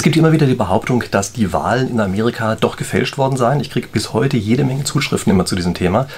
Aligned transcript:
Es 0.00 0.02
gibt 0.02 0.16
immer 0.16 0.32
wieder 0.32 0.46
die 0.46 0.54
Behauptung, 0.54 1.04
dass 1.10 1.34
die 1.34 1.52
Wahlen 1.52 1.90
in 1.90 2.00
Amerika 2.00 2.54
doch 2.54 2.78
gefälscht 2.78 3.18
worden 3.18 3.36
seien. 3.36 3.60
Ich 3.60 3.68
kriege 3.68 3.86
bis 3.92 4.14
heute 4.14 4.38
jede 4.38 4.64
Menge 4.64 4.84
Zuschriften 4.84 5.30
immer 5.30 5.44
zu 5.44 5.56
diesem 5.56 5.74
Thema. 5.74 6.08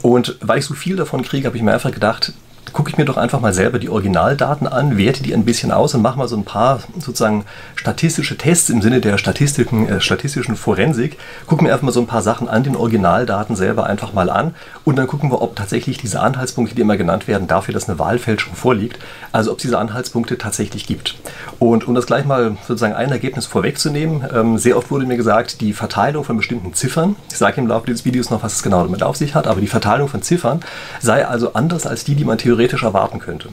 Und 0.00 0.38
weil 0.40 0.60
ich 0.60 0.64
so 0.64 0.72
viel 0.72 0.96
davon 0.96 1.20
kriege, 1.20 1.46
habe 1.46 1.54
ich 1.54 1.62
mir 1.62 1.74
einfach 1.74 1.92
gedacht, 1.92 2.32
gucke 2.72 2.90
ich 2.90 2.98
mir 2.98 3.04
doch 3.04 3.16
einfach 3.16 3.40
mal 3.40 3.52
selber 3.52 3.78
die 3.78 3.88
Originaldaten 3.88 4.66
an, 4.66 4.96
werte 4.96 5.22
die 5.22 5.34
ein 5.34 5.44
bisschen 5.44 5.72
aus 5.72 5.94
und 5.94 6.02
mache 6.02 6.18
mal 6.18 6.28
so 6.28 6.36
ein 6.36 6.44
paar 6.44 6.80
sozusagen 6.98 7.44
statistische 7.76 8.36
Tests 8.36 8.70
im 8.70 8.82
Sinne 8.82 9.00
der 9.00 9.18
statistischen, 9.18 9.88
äh, 9.88 10.00
statistischen 10.00 10.56
Forensik. 10.56 11.18
Gucke 11.46 11.64
mir 11.64 11.72
einfach 11.72 11.84
mal 11.84 11.92
so 11.92 12.00
ein 12.00 12.06
paar 12.06 12.22
Sachen 12.22 12.48
an 12.48 12.62
den 12.62 12.76
Originaldaten 12.76 13.56
selber 13.56 13.86
einfach 13.86 14.12
mal 14.12 14.30
an 14.30 14.54
und 14.84 14.96
dann 14.96 15.06
gucken 15.06 15.30
wir, 15.30 15.42
ob 15.42 15.56
tatsächlich 15.56 15.98
diese 15.98 16.20
Anhaltspunkte, 16.20 16.74
die 16.74 16.80
immer 16.80 16.96
genannt 16.96 17.28
werden, 17.28 17.46
dafür, 17.46 17.74
dass 17.74 17.88
eine 17.88 17.98
Wahlfälschung 17.98 18.54
vorliegt, 18.54 18.98
also 19.32 19.52
ob 19.52 19.58
es 19.58 19.62
diese 19.62 19.78
Anhaltspunkte 19.78 20.38
tatsächlich 20.38 20.86
gibt. 20.86 21.16
Und 21.58 21.86
um 21.86 21.94
das 21.94 22.06
gleich 22.06 22.24
mal 22.24 22.56
sozusagen 22.66 22.94
ein 22.94 23.10
Ergebnis 23.10 23.46
vorwegzunehmen, 23.46 24.24
ähm, 24.34 24.58
sehr 24.58 24.76
oft 24.76 24.90
wurde 24.90 25.06
mir 25.06 25.16
gesagt, 25.16 25.60
die 25.60 25.72
Verteilung 25.72 26.24
von 26.24 26.36
bestimmten 26.36 26.74
Ziffern, 26.74 27.16
ich 27.30 27.38
sage 27.38 27.60
im 27.60 27.66
Laufe 27.66 27.86
dieses 27.86 28.04
Videos 28.04 28.30
noch, 28.30 28.42
was 28.42 28.54
es 28.54 28.62
genau 28.62 28.82
damit 28.82 29.02
auf 29.02 29.16
sich 29.16 29.34
hat, 29.34 29.46
aber 29.46 29.60
die 29.60 29.66
Verteilung 29.66 30.08
von 30.08 30.22
Ziffern 30.22 30.60
sei 31.00 31.26
also 31.26 31.54
anders 31.54 31.86
als 31.86 32.04
die, 32.04 32.14
die 32.14 32.24
man 32.24 32.38
theoretisch 32.38 32.57
theoretisch 32.58 32.82
erwarten 32.82 33.20
könnte. 33.20 33.50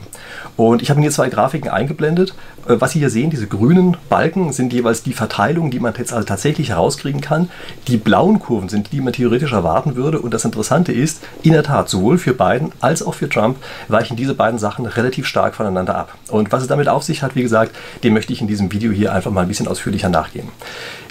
Und 0.56 0.82
ich 0.82 0.90
habe 0.90 1.00
hier 1.00 1.10
zwei 1.10 1.28
Grafiken 1.28 1.70
eingeblendet. 1.70 2.34
Äh, 2.66 2.76
was 2.80 2.92
Sie 2.92 2.98
hier 2.98 3.10
sehen, 3.10 3.30
diese 3.30 3.46
grünen 3.46 3.96
Balken 4.08 4.52
sind 4.52 4.72
jeweils 4.72 5.02
die 5.02 5.12
Verteilung, 5.12 5.70
die 5.70 5.78
man 5.78 5.94
jetzt 5.96 6.12
also 6.12 6.26
tatsächlich 6.26 6.70
herauskriegen 6.70 7.20
kann. 7.20 7.48
Die 7.86 7.96
blauen 7.96 8.40
Kurven 8.40 8.68
sind 8.68 8.88
die, 8.88 8.96
die 8.96 9.02
man 9.02 9.12
theoretisch 9.12 9.52
erwarten 9.52 9.94
würde. 9.94 10.18
Und 10.18 10.34
das 10.34 10.44
Interessante 10.44 10.92
ist, 10.92 11.22
in 11.42 11.52
der 11.52 11.62
Tat, 11.62 11.88
sowohl 11.88 12.18
für 12.18 12.34
Biden 12.34 12.72
als 12.80 13.02
auch 13.02 13.14
für 13.14 13.28
Trump 13.28 13.58
weichen 13.88 14.16
diese 14.16 14.34
beiden 14.34 14.58
Sachen 14.58 14.86
relativ 14.86 15.26
stark 15.26 15.54
voneinander 15.54 15.94
ab. 15.94 16.14
Und 16.28 16.50
was 16.50 16.62
es 16.62 16.68
damit 16.68 16.88
auf 16.88 17.04
sich 17.04 17.22
hat, 17.22 17.36
wie 17.36 17.42
gesagt, 17.42 17.74
dem 18.02 18.14
möchte 18.14 18.32
ich 18.32 18.40
in 18.40 18.48
diesem 18.48 18.72
Video 18.72 18.90
hier 18.90 19.12
einfach 19.12 19.30
mal 19.30 19.42
ein 19.42 19.48
bisschen 19.48 19.68
ausführlicher 19.68 20.08
nachgehen. 20.08 20.48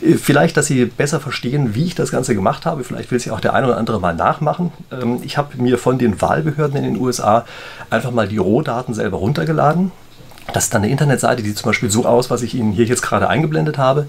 Äh, 0.02 0.16
vielleicht, 0.16 0.58
dass 0.58 0.66
Sie 0.66 0.86
besser 0.86 1.20
verstehen, 1.20 1.76
wie 1.76 1.86
ich 1.86 1.96
das 1.96 2.12
Ganze 2.12 2.36
gemacht 2.36 2.66
habe. 2.66 2.84
Vielleicht 2.84 3.12
will 3.12 3.18
es 3.18 3.26
ja 3.26 3.34
auch 3.34 3.40
der 3.40 3.54
eine 3.54 3.68
oder 3.68 3.78
andere 3.78 4.02
mal 4.02 4.16
nachmachen. 4.16 4.72
Ähm, 4.92 5.20
ich 5.24 5.38
habe 5.38 5.62
mir 5.62 5.78
von 5.78 5.98
den 5.98 6.22
Wahlbehörden 6.22 6.76
in 6.76 6.84
den 6.84 6.98
USA 6.98 7.46
einfach 7.90 8.12
mal 8.12 8.28
die 8.28 8.38
Rohdaten 8.38 8.94
selber 8.94 9.18
runtergeladen. 9.18 9.92
Das 10.54 10.66
ist 10.66 10.74
dann 10.74 10.84
eine 10.84 10.92
Internetseite, 10.92 11.42
die 11.42 11.50
sieht 11.50 11.58
zum 11.58 11.70
Beispiel 11.70 11.90
so 11.90 12.06
aus, 12.06 12.30
was 12.30 12.44
ich 12.44 12.54
Ihnen 12.54 12.72
hier 12.72 12.86
jetzt 12.86 13.02
gerade 13.02 13.28
eingeblendet 13.28 13.78
habe. 13.78 14.08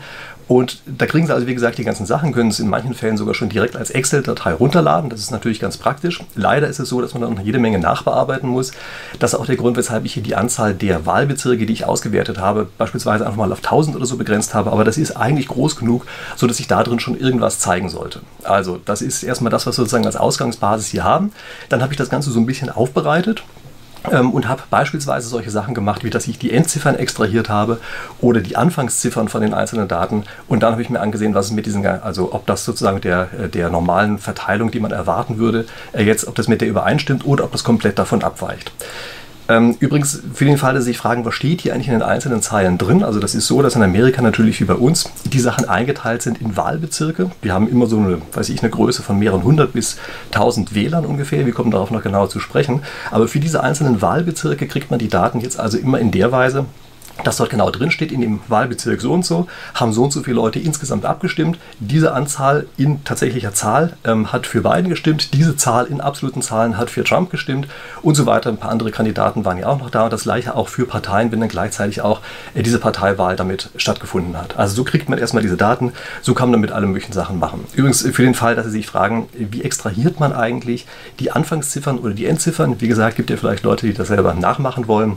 Und 0.48 0.80
da 0.86 1.06
kriegen 1.06 1.26
Sie 1.26 1.34
also, 1.34 1.46
wie 1.48 1.54
gesagt, 1.54 1.76
die 1.78 1.82
ganzen 1.82 2.06
Sachen, 2.06 2.32
können 2.32 2.50
es 2.50 2.60
in 2.60 2.68
manchen 2.68 2.94
Fällen 2.94 3.16
sogar 3.16 3.34
schon 3.34 3.48
direkt 3.48 3.74
als 3.74 3.90
Excel-Datei 3.90 4.52
runterladen. 4.52 5.10
Das 5.10 5.18
ist 5.18 5.32
natürlich 5.32 5.58
ganz 5.58 5.76
praktisch. 5.76 6.22
Leider 6.36 6.68
ist 6.68 6.78
es 6.78 6.88
so, 6.88 7.00
dass 7.00 7.14
man 7.14 7.22
dann 7.22 7.44
jede 7.44 7.58
Menge 7.58 7.80
nachbearbeiten 7.80 8.48
muss. 8.48 8.70
Das 9.18 9.32
ist 9.32 9.40
auch 9.40 9.46
der 9.46 9.56
Grund, 9.56 9.76
weshalb 9.76 10.04
ich 10.04 10.12
hier 10.12 10.22
die 10.22 10.36
Anzahl 10.36 10.72
der 10.74 11.04
Wahlbezirke, 11.04 11.66
die 11.66 11.72
ich 11.72 11.84
ausgewertet 11.84 12.38
habe, 12.38 12.68
beispielsweise 12.78 13.26
einfach 13.26 13.38
mal 13.38 13.50
auf 13.50 13.64
1000 13.64 13.96
oder 13.96 14.06
so 14.06 14.16
begrenzt 14.16 14.54
habe. 14.54 14.70
Aber 14.70 14.84
das 14.84 14.98
ist 14.98 15.16
eigentlich 15.16 15.48
groß 15.48 15.74
genug, 15.74 16.06
sodass 16.36 16.60
ich 16.60 16.68
da 16.68 16.84
drin 16.84 17.00
schon 17.00 17.18
irgendwas 17.18 17.58
zeigen 17.58 17.88
sollte. 17.88 18.20
Also, 18.44 18.78
das 18.84 19.02
ist 19.02 19.24
erstmal 19.24 19.50
das, 19.50 19.66
was 19.66 19.74
wir 19.78 19.82
sozusagen 19.82 20.06
als 20.06 20.16
Ausgangsbasis 20.16 20.86
hier 20.88 21.02
haben. 21.02 21.32
Dann 21.70 21.82
habe 21.82 21.92
ich 21.92 21.98
das 21.98 22.10
Ganze 22.10 22.30
so 22.30 22.38
ein 22.38 22.46
bisschen 22.46 22.70
aufbereitet 22.70 23.42
ähm, 24.10 24.30
und 24.30 24.48
habe 24.48 24.62
beispielsweise 24.70 25.28
solche 25.28 25.50
Sachen 25.50 25.74
gemacht, 25.74 26.04
wie 26.04 26.10
dass 26.10 26.26
ich 26.26 26.38
die 26.38 26.52
Endziffern 26.52 26.96
extrahiert 26.96 27.48
habe 27.48 27.80
oder 28.20 28.40
die 28.40 28.56
Anfangsziffern 28.56 29.28
von 29.28 29.40
den 29.40 29.54
einzelnen 29.54 29.88
Daten 29.88 30.24
und 30.48 30.62
dann 30.62 30.72
habe 30.72 30.82
ich 30.82 30.90
mir 30.90 31.00
angesehen, 31.00 31.34
was 31.34 31.46
es 31.46 31.52
mit 31.52 31.66
diesen, 31.66 31.86
also 31.86 32.32
ob 32.32 32.46
das 32.46 32.64
sozusagen 32.64 33.00
der, 33.00 33.28
äh, 33.38 33.48
der 33.48 33.70
normalen 33.70 34.18
Verteilung, 34.18 34.70
die 34.70 34.80
man 34.80 34.90
erwarten 34.90 35.38
würde, 35.38 35.66
äh, 35.92 36.02
jetzt, 36.02 36.26
ob 36.26 36.34
das 36.34 36.48
mit 36.48 36.60
der 36.60 36.68
übereinstimmt 36.68 37.26
oder 37.26 37.44
ob 37.44 37.52
das 37.52 37.64
komplett 37.64 37.98
davon 37.98 38.22
abweicht. 38.22 38.72
Ähm, 39.48 39.76
übrigens, 39.78 40.22
für 40.34 40.44
den 40.44 40.58
Fall, 40.58 40.74
dass 40.74 40.84
Sie 40.84 40.90
sich 40.90 40.98
fragen, 40.98 41.24
was 41.24 41.34
steht 41.34 41.60
hier 41.60 41.72
eigentlich 41.72 41.86
in 41.86 41.92
den 41.92 42.02
einzelnen 42.02 42.42
Zeilen 42.42 42.78
drin? 42.78 43.04
Also 43.04 43.20
das 43.20 43.34
ist 43.34 43.46
so, 43.46 43.62
dass 43.62 43.76
in 43.76 43.82
Amerika 43.82 44.20
natürlich 44.20 44.60
wie 44.60 44.64
bei 44.64 44.74
uns 44.74 45.08
die 45.24 45.38
Sachen 45.38 45.68
eingeteilt 45.68 46.22
sind 46.22 46.40
in 46.40 46.56
Wahlbezirke. 46.56 47.30
Die 47.44 47.52
haben 47.52 47.68
immer 47.68 47.86
so 47.86 47.98
eine, 47.98 48.18
weiß 48.32 48.48
ich, 48.48 48.60
eine 48.62 48.70
Größe 48.70 49.02
von 49.02 49.18
mehreren 49.18 49.44
hundert 49.44 49.72
bis 49.72 49.98
tausend 50.32 50.74
Wählern 50.74 51.06
ungefähr. 51.06 51.46
Wir 51.46 51.52
kommen 51.52 51.70
darauf 51.70 51.90
noch 51.90 52.02
genauer 52.02 52.28
zu 52.28 52.40
sprechen. 52.40 52.82
Aber 53.10 53.28
für 53.28 53.38
diese 53.38 53.62
einzelnen 53.62 54.02
Wahlbezirke 54.02 54.66
kriegt 54.66 54.90
man 54.90 54.98
die 54.98 55.08
Daten 55.08 55.40
jetzt 55.40 55.60
also 55.60 55.78
immer 55.78 56.00
in 56.00 56.10
der 56.10 56.32
Weise, 56.32 56.64
dass 57.24 57.38
dort 57.38 57.50
genau 57.50 57.70
drin 57.70 57.90
steht, 57.90 58.12
in 58.12 58.20
dem 58.20 58.40
Wahlbezirk 58.48 59.00
so 59.00 59.12
und 59.12 59.24
so, 59.24 59.46
haben 59.74 59.92
so 59.92 60.04
und 60.04 60.12
so 60.12 60.22
viele 60.22 60.36
Leute 60.36 60.58
insgesamt 60.58 61.04
abgestimmt. 61.04 61.58
Diese 61.80 62.12
Anzahl 62.12 62.66
in 62.76 63.04
tatsächlicher 63.04 63.54
Zahl 63.54 63.96
ähm, 64.04 64.32
hat 64.32 64.46
für 64.46 64.62
Biden 64.62 64.88
gestimmt, 64.88 65.34
diese 65.34 65.56
Zahl 65.56 65.86
in 65.86 66.00
absoluten 66.00 66.42
Zahlen 66.42 66.76
hat 66.76 66.90
für 66.90 67.04
Trump 67.04 67.30
gestimmt 67.30 67.68
und 68.02 68.14
so 68.14 68.26
weiter. 68.26 68.50
Ein 68.50 68.58
paar 68.58 68.70
andere 68.70 68.90
Kandidaten 68.90 69.44
waren 69.44 69.58
ja 69.58 69.66
auch 69.66 69.78
noch 69.78 69.90
da 69.90 70.04
und 70.04 70.12
das 70.12 70.24
gleiche 70.24 70.54
auch 70.54 70.68
für 70.68 70.86
Parteien, 70.86 71.32
wenn 71.32 71.40
dann 71.40 71.48
gleichzeitig 71.48 72.02
auch 72.02 72.20
äh, 72.54 72.62
diese 72.62 72.78
Parteiwahl 72.78 73.36
damit 73.36 73.70
stattgefunden 73.76 74.36
hat. 74.36 74.56
Also 74.56 74.74
so 74.74 74.84
kriegt 74.84 75.08
man 75.08 75.18
erstmal 75.18 75.42
diese 75.42 75.56
Daten, 75.56 75.92
so 76.22 76.34
kann 76.34 76.50
man 76.50 76.60
damit 76.60 76.72
alle 76.72 76.86
möglichen 76.86 77.12
Sachen 77.12 77.38
machen. 77.38 77.64
Übrigens 77.74 78.02
für 78.02 78.22
den 78.22 78.34
Fall, 78.34 78.54
dass 78.54 78.66
Sie 78.66 78.72
sich 78.72 78.86
fragen, 78.86 79.28
wie 79.32 79.62
extrahiert 79.62 80.20
man 80.20 80.32
eigentlich 80.32 80.86
die 81.18 81.32
Anfangsziffern 81.32 81.98
oder 81.98 82.14
die 82.14 82.26
Endziffern? 82.26 82.80
Wie 82.80 82.88
gesagt, 82.88 83.16
gibt 83.16 83.30
ja 83.30 83.36
vielleicht 83.36 83.64
Leute, 83.64 83.86
die 83.86 83.94
das 83.94 84.08
selber 84.08 84.34
nachmachen 84.34 84.86
wollen. 84.86 85.16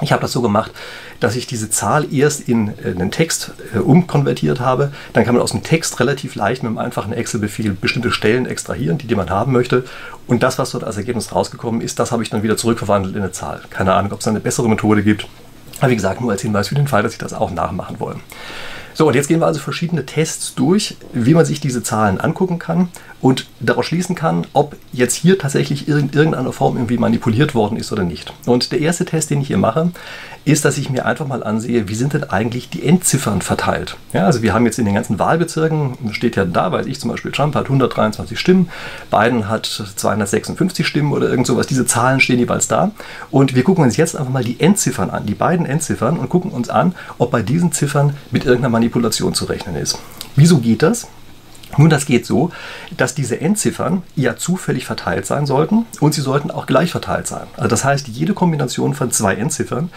Ich 0.00 0.12
habe 0.12 0.22
das 0.22 0.32
so 0.32 0.42
gemacht, 0.42 0.70
dass 1.18 1.34
ich 1.34 1.48
diese 1.48 1.70
Zahl 1.70 2.12
erst 2.12 2.48
in 2.48 2.68
äh, 2.68 2.90
einen 2.90 3.10
Text 3.10 3.52
äh, 3.74 3.78
umkonvertiert 3.78 4.60
habe. 4.60 4.92
Dann 5.12 5.24
kann 5.24 5.34
man 5.34 5.42
aus 5.42 5.50
dem 5.50 5.64
Text 5.64 5.98
relativ 5.98 6.36
leicht 6.36 6.62
mit 6.62 6.70
einem 6.70 6.78
einfachen 6.78 7.12
Excel-Befehl 7.12 7.72
bestimmte 7.72 8.12
Stellen 8.12 8.46
extrahieren, 8.46 8.98
die, 8.98 9.08
die 9.08 9.16
man 9.16 9.30
haben 9.30 9.52
möchte. 9.52 9.84
Und 10.26 10.42
das, 10.42 10.58
was 10.58 10.70
dort 10.70 10.84
als 10.84 10.96
Ergebnis 10.96 11.34
rausgekommen 11.34 11.80
ist, 11.80 11.98
das 11.98 12.12
habe 12.12 12.22
ich 12.22 12.30
dann 12.30 12.42
wieder 12.42 12.56
zurückverwandelt 12.56 13.16
in 13.16 13.22
eine 13.22 13.32
Zahl. 13.32 13.60
Keine 13.70 13.94
Ahnung, 13.94 14.12
ob 14.12 14.20
es 14.20 14.28
eine 14.28 14.40
bessere 14.40 14.68
Methode 14.68 15.02
gibt. 15.02 15.26
Aber 15.80 15.90
wie 15.90 15.96
gesagt, 15.96 16.20
nur 16.20 16.30
als 16.30 16.42
Hinweis 16.42 16.68
für 16.68 16.74
den 16.74 16.88
Fall, 16.88 17.02
dass 17.02 17.12
Sie 17.12 17.18
das 17.18 17.32
auch 17.32 17.50
nachmachen 17.50 17.98
wollen. 17.98 18.20
So, 18.98 19.06
und 19.06 19.14
jetzt 19.14 19.28
gehen 19.28 19.38
wir 19.38 19.46
also 19.46 19.60
verschiedene 19.60 20.04
Tests 20.06 20.56
durch, 20.56 20.96
wie 21.12 21.32
man 21.32 21.44
sich 21.44 21.60
diese 21.60 21.84
Zahlen 21.84 22.18
angucken 22.18 22.58
kann 22.58 22.88
und 23.20 23.46
daraus 23.60 23.86
schließen 23.86 24.16
kann, 24.16 24.44
ob 24.54 24.74
jetzt 24.92 25.14
hier 25.14 25.38
tatsächlich 25.38 25.86
in 25.86 26.10
irgendeiner 26.10 26.52
Form 26.52 26.76
irgendwie 26.76 26.98
manipuliert 26.98 27.54
worden 27.54 27.76
ist 27.76 27.92
oder 27.92 28.02
nicht. 28.02 28.32
Und 28.44 28.72
der 28.72 28.80
erste 28.80 29.04
Test, 29.04 29.30
den 29.30 29.40
ich 29.40 29.46
hier 29.46 29.56
mache, 29.56 29.92
ist, 30.44 30.64
dass 30.64 30.78
ich 30.78 30.90
mir 30.90 31.04
einfach 31.04 31.26
mal 31.26 31.42
ansehe, 31.42 31.88
wie 31.88 31.94
sind 31.94 32.14
denn 32.14 32.24
eigentlich 32.24 32.70
die 32.70 32.84
Endziffern 32.84 33.42
verteilt. 33.42 33.96
Ja, 34.12 34.26
also 34.26 34.42
wir 34.42 34.54
haben 34.54 34.64
jetzt 34.64 34.78
in 34.78 34.84
den 34.84 34.94
ganzen 34.94 35.18
Wahlbezirken, 35.18 35.98
steht 36.12 36.36
ja 36.36 36.44
da, 36.44 36.72
weiß 36.72 36.86
ich 36.86 36.98
zum 37.00 37.10
Beispiel, 37.10 37.32
Trump 37.32 37.54
hat 37.54 37.64
123 37.64 38.38
Stimmen, 38.38 38.70
Biden 39.10 39.48
hat 39.48 39.66
256 39.66 40.86
Stimmen 40.86 41.12
oder 41.12 41.28
irgend 41.28 41.46
sowas. 41.46 41.66
Diese 41.66 41.86
Zahlen 41.86 42.20
stehen 42.20 42.38
jeweils 42.38 42.68
da. 42.68 42.92
Und 43.30 43.54
wir 43.54 43.64
gucken 43.64 43.84
uns 43.84 43.96
jetzt 43.96 44.16
einfach 44.16 44.32
mal 44.32 44.44
die 44.44 44.60
Endziffern 44.60 45.10
an, 45.10 45.26
die 45.26 45.34
beiden 45.34 45.66
Endziffern 45.66 46.18
und 46.18 46.28
gucken 46.28 46.50
uns 46.50 46.68
an, 46.68 46.94
ob 47.18 47.30
bei 47.30 47.42
diesen 47.42 47.72
Ziffern 47.72 48.14
mit 48.30 48.44
irgendeiner 48.44 48.70
Manipulation 48.70 49.34
zu 49.34 49.44
rechnen 49.44 49.76
ist. 49.76 49.98
Wieso 50.36 50.58
geht 50.58 50.82
das? 50.82 51.08
Nun, 51.78 51.90
das 51.90 52.06
geht 52.06 52.26
so, 52.26 52.50
dass 52.96 53.14
diese 53.14 53.40
Endziffern 53.40 54.02
ja 54.16 54.36
zufällig 54.36 54.84
verteilt 54.84 55.26
sein 55.26 55.46
sollten 55.46 55.86
und 56.00 56.12
sie 56.12 56.20
sollten 56.20 56.50
auch 56.50 56.66
gleich 56.66 56.90
verteilt 56.90 57.26
sein. 57.26 57.46
Also 57.56 57.68
das 57.68 57.84
heißt, 57.84 58.08
jede 58.08 58.34
Kombination 58.34 58.94
von 58.94 59.10
zwei 59.12 59.36
Endziffern 59.36 59.90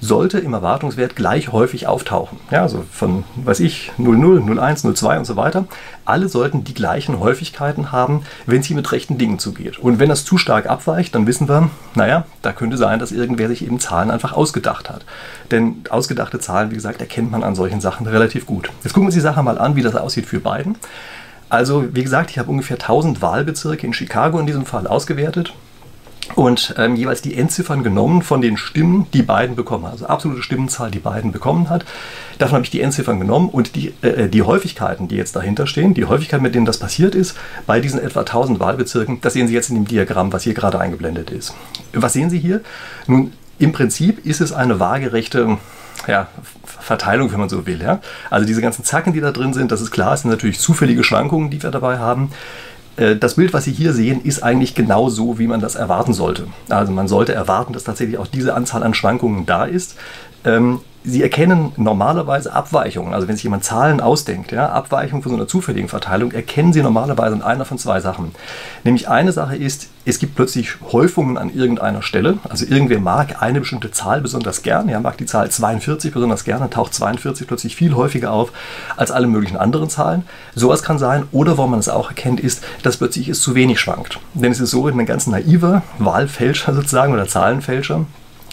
sollte 0.00 0.38
im 0.38 0.52
Erwartungswert 0.52 1.16
gleich 1.16 1.52
häufig 1.52 1.86
auftauchen. 1.86 2.38
Ja, 2.50 2.62
also 2.62 2.84
von, 2.90 3.24
weiß 3.36 3.60
ich, 3.60 3.92
00, 3.98 4.58
01, 4.58 4.82
02 4.82 5.18
und 5.18 5.24
so 5.24 5.36
weiter. 5.36 5.66
Alle 6.04 6.28
sollten 6.28 6.64
die 6.64 6.74
gleichen 6.74 7.18
Häufigkeiten 7.18 7.92
haben, 7.92 8.22
wenn 8.46 8.60
es 8.60 8.66
hier 8.66 8.76
mit 8.76 8.92
rechten 8.92 9.18
Dingen 9.18 9.38
zugeht. 9.38 9.78
Und 9.78 9.98
wenn 9.98 10.08
das 10.08 10.24
zu 10.24 10.38
stark 10.38 10.66
abweicht, 10.66 11.14
dann 11.14 11.26
wissen 11.26 11.48
wir, 11.48 11.70
naja, 11.94 12.26
da 12.42 12.52
könnte 12.52 12.76
sein, 12.76 12.98
dass 12.98 13.12
irgendwer 13.12 13.48
sich 13.48 13.64
eben 13.64 13.80
Zahlen 13.80 14.10
einfach 14.10 14.32
ausgedacht 14.32 14.90
hat. 14.90 15.04
Denn 15.50 15.82
ausgedachte 15.90 16.38
Zahlen, 16.38 16.70
wie 16.70 16.76
gesagt, 16.76 17.00
erkennt 17.00 17.30
man 17.30 17.42
an 17.42 17.54
solchen 17.54 17.80
Sachen 17.80 18.06
relativ 18.06 18.46
gut. 18.46 18.70
Jetzt 18.84 18.92
gucken 18.92 19.04
wir 19.04 19.08
uns 19.08 19.14
die 19.14 19.20
Sache 19.20 19.42
mal 19.42 19.58
an, 19.58 19.76
wie 19.76 19.82
das 19.82 19.96
aussieht 19.96 20.26
für 20.26 20.40
beiden. 20.40 20.76
Also, 21.48 21.94
wie 21.94 22.02
gesagt, 22.02 22.30
ich 22.30 22.38
habe 22.38 22.50
ungefähr 22.50 22.76
1000 22.76 23.22
Wahlbezirke 23.22 23.86
in 23.86 23.92
Chicago 23.92 24.38
in 24.38 24.46
diesem 24.46 24.66
Fall 24.66 24.86
ausgewertet 24.86 25.54
und 26.34 26.74
ähm, 26.76 26.96
jeweils 26.96 27.22
die 27.22 27.36
Endziffern 27.36 27.84
genommen 27.84 28.22
von 28.22 28.40
den 28.40 28.56
Stimmen, 28.56 29.06
die 29.12 29.22
Biden 29.22 29.54
bekommen. 29.54 29.84
Also 29.84 30.06
absolute 30.06 30.42
Stimmenzahl, 30.42 30.90
die 30.90 30.98
Biden 30.98 31.30
bekommen 31.30 31.70
hat. 31.70 31.84
Davon 32.38 32.56
habe 32.56 32.64
ich 32.64 32.70
die 32.70 32.80
Endziffern 32.80 33.20
genommen 33.20 33.48
und 33.48 33.76
die, 33.76 33.94
äh, 34.02 34.24
äh, 34.24 34.28
die 34.28 34.42
Häufigkeiten, 34.42 35.06
die 35.06 35.16
jetzt 35.16 35.36
dahinter 35.36 35.66
stehen, 35.66 35.94
die 35.94 36.04
Häufigkeit, 36.04 36.42
mit 36.42 36.54
denen 36.54 36.66
das 36.66 36.78
passiert 36.78 37.14
ist, 37.14 37.36
bei 37.66 37.80
diesen 37.80 38.00
etwa 38.00 38.20
1000 38.20 38.58
Wahlbezirken, 38.58 39.20
das 39.20 39.34
sehen 39.34 39.46
Sie 39.46 39.54
jetzt 39.54 39.70
in 39.70 39.76
dem 39.76 39.86
Diagramm, 39.86 40.32
was 40.32 40.42
hier 40.42 40.54
gerade 40.54 40.80
eingeblendet 40.80 41.30
ist. 41.30 41.54
Was 41.92 42.12
sehen 42.12 42.28
Sie 42.28 42.38
hier? 42.38 42.60
Nun, 43.06 43.32
im 43.58 43.72
Prinzip 43.72 44.26
ist 44.26 44.40
es 44.40 44.52
eine 44.52 44.80
waagerechte 44.80 45.58
ja, 46.06 46.28
Verteilung, 46.86 47.32
wenn 47.32 47.40
man 47.40 47.48
so 47.48 47.66
will. 47.66 47.82
Ja? 47.82 48.00
Also 48.30 48.46
diese 48.46 48.62
ganzen 48.62 48.84
Zacken, 48.84 49.12
die 49.12 49.20
da 49.20 49.32
drin 49.32 49.52
sind, 49.52 49.72
das 49.72 49.80
ist 49.80 49.90
klar, 49.90 50.14
es 50.14 50.22
sind 50.22 50.30
natürlich 50.30 50.60
zufällige 50.60 51.04
Schwankungen, 51.04 51.50
die 51.50 51.62
wir 51.62 51.70
dabei 51.70 51.98
haben. 51.98 52.30
Äh, 52.96 53.16
das 53.16 53.34
Bild, 53.34 53.52
was 53.52 53.64
Sie 53.64 53.72
hier 53.72 53.92
sehen, 53.92 54.22
ist 54.22 54.42
eigentlich 54.42 54.74
genau 54.74 55.08
so, 55.08 55.38
wie 55.38 55.46
man 55.46 55.60
das 55.60 55.74
erwarten 55.74 56.12
sollte. 56.12 56.46
Also 56.68 56.92
man 56.92 57.08
sollte 57.08 57.34
erwarten, 57.34 57.72
dass 57.72 57.84
tatsächlich 57.84 58.18
auch 58.18 58.26
diese 58.26 58.54
Anzahl 58.54 58.82
an 58.82 58.94
Schwankungen 58.94 59.46
da 59.46 59.64
ist. 59.64 59.96
Ähm, 60.46 60.80
Sie 61.08 61.22
erkennen 61.22 61.70
normalerweise 61.76 62.52
Abweichungen. 62.52 63.14
Also 63.14 63.28
wenn 63.28 63.36
sich 63.36 63.44
jemand 63.44 63.62
Zahlen 63.62 64.00
ausdenkt, 64.00 64.50
ja, 64.50 64.70
Abweichungen 64.70 65.22
von 65.22 65.30
so 65.30 65.36
einer 65.36 65.46
zufälligen 65.46 65.88
Verteilung, 65.88 66.32
erkennen 66.32 66.72
Sie 66.72 66.82
normalerweise 66.82 67.36
in 67.36 67.42
einer 67.42 67.64
von 67.64 67.78
zwei 67.78 68.00
Sachen. 68.00 68.32
Nämlich 68.82 69.08
eine 69.08 69.30
Sache 69.30 69.54
ist, 69.54 69.86
es 70.04 70.18
gibt 70.18 70.34
plötzlich 70.34 70.80
Häufungen 70.90 71.38
an 71.38 71.54
irgendeiner 71.54 72.02
Stelle. 72.02 72.38
Also 72.48 72.66
irgendwer 72.66 72.98
mag 72.98 73.40
eine 73.40 73.60
bestimmte 73.60 73.92
Zahl 73.92 74.20
besonders 74.20 74.62
gern. 74.62 74.88
Er 74.88 74.98
mag 74.98 75.16
die 75.16 75.26
Zahl 75.26 75.48
42 75.48 76.12
besonders 76.12 76.42
gern, 76.42 76.58
dann 76.58 76.72
taucht 76.72 76.92
42 76.92 77.46
plötzlich 77.46 77.76
viel 77.76 77.94
häufiger 77.94 78.32
auf 78.32 78.52
als 78.96 79.12
alle 79.12 79.28
möglichen 79.28 79.56
anderen 79.56 79.88
Zahlen. 79.88 80.24
Sowas 80.56 80.82
kann 80.82 80.98
sein. 80.98 81.28
Oder 81.30 81.56
wo 81.56 81.68
man 81.68 81.78
es 81.78 81.88
auch 81.88 82.08
erkennt, 82.08 82.40
ist, 82.40 82.64
dass 82.82 82.96
plötzlich 82.96 83.28
es 83.28 83.40
zu 83.40 83.54
wenig 83.54 83.78
schwankt. 83.78 84.18
Denn 84.34 84.50
es 84.50 84.58
ist 84.58 84.72
so, 84.72 84.88
ein 84.88 85.06
ganz 85.06 85.28
naiver 85.28 85.82
Wahlfälscher 86.00 86.74
sozusagen 86.74 87.12
oder 87.12 87.28
Zahlenfälscher, 87.28 88.06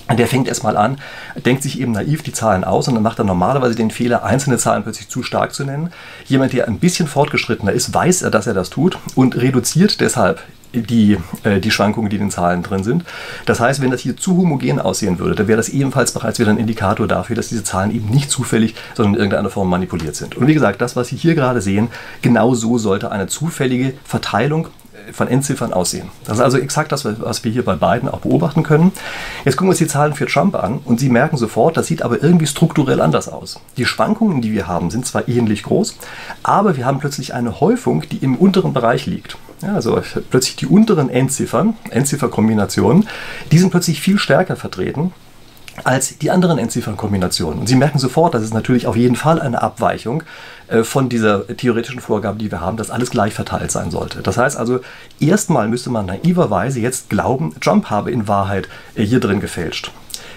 der 0.10 0.28
fängt 0.28 0.48
erstmal 0.48 0.78
an, 0.78 0.98
denkt 1.46 1.64
sich 1.64 1.80
eben 1.80 1.92
naiv 1.92 2.24
die 2.24 2.34
Zahlen 2.34 2.64
aus 2.64 2.88
und 2.88 2.96
dann 2.96 3.04
macht 3.04 3.20
er 3.20 3.26
normalerweise 3.26 3.76
den 3.76 3.92
Fehler, 3.92 4.24
einzelne 4.24 4.58
Zahlen 4.58 4.84
plötzlich 4.84 5.10
zu 5.10 5.24
stark 5.24 5.54
zu 5.54 5.64
nennen. 5.64 5.92
Jemand, 6.26 6.54
der 6.54 6.68
ein 6.68 6.80
bisschen 6.80 7.08
fortgeschrittener 7.08 7.72
ist, 7.72 7.94
weiß 7.94 8.22
er, 8.22 8.32
dass 8.32 8.48
er 8.48 8.54
das 8.54 8.70
tut 8.70 8.98
und 9.16 9.36
reduziert 9.38 10.02
deshalb 10.02 10.42
die, 10.74 11.18
äh, 11.44 11.60
die 11.60 11.72
Schwankungen, 11.72 12.10
die 12.10 12.16
in 12.18 12.24
den 12.24 12.32
Zahlen 12.32 12.64
drin 12.64 12.84
sind. 12.84 13.06
Das 13.46 13.60
heißt, 13.60 13.82
wenn 13.82 13.92
das 13.92 14.02
hier 14.02 14.18
zu 14.18 14.38
homogen 14.38 14.80
aussehen 14.80 15.20
würde, 15.20 15.36
dann 15.36 15.48
wäre 15.48 15.58
das 15.58 15.70
ebenfalls 15.70 16.12
bereits 16.12 16.40
wieder 16.40 16.50
ein 16.50 16.58
Indikator 16.58 17.08
dafür, 17.08 17.36
dass 17.36 17.50
diese 17.50 17.64
Zahlen 17.64 17.92
eben 17.92 18.10
nicht 18.10 18.30
zufällig, 18.30 18.76
sondern 18.96 19.14
in 19.14 19.20
irgendeiner 19.20 19.50
Form 19.50 19.70
manipuliert 19.70 20.16
sind. 20.16 20.36
Und 20.36 20.48
wie 20.48 20.54
gesagt, 20.54 20.82
das, 20.82 20.96
was 20.96 21.10
Sie 21.10 21.16
hier 21.16 21.36
gerade 21.36 21.62
sehen, 21.62 21.90
genau 22.22 22.56
so 22.56 22.78
sollte 22.78 23.12
eine 23.12 23.28
zufällige 23.28 23.94
Verteilung 24.04 24.68
von 25.12 25.28
Endziffern 25.28 25.74
aussehen. 25.74 26.10
Das 26.26 26.38
ist 26.38 26.44
also 26.44 26.58
exakt 26.58 26.92
das, 26.92 27.06
was 27.06 27.44
wir 27.44 27.52
hier 27.52 27.66
bei 27.66 27.76
beiden 27.76 28.10
auch 28.10 28.20
beobachten 28.20 28.64
können. 28.64 28.92
Jetzt 29.46 29.58
gucken 29.58 29.68
wir 29.68 29.72
uns 29.72 29.80
die 29.80 29.88
Zahlen 29.88 30.14
für 30.14 30.26
Trump 30.26 30.56
an 30.56 30.80
und 30.86 31.00
Sie 31.00 31.10
merken 31.10 31.38
sofort, 31.38 31.78
das 31.78 31.88
sieht 31.88 32.02
aber 32.02 32.24
irgendwie 32.24 32.48
strukturell 32.48 33.02
anders 33.02 33.28
aus. 33.28 33.60
Die 33.78 33.86
Schwankungen, 33.86 34.42
die 34.42 34.54
wir 34.54 34.68
haben, 34.68 34.90
sind 34.90 35.06
zwar 35.06 35.28
ähnlich 35.28 35.64
groß, 35.64 35.98
aber 36.44 36.78
wir 36.78 36.86
haben 36.86 37.00
plötzlich 37.00 37.34
eine 37.34 37.60
Häufung, 37.60 38.04
die 38.10 38.18
im 38.18 38.36
unteren 38.36 38.74
Bereich 38.74 39.06
liegt. 39.06 39.38
Ja, 39.62 39.76
also 39.76 40.02
plötzlich 40.30 40.58
die 40.58 40.66
unteren 40.66 41.10
Endziffern, 41.10 41.76
Endzifferkombinationen, 41.90 43.08
die 43.52 43.58
sind 43.58 43.72
plötzlich 43.72 44.02
viel 44.02 44.20
stärker 44.20 44.58
vertreten 44.58 45.14
als 45.84 46.18
die 46.18 46.30
anderen 46.30 46.60
Entziffernkombinationen. 46.60 47.60
Und 47.60 47.68
Sie 47.68 47.76
merken 47.76 47.98
sofort, 47.98 48.34
das 48.34 48.44
ist 48.44 48.54
natürlich 48.54 48.88
auf 48.88 48.96
jeden 48.96 49.16
Fall 49.16 49.42
eine 49.42 49.62
Abweichung 49.62 50.24
von 50.82 51.10
dieser 51.10 51.46
theoretischen 51.46 52.00
Vorgabe, 52.00 52.40
die 52.40 52.50
wir 52.50 52.62
haben, 52.62 52.78
dass 52.78 52.90
alles 52.90 53.12
gleich 53.12 53.34
verteilt 53.34 53.72
sein 53.72 53.92
sollte. 53.92 54.22
Das 54.22 54.38
heißt 54.38 54.58
also, 54.58 54.80
erstmal 55.20 55.68
müsste 55.68 55.90
man 55.90 56.08
naiverweise 56.08 56.80
jetzt 56.80 57.10
glauben, 57.10 57.54
Trump 57.62 57.90
habe 57.90 58.12
in 58.12 58.28
Wahrheit 58.28 58.68
äh, 58.96 59.04
hier 59.04 59.20
drin 59.20 59.40
gefälscht. 59.40 59.92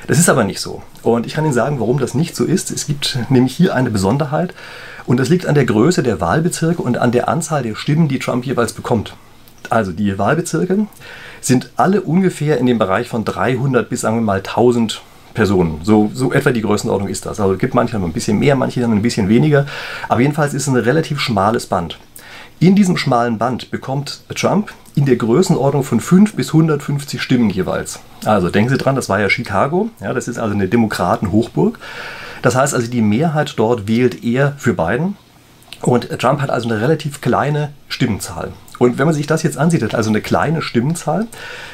Das 0.06 0.18
ist 0.18 0.28
aber 0.28 0.44
nicht 0.44 0.60
so. 0.60 0.82
Und 1.02 1.26
ich 1.26 1.34
kann 1.34 1.44
Ihnen 1.44 1.54
sagen, 1.54 1.80
warum 1.80 1.98
das 1.98 2.14
nicht 2.14 2.36
so 2.36 2.44
ist. 2.44 2.70
Es 2.70 2.86
gibt 2.86 3.18
nämlich 3.28 3.56
hier 3.56 3.74
eine 3.74 3.90
Besonderheit 3.90 4.54
und 5.06 5.18
das 5.18 5.28
liegt 5.28 5.46
an 5.46 5.54
der 5.54 5.64
Größe 5.64 6.02
der 6.02 6.20
Wahlbezirke 6.20 6.82
und 6.82 6.98
an 6.98 7.12
der 7.12 7.28
Anzahl 7.28 7.62
der 7.62 7.74
Stimmen, 7.74 8.08
die 8.08 8.18
Trump 8.18 8.44
jeweils 8.44 8.72
bekommt. 8.72 9.14
Also 9.70 9.92
die 9.92 10.18
Wahlbezirke 10.18 10.86
sind 11.40 11.70
alle 11.76 12.02
ungefähr 12.02 12.58
in 12.58 12.66
dem 12.66 12.78
Bereich 12.78 13.08
von 13.08 13.24
300 13.24 13.88
bis 13.88 14.02
sagen 14.02 14.16
wir 14.16 14.22
mal 14.22 14.38
1000 14.38 15.00
Personen. 15.36 15.80
So, 15.84 16.10
so 16.12 16.32
etwa 16.32 16.50
die 16.50 16.62
Größenordnung 16.62 17.08
ist 17.08 17.26
das. 17.26 17.38
Also 17.38 17.52
es 17.52 17.60
gibt 17.60 17.74
manche 17.74 17.96
ein 17.96 18.12
bisschen 18.12 18.40
mehr, 18.40 18.56
manche 18.56 18.80
dann 18.80 18.92
ein 18.92 19.02
bisschen 19.02 19.28
weniger. 19.28 19.66
Aber 20.08 20.20
jedenfalls 20.20 20.54
ist 20.54 20.62
es 20.62 20.68
ein 20.68 20.76
relativ 20.76 21.20
schmales 21.20 21.66
Band. 21.66 21.98
In 22.58 22.74
diesem 22.74 22.96
schmalen 22.96 23.38
Band 23.38 23.70
bekommt 23.70 24.22
Trump 24.34 24.72
in 24.94 25.04
der 25.04 25.16
Größenordnung 25.16 25.84
von 25.84 26.00
5 26.00 26.34
bis 26.34 26.48
150 26.48 27.20
Stimmen 27.20 27.50
jeweils. 27.50 28.00
Also 28.24 28.48
denken 28.48 28.70
Sie 28.70 28.78
dran, 28.78 28.96
das 28.96 29.10
war 29.10 29.20
ja 29.20 29.28
Chicago. 29.28 29.90
Ja, 30.00 30.14
das 30.14 30.26
ist 30.26 30.38
also 30.38 30.54
eine 30.54 30.66
Demokraten-Hochburg. 30.66 31.78
Das 32.40 32.56
heißt 32.56 32.74
also, 32.74 32.90
die 32.90 33.02
Mehrheit 33.02 33.54
dort 33.56 33.86
wählt 33.86 34.24
eher 34.24 34.54
für 34.56 34.72
Biden. 34.72 35.16
Und 35.82 36.08
Trump 36.18 36.40
hat 36.40 36.48
also 36.48 36.68
eine 36.70 36.80
relativ 36.80 37.20
kleine 37.20 37.72
Stimmenzahl. 37.88 38.52
Und 38.78 38.98
wenn 38.98 39.06
man 39.06 39.14
sich 39.14 39.26
das 39.26 39.42
jetzt 39.42 39.58
ansieht, 39.58 39.94
also 39.94 40.10
eine 40.10 40.20
kleine 40.20 40.62
Stimmenzahl, 40.62 41.26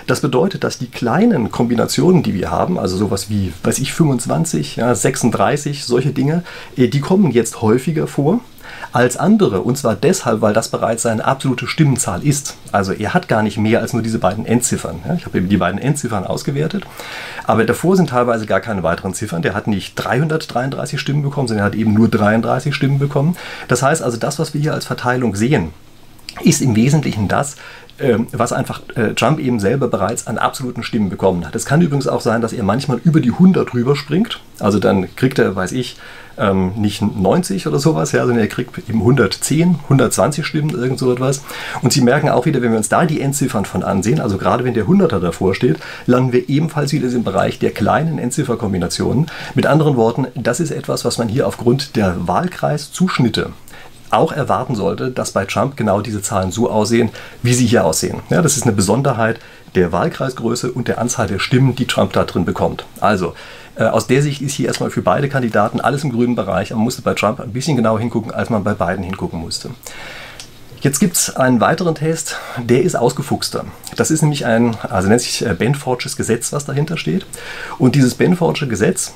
das 0.07 0.21
bedeutet, 0.21 0.65
dass 0.65 0.79
die 0.79 0.91
kleinen 0.91 1.51
Kombinationen, 1.51 2.23
die 2.23 2.35
wir 2.35 2.51
haben, 2.51 2.79
also 2.79 2.97
sowas 2.97 3.31
wie, 3.31 3.53
weiß 3.63 3.79
ich, 3.79 3.93
25, 3.93 4.77
ja, 4.77 4.95
36, 4.95 5.85
solche 5.85 6.11
Dinge, 6.11 6.43
äh, 6.77 6.89
die 6.89 7.01
kommen 7.01 7.31
jetzt 7.31 7.63
häufiger 7.63 8.07
vor 8.07 8.41
als 8.93 9.17
andere. 9.17 9.63
Und 9.63 9.79
zwar 9.79 9.95
deshalb, 9.95 10.41
weil 10.41 10.53
das 10.53 10.69
bereits 10.69 11.03
seine 11.03 11.25
absolute 11.25 11.67
Stimmenzahl 11.67 12.23
ist. 12.23 12.57
Also 12.73 12.93
er 12.93 13.15
hat 13.15 13.29
gar 13.29 13.43
nicht 13.43 13.59
mehr 13.59 13.81
als 13.81 13.93
nur 13.93 14.03
diese 14.03 14.19
beiden 14.19 14.47
Endziffern. 14.47 15.01
Ich 15.17 15.25
habe 15.25 15.39
eben 15.39 15.49
die 15.49 15.57
beiden 15.57 15.81
Endziffern 15.81 16.27
ausgewertet. 16.27 16.85
Aber 17.45 17.65
davor 17.65 17.97
sind 17.97 18.11
teilweise 18.11 18.47
gar 18.47 18.61
keine 18.61 18.83
weiteren 18.83 19.15
Ziffern. 19.15 19.43
Der 19.43 19.55
hat 19.55 19.67
nicht 19.67 19.95
333 19.97 21.01
Stimmen 21.01 21.23
bekommen, 21.23 21.49
sondern 21.49 21.65
er 21.65 21.67
hat 21.67 21.75
eben 21.75 21.95
nur 21.95 22.09
33 22.09 22.75
Stimmen 22.75 22.99
bekommen. 22.99 23.37
Das 23.69 23.83
heißt 23.83 24.03
also, 24.03 24.17
das, 24.17 24.39
was 24.39 24.55
wir 24.55 24.61
hier 24.61 24.75
als 24.75 24.87
Verteilung 24.87 25.35
sehen, 25.35 25.73
ist 26.41 26.63
im 26.63 26.75
Wesentlichen 26.77 27.29
das, 27.29 27.57
ähm, 27.99 28.27
was 28.33 28.53
einfach 28.53 28.81
äh, 28.95 29.15
Trump 29.15 29.39
eben 29.39 29.61
selber 29.61 29.87
bereits 29.89 30.27
an 30.27 30.39
absoluten 30.39 30.83
Stimmen 30.83 31.11
bekommen 31.11 31.47
hat. 31.47 31.55
Es 31.55 31.67
kann 31.67 31.83
übrigens 31.83 32.09
auch 32.09 32.21
sein, 32.21 32.41
dass 32.41 32.53
er 32.53 32.65
manchmal 32.65 32.99
über 33.05 33.21
die 33.21 33.31
100 33.31 33.75
rüber 33.75 33.97
springt. 33.97 34.41
Also 34.59 34.79
dann 34.79 35.15
kriegt 35.15 35.39
er, 35.39 35.55
weiß 35.55 35.73
ich, 35.73 35.97
ähm, 36.39 36.73
nicht 36.77 37.03
90 37.03 37.67
oder 37.67 37.79
sowas, 37.79 38.11
sondern 38.11 38.39
er 38.39 38.49
kriegt 38.49 38.77
eben 38.89 39.01
110, 39.01 39.77
120 39.85 40.47
Stimmen, 40.47 40.71
irgend 40.71 40.99
so 40.99 41.13
etwas. 41.13 41.43
Und 41.83 41.93
Sie 41.93 42.01
merken 42.01 42.29
auch 42.29 42.47
wieder, 42.47 42.63
wenn 42.63 42.71
wir 42.71 42.79
uns 42.79 42.89
da 42.89 43.05
die 43.05 43.21
Endziffern 43.21 43.65
von 43.65 43.83
ansehen, 43.83 44.21
also 44.21 44.39
gerade 44.39 44.65
wenn 44.65 44.75
der 44.75 44.87
100er 44.87 45.21
davor 45.21 45.55
steht, 45.55 45.79
landen 46.07 46.33
wir 46.33 46.49
ebenfalls 46.49 46.93
wieder 46.93 47.13
im 47.13 47.25
Bereich 47.25 47.59
der 47.59 47.73
kleinen 47.73 48.19
Endzifferkombinationen. 48.19 49.27
Mit 49.55 49.67
anderen 49.67 49.97
Worten, 49.97 50.27
das 50.35 50.61
ist 50.61 50.71
etwas, 50.71 51.05
was 51.05 51.19
man 51.19 51.29
hier 51.29 51.47
aufgrund 51.47 51.97
der 51.97 52.17
Wahlkreiszuschnitte 52.27 53.51
auch 54.13 54.33
erwarten 54.33 54.75
sollte, 54.75 55.11
dass 55.11 55.33
bei 55.33 55.45
Trump 55.45 55.77
genau 55.77 56.01
diese 56.01 56.23
Zahlen 56.23 56.53
so 56.53 56.71
aussehen, 56.71 57.11
wie 57.43 57.55
sie 57.55 57.67
hier 57.67 57.85
aussehen. 57.85 58.21
Ja, 58.31 58.43
das 58.43 58.57
ist 58.57 58.65
eine 58.65 58.73
Besonderheit 58.73 59.41
der 59.75 59.93
Wahlkreisgröße 59.93 60.71
und 60.73 60.89
der 60.89 60.99
Anzahl 60.99 61.27
der 61.27 61.39
Stimmen, 61.39 61.75
die 61.75 61.87
Trump 61.87 62.13
da 62.13 62.25
drin 62.25 62.45
bekommt. 62.45 62.85
Also, 63.01 63.35
äh, 63.77 63.85
aus 63.85 64.07
der 64.07 64.23
Sicht 64.23 64.43
ist 64.43 64.55
hier 64.55 64.67
erstmal 64.69 64.91
für 64.91 65.03
beide 65.03 65.29
Kandidaten 65.29 65.81
alles 65.81 66.05
im 66.05 66.13
grünen 66.13 66.35
Bereich. 66.35 66.71
Man 66.71 66.81
musste 66.81 67.03
bei 67.03 67.15
Trump 67.15 67.41
ein 67.41 67.53
bisschen 67.53 67.77
genauer 67.77 68.01
hingucken, 68.01 68.33
als 68.33 68.51
man 68.51 68.65
bei 68.65 68.75
beiden 68.75 69.03
hingucken 69.03 69.41
musste. 69.41 69.71
Jetzt 70.83 70.99
gibt 70.99 71.17
es 71.17 71.37
einen 71.37 71.61
weiteren 71.61 71.95
Test, 71.95 72.39
der 72.59 72.83
ist 72.83 72.97
ausgefuchster. 72.97 73.65
Das 73.97 74.11
ist 74.11 74.21
nämlich 74.21 74.47
ein, 74.47 74.77
also 74.83 75.09
nennt 75.09 75.21
sich 75.21 75.47
äh, 75.47 75.55
Benfordges 75.55 76.17
Gesetz, 76.17 76.53
was 76.53 76.65
dahinter 76.65 76.97
steht. 76.97 77.25
Und 77.79 77.95
dieses 77.95 78.15
Benfordsche 78.15 78.67
Gesetz, 78.67 79.15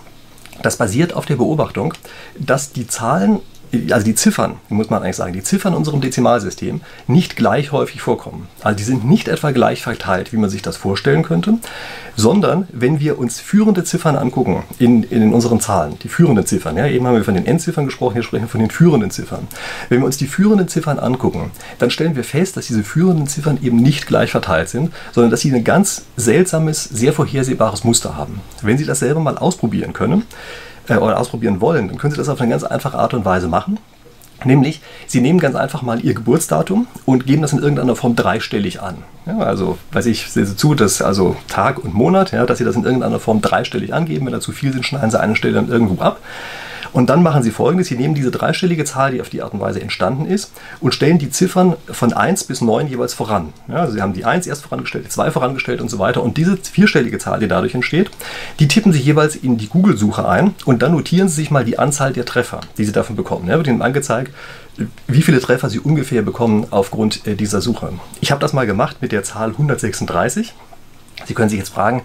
das 0.62 0.76
basiert 0.76 1.12
auf 1.12 1.26
der 1.26 1.36
Beobachtung, 1.36 1.92
dass 2.38 2.72
die 2.72 2.86
Zahlen 2.86 3.40
also 3.90 4.04
die 4.04 4.14
Ziffern, 4.14 4.56
muss 4.68 4.90
man 4.90 5.02
eigentlich 5.02 5.16
sagen, 5.16 5.32
die 5.32 5.42
Ziffern 5.42 5.72
in 5.72 5.78
unserem 5.78 6.00
Dezimalsystem 6.00 6.80
nicht 7.06 7.36
gleich 7.36 7.72
häufig 7.72 8.00
vorkommen. 8.00 8.48
Also 8.62 8.76
die 8.76 8.84
sind 8.84 9.04
nicht 9.04 9.28
etwa 9.28 9.50
gleich 9.50 9.82
verteilt, 9.82 10.32
wie 10.32 10.36
man 10.36 10.50
sich 10.50 10.62
das 10.62 10.76
vorstellen 10.76 11.22
könnte, 11.22 11.58
sondern 12.16 12.68
wenn 12.72 13.00
wir 13.00 13.18
uns 13.18 13.40
führende 13.40 13.84
Ziffern 13.84 14.16
angucken 14.16 14.62
in, 14.78 15.02
in 15.04 15.32
unseren 15.32 15.60
Zahlen, 15.60 15.98
die 16.02 16.08
führenden 16.08 16.46
Ziffern, 16.46 16.76
ja, 16.76 16.86
eben 16.86 17.06
haben 17.06 17.16
wir 17.16 17.24
von 17.24 17.34
den 17.34 17.46
Endziffern 17.46 17.86
gesprochen, 17.86 18.14
hier 18.14 18.22
sprechen 18.22 18.44
wir 18.44 18.48
von 18.48 18.60
den 18.60 18.70
führenden 18.70 19.10
Ziffern. 19.10 19.46
Wenn 19.88 20.00
wir 20.00 20.06
uns 20.06 20.16
die 20.16 20.26
führenden 20.26 20.68
Ziffern 20.68 20.98
angucken, 20.98 21.50
dann 21.78 21.90
stellen 21.90 22.16
wir 22.16 22.24
fest, 22.24 22.56
dass 22.56 22.66
diese 22.66 22.84
führenden 22.84 23.26
Ziffern 23.26 23.58
eben 23.62 23.76
nicht 23.76 24.06
gleich 24.06 24.30
verteilt 24.30 24.68
sind, 24.68 24.92
sondern 25.12 25.30
dass 25.30 25.40
sie 25.40 25.52
ein 25.52 25.64
ganz 25.64 26.04
seltsames, 26.16 26.84
sehr 26.84 27.12
vorhersehbares 27.12 27.84
Muster 27.84 28.16
haben. 28.16 28.40
Wenn 28.62 28.78
Sie 28.78 28.84
das 28.84 29.00
selber 29.00 29.20
mal 29.20 29.38
ausprobieren 29.38 29.92
können, 29.92 30.24
äh, 30.88 30.96
oder 30.96 31.18
ausprobieren 31.18 31.60
wollen, 31.60 31.88
dann 31.88 31.98
können 31.98 32.12
Sie 32.12 32.18
das 32.18 32.28
auf 32.28 32.40
eine 32.40 32.50
ganz 32.50 32.64
einfache 32.64 32.98
Art 32.98 33.14
und 33.14 33.24
Weise 33.24 33.48
machen. 33.48 33.78
Nämlich, 34.44 34.82
Sie 35.06 35.22
nehmen 35.22 35.40
ganz 35.40 35.56
einfach 35.56 35.80
mal 35.80 36.00
Ihr 36.00 36.12
Geburtsdatum 36.12 36.86
und 37.06 37.26
geben 37.26 37.40
das 37.40 37.54
in 37.54 37.58
irgendeiner 37.58 37.96
Form 37.96 38.16
dreistellig 38.16 38.82
an. 38.82 38.98
Ja, 39.24 39.38
also, 39.38 39.78
weiß 39.92 40.06
ich, 40.06 40.30
sehe 40.30 40.44
zu, 40.44 40.74
dass 40.74 41.00
also 41.00 41.36
Tag 41.48 41.82
und 41.82 41.94
Monat, 41.94 42.32
ja, 42.32 42.44
dass 42.44 42.58
Sie 42.58 42.64
das 42.64 42.76
in 42.76 42.84
irgendeiner 42.84 43.18
Form 43.18 43.40
dreistellig 43.40 43.94
angeben. 43.94 44.26
Wenn 44.26 44.34
da 44.34 44.40
zu 44.40 44.52
viel 44.52 44.72
sind, 44.72 44.84
schneiden 44.84 45.10
Sie 45.10 45.18
eine 45.18 45.36
Stelle 45.36 45.54
dann 45.54 45.68
irgendwo 45.68 46.02
ab. 46.02 46.20
Und 46.96 47.10
dann 47.10 47.22
machen 47.22 47.42
Sie 47.42 47.50
folgendes: 47.50 47.88
Sie 47.88 47.94
nehmen 47.94 48.14
diese 48.14 48.30
dreistellige 48.30 48.86
Zahl, 48.86 49.10
die 49.10 49.20
auf 49.20 49.28
die 49.28 49.42
Art 49.42 49.52
und 49.52 49.60
Weise 49.60 49.82
entstanden 49.82 50.24
ist, 50.24 50.52
und 50.80 50.94
stellen 50.94 51.18
die 51.18 51.28
Ziffern 51.28 51.76
von 51.92 52.14
1 52.14 52.44
bis 52.44 52.62
9 52.62 52.88
jeweils 52.88 53.12
voran. 53.12 53.52
Ja, 53.68 53.80
also 53.80 53.92
Sie 53.92 54.00
haben 54.00 54.14
die 54.14 54.24
1 54.24 54.46
erst 54.46 54.62
vorangestellt, 54.62 55.04
die 55.04 55.10
2 55.10 55.30
vorangestellt 55.30 55.82
und 55.82 55.90
so 55.90 55.98
weiter. 55.98 56.22
Und 56.22 56.38
diese 56.38 56.56
vierstellige 56.56 57.18
Zahl, 57.18 57.40
die 57.40 57.48
dadurch 57.48 57.74
entsteht, 57.74 58.10
die 58.60 58.66
tippen 58.66 58.94
Sie 58.94 58.98
jeweils 58.98 59.36
in 59.36 59.58
die 59.58 59.66
Google-Suche 59.68 60.26
ein 60.26 60.54
und 60.64 60.80
dann 60.80 60.92
notieren 60.92 61.28
Sie 61.28 61.34
sich 61.34 61.50
mal 61.50 61.66
die 61.66 61.78
Anzahl 61.78 62.14
der 62.14 62.24
Treffer, 62.24 62.62
die 62.78 62.84
Sie 62.86 62.92
davon 62.92 63.14
bekommen. 63.14 63.46
Ja, 63.46 63.58
wird 63.58 63.66
Ihnen 63.66 63.82
angezeigt, 63.82 64.32
wie 65.06 65.20
viele 65.20 65.40
Treffer 65.42 65.68
Sie 65.68 65.80
ungefähr 65.80 66.22
bekommen 66.22 66.66
aufgrund 66.70 67.26
äh, 67.26 67.34
dieser 67.34 67.60
Suche. 67.60 67.92
Ich 68.22 68.30
habe 68.30 68.40
das 68.40 68.54
mal 68.54 68.66
gemacht 68.66 69.02
mit 69.02 69.12
der 69.12 69.22
Zahl 69.22 69.50
136. 69.50 70.54
Sie 71.26 71.34
können 71.34 71.50
sich 71.50 71.58
jetzt 71.58 71.74
fragen, 71.74 72.04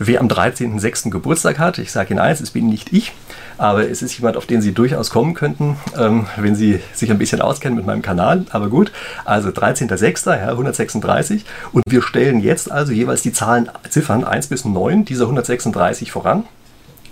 wer 0.00 0.20
am 0.20 0.26
13.06. 0.26 1.10
Geburtstag 1.10 1.60
hat. 1.60 1.78
Ich 1.78 1.92
sage 1.92 2.10
Ihnen 2.10 2.20
eins, 2.20 2.40
es 2.40 2.50
bin 2.50 2.68
nicht 2.68 2.92
ich, 2.92 3.12
aber 3.58 3.88
es 3.88 4.02
ist 4.02 4.16
jemand, 4.16 4.36
auf 4.36 4.46
den 4.46 4.62
Sie 4.62 4.72
durchaus 4.72 5.10
kommen 5.10 5.34
könnten, 5.34 5.76
ähm, 5.96 6.26
wenn 6.36 6.54
Sie 6.54 6.80
sich 6.92 7.10
ein 7.10 7.18
bisschen 7.18 7.40
auskennen 7.40 7.76
mit 7.76 7.86
meinem 7.86 8.02
Kanal. 8.02 8.44
Aber 8.50 8.68
gut, 8.68 8.92
also 9.24 9.50
13.06., 9.50 10.30
ja, 10.36 10.48
136. 10.48 11.44
Und 11.72 11.84
wir 11.86 12.02
stellen 12.02 12.40
jetzt 12.40 12.70
also 12.70 12.92
jeweils 12.92 13.22
die 13.22 13.32
Zahlen, 13.32 13.68
Ziffern 13.88 14.24
1 14.24 14.48
bis 14.48 14.64
9 14.64 15.04
dieser 15.04 15.24
136 15.24 16.12
voran. 16.12 16.44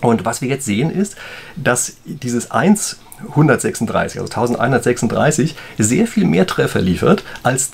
Und 0.00 0.24
was 0.24 0.40
wir 0.40 0.48
jetzt 0.48 0.64
sehen 0.64 0.90
ist, 0.90 1.16
dass 1.56 1.96
dieses 2.04 2.50
1 2.50 2.98
136, 3.28 4.18
also 4.20 4.32
1136, 4.32 5.54
sehr 5.78 6.06
viel 6.06 6.24
mehr 6.24 6.46
Treffer 6.46 6.80
liefert 6.80 7.22
als 7.42 7.72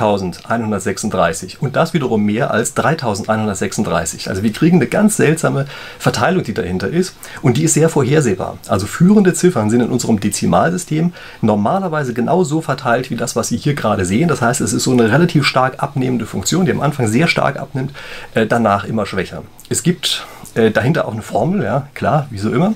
2136 0.00 1.60
und 1.60 1.76
das 1.76 1.92
wiederum 1.92 2.24
mehr 2.24 2.50
als 2.50 2.72
3136. 2.74 4.28
Also 4.28 4.42
wir 4.42 4.52
kriegen 4.52 4.76
eine 4.76 4.86
ganz 4.86 5.16
seltsame 5.16 5.66
Verteilung, 5.98 6.42
die 6.42 6.54
dahinter 6.54 6.88
ist 6.88 7.14
und 7.42 7.58
die 7.58 7.64
ist 7.64 7.74
sehr 7.74 7.90
vorhersehbar. 7.90 8.56
Also 8.68 8.86
führende 8.86 9.34
Ziffern 9.34 9.68
sind 9.68 9.82
in 9.82 9.90
unserem 9.90 10.18
Dezimalsystem 10.18 11.12
normalerweise 11.42 12.14
genau 12.14 12.44
so 12.44 12.62
verteilt 12.62 13.10
wie 13.10 13.16
das, 13.16 13.36
was 13.36 13.48
Sie 13.48 13.58
hier 13.58 13.74
gerade 13.74 14.06
sehen. 14.06 14.28
Das 14.28 14.40
heißt, 14.40 14.62
es 14.62 14.72
ist 14.72 14.84
so 14.84 14.92
eine 14.92 15.10
relativ 15.12 15.44
stark 15.44 15.82
abnehmende 15.82 16.24
Funktion, 16.24 16.64
die 16.64 16.72
am 16.72 16.80
Anfang 16.80 17.06
sehr 17.06 17.28
stark 17.28 17.58
abnimmt, 17.58 17.92
äh, 18.34 18.46
danach 18.46 18.84
immer 18.84 19.04
schwächer. 19.04 19.42
Es 19.68 19.82
gibt 19.82 20.26
äh, 20.54 20.70
dahinter 20.70 21.06
auch 21.06 21.12
eine 21.12 21.22
Formel, 21.22 21.62
ja, 21.62 21.88
klar, 21.94 22.26
wie 22.30 22.38
so 22.38 22.50
immer. 22.50 22.72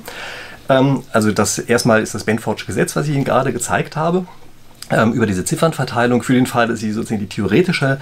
Ähm, 0.68 1.02
also 1.12 1.32
das 1.32 1.58
erstmal 1.58 2.02
ist 2.02 2.14
das 2.14 2.26
Benford'sche 2.26 2.66
Gesetz, 2.66 2.94
was 2.96 3.08
ich 3.08 3.14
Ihnen 3.14 3.24
gerade 3.24 3.52
gezeigt 3.52 3.96
habe, 3.96 4.26
ähm, 4.90 5.12
über 5.12 5.26
diese 5.26 5.44
Ziffernverteilung 5.44 6.22
für 6.22 6.34
den 6.34 6.46
Fall, 6.46 6.68
dass 6.68 6.80
Sie 6.80 6.92
sozusagen 6.92 7.20
die 7.20 7.28
theoretische 7.28 7.98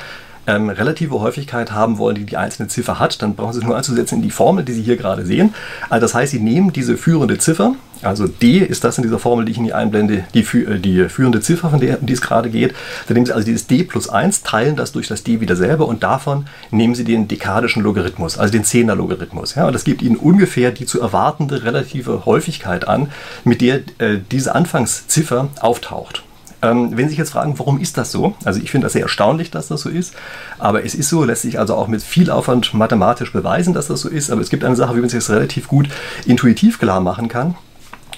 ähm, 0.47 0.69
relative 0.71 1.21
Häufigkeit 1.21 1.73
haben 1.73 1.99
wollen, 1.99 2.17
die 2.17 2.25
die 2.25 2.37
einzelne 2.37 2.69
Ziffer 2.69 2.99
hat, 2.99 3.23
dann 3.23 3.35
brauchen 3.35 3.53
Sie 3.53 3.61
es 3.61 3.65
nur 3.65 3.77
einzusetzen 3.77 4.17
in 4.17 4.23
die 4.23 4.31
Formel, 4.31 4.65
die 4.65 4.73
Sie 4.73 4.83
hier 4.83 4.97
gerade 4.97 5.25
sehen. 5.25 5.55
Also 5.89 6.03
das 6.03 6.15
heißt, 6.15 6.33
Sie 6.33 6.41
nehmen 6.41 6.73
diese 6.73 6.97
führende 6.97 7.39
Ziffer, 7.39 7.75
also 8.03 8.27
D 8.27 8.59
ist 8.59 8.83
das 8.83 8.99
in 8.99 9.03
dieser 9.03 9.21
Formel, 9.21 9.45
die 9.45 9.53
ich 9.53 9.59
Ihnen 9.59 9.67
hier 9.67 9.77
einblende, 9.77 10.25
die, 10.35 10.41
äh, 10.41 10.79
die 10.79 11.09
führende 11.09 11.41
Ziffer, 11.41 11.71
von 11.71 11.81
der 11.81 12.01
um 12.01 12.07
die 12.07 12.13
es 12.13 12.21
gerade 12.21 12.51
geht. 12.51 12.75
Dann 13.07 13.15
nehmen 13.15 13.27
Sie 13.27 13.33
also 13.33 13.45
dieses 13.45 13.67
D 13.67 13.85
plus 13.85 14.09
1, 14.09 14.43
teilen 14.43 14.77
das 14.77 14.93
durch 14.93 15.09
das 15.09 15.23
D 15.23 15.41
wieder 15.41 15.57
selber 15.57 15.87
und 15.87 16.03
davon 16.03 16.47
nehmen 16.71 16.95
Sie 16.95 17.05
den 17.05 17.29
dekadischen 17.29 17.83
Logarithmus, 17.83 18.39
also 18.39 18.53
den 18.53 18.65
Zehner-Logarithmus. 18.65 19.55
Ja, 19.55 19.67
und 19.67 19.73
das 19.73 19.85
gibt 19.85 20.03
Ihnen 20.03 20.17
ungefähr 20.17 20.73
die 20.73 20.87
zu 20.87 21.01
erwartende 21.01 21.65
relative 21.65 22.27
Häufigkeit 22.27 22.89
an, 22.89 23.11
mit 23.45 23.61
der 23.61 23.77
äh, 23.99 24.19
diese 24.31 24.55
Anfangsziffer 24.55 25.49
auftaucht. 25.61 26.25
Ähm, 26.63 26.91
wenn 26.93 27.07
Sie 27.07 27.11
sich 27.11 27.19
jetzt 27.19 27.33
fragen, 27.33 27.59
warum 27.59 27.79
ist 27.79 27.99
das 27.99 28.13
so? 28.13 28.35
Also 28.45 28.61
ich 28.61 28.71
finde 28.71 28.87
das 28.87 28.93
sehr 28.93 29.03
erstaunlich, 29.03 29.51
dass 29.51 29.69
das 29.69 29.81
so 29.81 29.89
ist. 29.89 30.15
Aber 30.59 30.85
es 30.85 30.95
ist 30.95 31.09
so, 31.09 31.25
lässt 31.25 31.43
sich 31.43 31.59
also 31.59 31.75
auch 31.75 31.89
mit 31.89 32.03
viel 32.03 32.31
Aufwand 32.31 32.73
mathematisch 32.73 33.33
beweisen, 33.33 33.75
dass 33.75 33.89
das 33.89 34.01
so 34.01 34.09
ist. 34.09 34.31
Aber 34.31 34.41
es 34.41 34.51
gibt 34.51 34.65
eine 34.65 34.77
Sache, 34.77 34.97
wie 34.97 35.01
man 35.01 35.09
sich 35.09 35.19
das 35.19 35.31
relativ 35.31 35.69
gut 35.69 35.89
intuitiv 36.25 36.79
klar 36.79 37.01
machen 37.01 37.29
kann. 37.29 37.57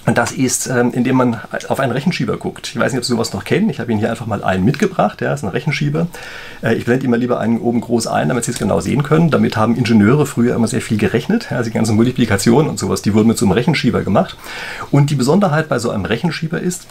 Und 0.06 0.18
das 0.18 0.32
ist, 0.32 0.66
ähm, 0.66 0.92
indem 0.92 1.16
man 1.16 1.40
auf 1.68 1.80
einen 1.80 1.92
Rechenschieber 1.92 2.36
guckt. 2.36 2.68
Ich 2.68 2.78
weiß 2.78 2.92
nicht, 2.92 2.98
ob 2.98 3.04
Sie 3.04 3.12
sowas 3.12 3.32
noch 3.32 3.44
kennen. 3.44 3.70
Ich 3.70 3.80
habe 3.80 3.90
Ihnen 3.90 4.00
hier 4.00 4.10
einfach 4.10 4.26
mal 4.26 4.44
einen 4.44 4.64
mitgebracht. 4.64 5.22
Ja, 5.22 5.30
das 5.30 5.40
ist 5.40 5.44
ein 5.44 5.50
Rechenschieber. 5.50 6.08
Äh, 6.62 6.74
ich 6.74 6.84
blende 6.84 7.06
immer 7.06 7.16
lieber 7.16 7.40
einen 7.40 7.58
oben 7.58 7.80
groß 7.80 8.08
ein, 8.08 8.28
damit 8.28 8.44
Sie 8.44 8.50
es 8.50 8.58
genau 8.58 8.80
sehen 8.80 9.02
können. 9.02 9.30
Damit 9.30 9.56
haben 9.56 9.76
Ingenieure 9.76 10.26
früher 10.26 10.54
immer 10.54 10.68
sehr 10.68 10.82
viel 10.82 10.98
gerechnet. 10.98 11.50
Also 11.52 11.70
die 11.70 11.74
ganzen 11.74 11.96
Multiplikationen 11.96 12.68
und 12.68 12.78
sowas, 12.78 13.00
die 13.00 13.14
wurden 13.14 13.28
mit 13.28 13.38
so 13.38 13.46
einem 13.46 13.52
Rechenschieber 13.52 14.02
gemacht. 14.02 14.36
Und 14.90 15.08
die 15.08 15.14
Besonderheit 15.14 15.70
bei 15.70 15.78
so 15.78 15.88
einem 15.88 16.04
Rechenschieber 16.04 16.60
ist, 16.60 16.86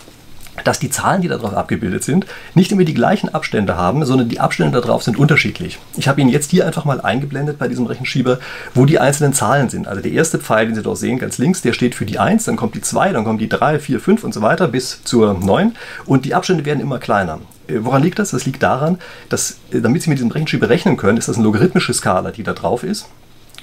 dass 0.63 0.79
die 0.79 0.89
Zahlen, 0.89 1.21
die 1.21 1.27
darauf 1.27 1.53
abgebildet 1.53 2.03
sind, 2.03 2.25
nicht 2.53 2.71
immer 2.71 2.83
die 2.83 2.93
gleichen 2.93 3.33
Abstände 3.33 3.75
haben, 3.75 4.05
sondern 4.05 4.29
die 4.29 4.39
Abstände 4.39 4.79
darauf 4.79 5.03
sind 5.03 5.17
unterschiedlich. 5.17 5.79
Ich 5.97 6.07
habe 6.07 6.21
Ihnen 6.21 6.29
jetzt 6.29 6.51
hier 6.51 6.65
einfach 6.65 6.85
mal 6.85 7.01
eingeblendet 7.01 7.57
bei 7.57 7.67
diesem 7.67 7.85
Rechenschieber, 7.85 8.39
wo 8.73 8.85
die 8.85 8.99
einzelnen 8.99 9.33
Zahlen 9.33 9.69
sind. 9.69 9.87
Also 9.87 10.01
der 10.01 10.11
erste 10.11 10.39
Pfeil, 10.39 10.67
den 10.67 10.75
Sie 10.75 10.83
dort 10.83 10.97
sehen, 10.97 11.19
ganz 11.19 11.37
links, 11.37 11.61
der 11.61 11.73
steht 11.73 11.95
für 11.95 12.05
die 12.05 12.19
1, 12.19 12.45
dann 12.45 12.55
kommt 12.55 12.75
die 12.75 12.81
2, 12.81 13.13
dann 13.13 13.23
kommen 13.23 13.39
die 13.39 13.49
3, 13.49 13.79
4, 13.79 13.99
5 13.99 14.23
und 14.23 14.33
so 14.33 14.41
weiter 14.41 14.67
bis 14.67 15.03
zur 15.03 15.33
9 15.33 15.75
und 16.05 16.25
die 16.25 16.35
Abstände 16.35 16.65
werden 16.65 16.79
immer 16.79 16.99
kleiner. 16.99 17.39
Äh, 17.67 17.79
woran 17.79 18.03
liegt 18.03 18.19
das? 18.19 18.31
Das 18.31 18.45
liegt 18.45 18.63
daran, 18.63 18.99
dass, 19.29 19.57
äh, 19.71 19.81
damit 19.81 20.03
Sie 20.03 20.09
mit 20.09 20.19
diesem 20.19 20.31
Rechenschieber 20.31 20.69
rechnen 20.69 20.97
können, 20.97 21.17
ist 21.17 21.27
das 21.27 21.37
eine 21.37 21.45
logarithmische 21.45 21.93
Skala, 21.93 22.31
die 22.31 22.43
da 22.43 22.53
drauf 22.53 22.83
ist. 22.83 23.07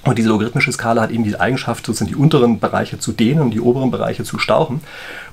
Und 0.02 0.18
diese 0.18 0.30
logarithmische 0.30 0.72
Skala 0.72 1.02
hat 1.02 1.10
eben 1.10 1.24
die 1.24 1.38
Eigenschaft, 1.38 1.84
sozusagen 1.84 2.10
die 2.10 2.16
unteren 2.16 2.58
Bereiche 2.58 2.98
zu 2.98 3.12
dehnen 3.12 3.40
und 3.40 3.50
die 3.50 3.60
oberen 3.60 3.90
Bereiche 3.90 4.24
zu 4.24 4.38
stauchen. 4.38 4.80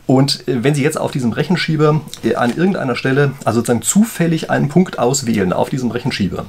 Und 0.06 0.48
äh, 0.48 0.64
wenn 0.64 0.76
Sie 0.76 0.84
jetzt 0.84 1.00
auf 1.00 1.12
diesem 1.12 1.32
Rechenschieber 1.32 2.02
äh, 2.24 2.36
an 2.36 2.56
irgendeiner 2.56 2.96
Stelle, 2.96 3.32
also 3.46 3.60
sozusagen 3.60 3.82
zufällig 3.82 4.50
einen 4.50 4.70
Punkt 4.70 5.00
auswählen 5.00 5.54
auf 5.54 5.70
diesem 5.70 5.92
Rechenschieber, 5.92 6.46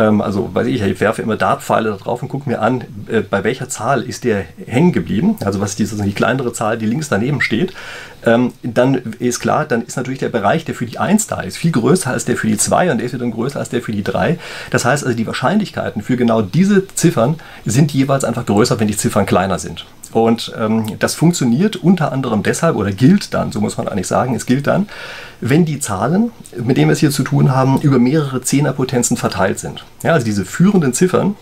ähm, 0.00 0.20
also 0.22 0.54
weiß 0.54 0.66
ich, 0.66 0.80
ich 0.80 1.00
werfe 1.00 1.22
immer 1.22 1.36
Dartpfeile 1.36 1.90
da 1.90 1.96
drauf 1.96 2.22
und 2.22 2.28
gucke 2.28 2.48
mir 2.48 2.60
an, 2.60 2.84
äh, 3.08 3.20
bei 3.20 3.44
welcher 3.44 3.68
Zahl 3.68 4.02
ist 4.02 4.24
der 4.24 4.44
hängen 4.66 4.92
geblieben, 4.92 5.36
also 5.44 5.60
was 5.60 5.78
ist 5.78 5.78
die, 5.78 6.02
die 6.02 6.12
kleinere 6.12 6.52
Zahl, 6.52 6.78
die 6.78 6.86
links 6.86 7.08
daneben 7.08 7.40
steht, 7.40 7.74
ähm, 8.24 8.52
dann 8.62 8.94
ist 9.18 9.40
klar, 9.40 9.66
dann 9.66 9.82
ist 9.82 9.96
natürlich 9.96 10.20
der 10.20 10.30
Bereich, 10.30 10.64
der 10.64 10.74
für 10.74 10.86
die 10.86 10.98
1 10.98 11.26
da 11.26 11.40
ist, 11.42 11.58
viel 11.58 11.72
größer 11.72 12.10
als 12.10 12.24
der 12.24 12.36
für 12.36 12.46
die 12.46 12.56
2 12.56 12.90
und 12.90 12.98
der 12.98 13.06
ist 13.06 13.20
dann 13.20 13.30
größer 13.30 13.58
als 13.58 13.68
der 13.68 13.82
für 13.82 13.92
die 13.92 14.02
3. 14.02 14.38
Das 14.70 14.84
heißt 14.84 15.04
also, 15.04 15.16
die 15.16 15.26
Wahrscheinlichkeiten 15.26 16.02
für 16.02 16.16
genau 16.16 16.40
diese 16.42 16.86
Ziffern 16.88 17.36
sind 17.66 17.92
jeweils 17.92 18.24
einfach 18.24 18.46
größer, 18.46 18.80
wenn 18.80 18.88
die 18.88 18.96
Ziffern 18.96 19.26
kleiner 19.26 19.58
sind. 19.58 19.84
Und 20.12 20.52
ähm, 20.58 20.98
das 20.98 21.14
funktioniert 21.14 21.76
unter 21.76 22.12
anderem 22.12 22.42
deshalb 22.42 22.76
oder 22.76 22.90
gilt 22.90 23.32
dann, 23.32 23.52
so 23.52 23.60
muss 23.60 23.76
man 23.76 23.88
eigentlich 23.88 24.06
sagen, 24.06 24.34
es 24.34 24.46
gilt 24.46 24.66
dann, 24.66 24.88
wenn 25.40 25.64
die 25.64 25.78
Zahlen, 25.78 26.32
mit 26.56 26.76
denen 26.76 26.88
wir 26.88 26.94
es 26.94 27.00
hier 27.00 27.10
zu 27.10 27.22
tun 27.22 27.54
haben, 27.54 27.80
über 27.80 27.98
mehrere 27.98 28.42
Zehnerpotenzen 28.42 29.16
verteilt 29.16 29.58
sind. 29.58 29.84
Ja, 30.02 30.12
also 30.12 30.24
diese 30.24 30.44
führenden 30.44 30.92
Ziffern, 30.92 31.36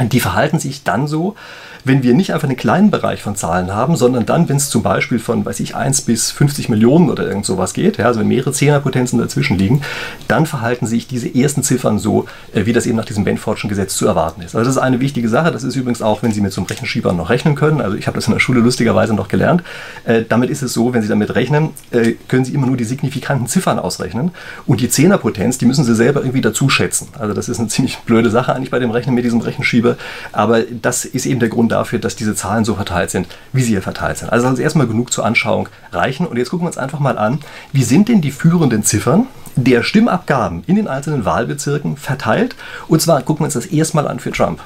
die 0.00 0.20
verhalten 0.20 0.58
sich 0.58 0.82
dann 0.82 1.06
so, 1.06 1.36
wenn 1.84 2.02
wir 2.02 2.14
nicht 2.14 2.32
einfach 2.32 2.48
einen 2.48 2.56
kleinen 2.56 2.90
Bereich 2.90 3.22
von 3.22 3.36
Zahlen 3.36 3.72
haben, 3.72 3.96
sondern 3.96 4.26
dann, 4.26 4.48
wenn 4.48 4.56
es 4.56 4.70
zum 4.70 4.82
Beispiel 4.82 5.18
von, 5.18 5.44
weiß 5.44 5.60
ich, 5.60 5.76
1 5.76 6.02
bis 6.02 6.30
50 6.30 6.68
Millionen 6.68 7.10
oder 7.10 7.26
irgend 7.26 7.46
sowas 7.46 7.74
geht, 7.74 7.98
ja, 7.98 8.06
also 8.06 8.20
wenn 8.20 8.28
mehrere 8.28 8.52
Zehnerpotenzen 8.52 9.18
dazwischen 9.18 9.58
liegen, 9.58 9.82
dann 10.28 10.46
verhalten 10.46 10.86
sich 10.86 11.06
diese 11.06 11.32
ersten 11.34 11.62
Ziffern 11.62 11.98
so, 11.98 12.26
äh, 12.54 12.66
wie 12.66 12.72
das 12.72 12.86
eben 12.86 12.96
nach 12.96 13.04
diesem 13.04 13.24
Benfordschen 13.24 13.68
Gesetz 13.68 13.96
zu 13.96 14.06
erwarten 14.06 14.42
ist. 14.42 14.54
Also 14.54 14.66
das 14.66 14.76
ist 14.76 14.82
eine 14.82 15.00
wichtige 15.00 15.28
Sache. 15.28 15.50
Das 15.50 15.62
ist 15.62 15.76
übrigens 15.76 16.02
auch, 16.02 16.22
wenn 16.22 16.32
Sie 16.32 16.40
mit 16.40 16.52
so 16.52 16.60
einem 16.60 16.66
Rechenschieber 16.66 17.12
noch 17.12 17.30
rechnen 17.30 17.54
können. 17.54 17.80
Also 17.80 17.96
ich 17.96 18.06
habe 18.06 18.16
das 18.16 18.26
in 18.26 18.32
der 18.32 18.40
Schule 18.40 18.60
lustigerweise 18.60 19.14
noch 19.14 19.28
gelernt. 19.28 19.62
Äh, 20.04 20.24
damit 20.28 20.50
ist 20.50 20.62
es 20.62 20.72
so, 20.72 20.92
wenn 20.92 21.02
Sie 21.02 21.08
damit 21.08 21.34
rechnen, 21.34 21.70
äh, 21.90 22.12
können 22.28 22.44
Sie 22.44 22.54
immer 22.54 22.66
nur 22.66 22.76
die 22.76 22.84
signifikanten 22.84 23.46
Ziffern 23.46 23.78
ausrechnen. 23.78 24.32
Und 24.66 24.80
die 24.80 24.88
Zehnerpotenz, 24.88 25.58
die 25.58 25.66
müssen 25.66 25.84
Sie 25.84 25.94
selber 25.94 26.20
irgendwie 26.20 26.40
dazu 26.40 26.68
schätzen. 26.68 27.08
Also 27.18 27.34
das 27.34 27.48
ist 27.48 27.58
eine 27.58 27.68
ziemlich 27.68 27.98
blöde 27.98 28.30
Sache 28.30 28.54
eigentlich 28.54 28.70
bei 28.70 28.78
dem 28.78 28.90
Rechnen 28.90 29.14
mit 29.14 29.24
diesem 29.24 29.40
Rechenschieber. 29.40 29.96
Aber 30.32 30.62
das 30.62 31.04
ist 31.04 31.26
eben 31.26 31.40
der 31.40 31.48
Grund 31.48 31.69
dafür, 31.70 31.98
dass 31.98 32.16
diese 32.16 32.34
Zahlen 32.34 32.64
so 32.64 32.74
verteilt 32.74 33.10
sind, 33.10 33.28
wie 33.52 33.62
sie 33.62 33.70
hier 33.70 33.82
verteilt 33.82 34.18
sind. 34.18 34.30
Also 34.30 34.48
es 34.48 34.58
erstmal 34.58 34.86
genug 34.86 35.12
zur 35.12 35.24
Anschauung 35.24 35.68
reichen. 35.92 36.26
Und 36.26 36.36
jetzt 36.36 36.50
gucken 36.50 36.64
wir 36.64 36.68
uns 36.68 36.78
einfach 36.78 37.00
mal 37.00 37.18
an, 37.18 37.40
wie 37.72 37.84
sind 37.84 38.08
denn 38.08 38.20
die 38.20 38.30
führenden 38.30 38.84
Ziffern 38.84 39.26
der 39.56 39.82
Stimmabgaben 39.82 40.62
in 40.66 40.76
den 40.76 40.88
einzelnen 40.88 41.24
Wahlbezirken 41.24 41.96
verteilt? 41.96 42.56
Und 42.88 43.00
zwar 43.00 43.22
gucken 43.22 43.42
wir 43.42 43.46
uns 43.46 43.54
das 43.54 43.66
erstmal 43.66 44.06
an 44.06 44.20
für 44.20 44.32
Trump. 44.32 44.60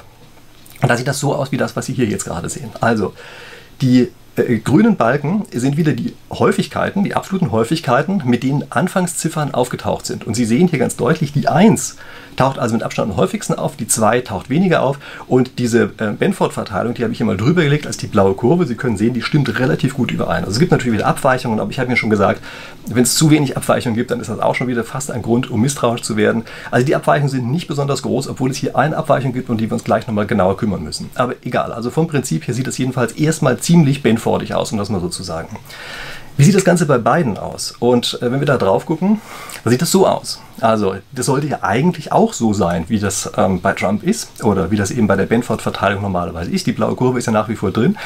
Und 0.81 0.89
da 0.89 0.97
sieht 0.97 1.07
das 1.07 1.19
so 1.19 1.35
aus 1.35 1.51
wie 1.51 1.57
das, 1.57 1.75
was 1.75 1.85
Sie 1.85 1.93
hier 1.93 2.05
jetzt 2.05 2.25
gerade 2.25 2.49
sehen. 2.49 2.69
Also, 2.81 3.13
die 3.81 4.09
äh, 4.35 4.57
grünen 4.57 4.97
Balken 4.97 5.45
sind 5.51 5.77
wieder 5.77 5.93
die 5.93 6.13
Häufigkeiten, 6.31 7.03
die 7.03 7.15
absoluten 7.15 7.51
Häufigkeiten, 7.51 8.21
mit 8.25 8.43
denen 8.43 8.71
Anfangsziffern 8.71 9.53
aufgetaucht 9.53 10.05
sind. 10.05 10.27
Und 10.27 10.35
Sie 10.35 10.45
sehen 10.45 10.67
hier 10.67 10.79
ganz 10.79 10.95
deutlich, 10.95 11.33
die 11.33 11.47
1 11.47 11.95
taucht 12.35 12.59
also 12.59 12.73
mit 12.73 12.83
Abstand 12.83 13.11
am 13.11 13.17
häufigsten 13.17 13.53
auf, 13.53 13.75
die 13.75 13.87
2 13.87 14.21
taucht 14.21 14.49
weniger 14.49 14.81
auf 14.81 14.99
und 15.27 15.59
diese 15.59 15.91
äh, 15.97 16.11
Benford-Verteilung, 16.11 16.93
die 16.93 17.03
habe 17.03 17.11
ich 17.11 17.17
hier 17.17 17.25
mal 17.25 17.37
drüber 17.37 17.63
gelegt 17.63 17.87
als 17.87 17.97
die 17.97 18.07
blaue 18.07 18.33
Kurve. 18.33 18.65
Sie 18.65 18.75
können 18.75 18.97
sehen, 18.97 19.13
die 19.13 19.21
stimmt 19.21 19.59
relativ 19.59 19.95
gut 19.95 20.11
überein. 20.11 20.43
Also 20.43 20.51
es 20.51 20.59
gibt 20.59 20.71
natürlich 20.71 20.93
wieder 20.93 21.07
Abweichungen, 21.07 21.59
aber 21.59 21.71
ich 21.71 21.79
habe 21.79 21.89
mir 21.89 21.97
schon 21.97 22.09
gesagt, 22.09 22.41
wenn 22.87 23.03
es 23.03 23.15
zu 23.15 23.31
wenig 23.31 23.57
Abweichungen 23.57 23.95
gibt, 23.95 24.11
dann 24.11 24.19
ist 24.19 24.29
das 24.29 24.39
auch 24.39 24.55
schon 24.55 24.67
wieder 24.67 24.83
fast 24.83 25.11
ein 25.11 25.21
Grund, 25.21 25.49
um 25.49 25.61
misstrauisch 25.61 26.01
zu 26.01 26.17
werden. 26.17 26.43
Also 26.71 26.85
die 26.85 26.95
Abweichungen 26.95 27.29
sind 27.29 27.49
nicht 27.49 27.67
besonders 27.67 28.01
groß, 28.03 28.27
obwohl 28.27 28.51
es 28.51 28.57
hier 28.57 28.75
eine 28.75 28.97
Abweichung 28.97 29.33
gibt, 29.33 29.49
um 29.49 29.57
die 29.57 29.69
wir 29.69 29.73
uns 29.73 29.83
gleich 29.83 30.07
nochmal 30.07 30.27
genauer 30.27 30.57
kümmern 30.57 30.83
müssen. 30.83 31.09
Aber 31.15 31.35
egal, 31.43 31.71
also 31.71 31.89
vom 31.89 32.07
Prinzip 32.07 32.47
her 32.47 32.53
sieht 32.53 32.67
es 32.67 32.77
jedenfalls 32.77 33.13
erstmal 33.13 33.57
ziemlich 33.57 34.03
Benfordig 34.03 34.53
aus, 34.53 34.71
um 34.71 34.77
das 34.77 34.89
mal 34.89 35.01
so 35.01 35.09
zu 35.09 35.23
sagen. 35.23 35.57
Wie 36.37 36.43
sieht 36.43 36.55
das 36.55 36.65
Ganze 36.65 36.85
bei 36.85 36.97
beiden 36.97 37.37
aus? 37.37 37.73
Und 37.79 38.19
äh, 38.21 38.29
wenn 38.29 38.39
wir 38.39 38.45
da 38.45 38.57
drauf 38.57 38.85
gucken, 38.85 39.21
dann 39.63 39.71
sieht 39.71 39.81
das 39.81 39.91
so 39.91 40.05
aus. 40.05 40.41
Also, 40.59 40.95
das 41.13 41.27
sollte 41.27 41.47
ja 41.47 41.59
eigentlich 41.61 42.11
auch 42.11 42.33
so 42.33 42.53
sein, 42.53 42.85
wie 42.87 42.99
das 42.99 43.31
ähm, 43.37 43.61
bei 43.61 43.73
Trump 43.73 44.03
ist 44.03 44.43
oder 44.43 44.69
wie 44.69 44.75
das 44.75 44.91
eben 44.91 45.07
bei 45.07 45.15
der 45.15 45.27
Benford-Verteilung 45.27 46.01
normalerweise 46.01 46.51
ist. 46.51 46.67
Die 46.67 46.73
blaue 46.73 46.95
Kurve 46.95 47.19
ist 47.19 47.25
ja 47.25 47.31
nach 47.31 47.47
wie 47.47 47.55
vor 47.55 47.71
drin. 47.71 47.97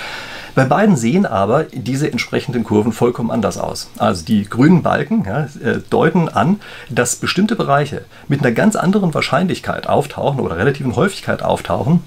Bei 0.54 0.66
beiden 0.66 0.96
sehen 0.96 1.26
aber 1.26 1.64
diese 1.64 2.12
entsprechenden 2.12 2.64
Kurven 2.64 2.92
vollkommen 2.92 3.32
anders 3.32 3.58
aus. 3.58 3.90
Also 3.98 4.26
die 4.26 4.46
grünen 4.46 4.84
Balken 4.84 5.26
ja, 5.26 5.48
äh, 5.64 5.80
deuten 5.90 6.30
an, 6.30 6.60
dass 6.90 7.16
bestimmte 7.16 7.56
Bereiche 7.56 8.06
mit 8.28 8.42
einer 8.42 8.52
ganz 8.52 8.76
anderen 8.76 9.14
Wahrscheinlichkeit 9.14 9.88
auftauchen 9.88 10.40
oder 10.40 10.58
relativen 10.58 10.96
Häufigkeit 10.96 11.42
auftauchen 11.42 12.04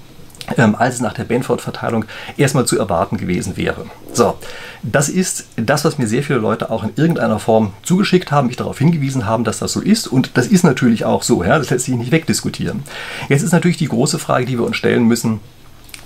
ähm, 0.57 0.75
als 0.75 0.95
es 0.95 1.01
nach 1.01 1.13
der 1.13 1.23
Benford-Verteilung 1.23 2.05
erstmal 2.37 2.65
zu 2.65 2.77
erwarten 2.77 3.17
gewesen 3.17 3.57
wäre. 3.57 3.85
So, 4.13 4.37
das 4.83 5.09
ist 5.09 5.45
das, 5.55 5.85
was 5.85 5.97
mir 5.97 6.07
sehr 6.07 6.23
viele 6.23 6.39
Leute 6.39 6.69
auch 6.69 6.83
in 6.83 6.91
irgendeiner 6.95 7.39
Form 7.39 7.73
zugeschickt 7.83 8.31
haben, 8.31 8.47
mich 8.47 8.57
darauf 8.57 8.77
hingewiesen 8.77 9.25
haben, 9.25 9.43
dass 9.43 9.59
das 9.59 9.71
so 9.71 9.81
ist. 9.81 10.07
Und 10.07 10.31
das 10.35 10.47
ist 10.47 10.63
natürlich 10.63 11.05
auch 11.05 11.23
so, 11.23 11.43
ja, 11.43 11.57
das 11.57 11.69
lässt 11.69 11.85
sich 11.85 11.95
nicht 11.95 12.11
wegdiskutieren. 12.11 12.83
Jetzt 13.29 13.43
ist 13.43 13.53
natürlich 13.53 13.77
die 13.77 13.87
große 13.87 14.19
Frage, 14.19 14.45
die 14.45 14.57
wir 14.57 14.65
uns 14.65 14.77
stellen 14.77 15.07
müssen, 15.07 15.39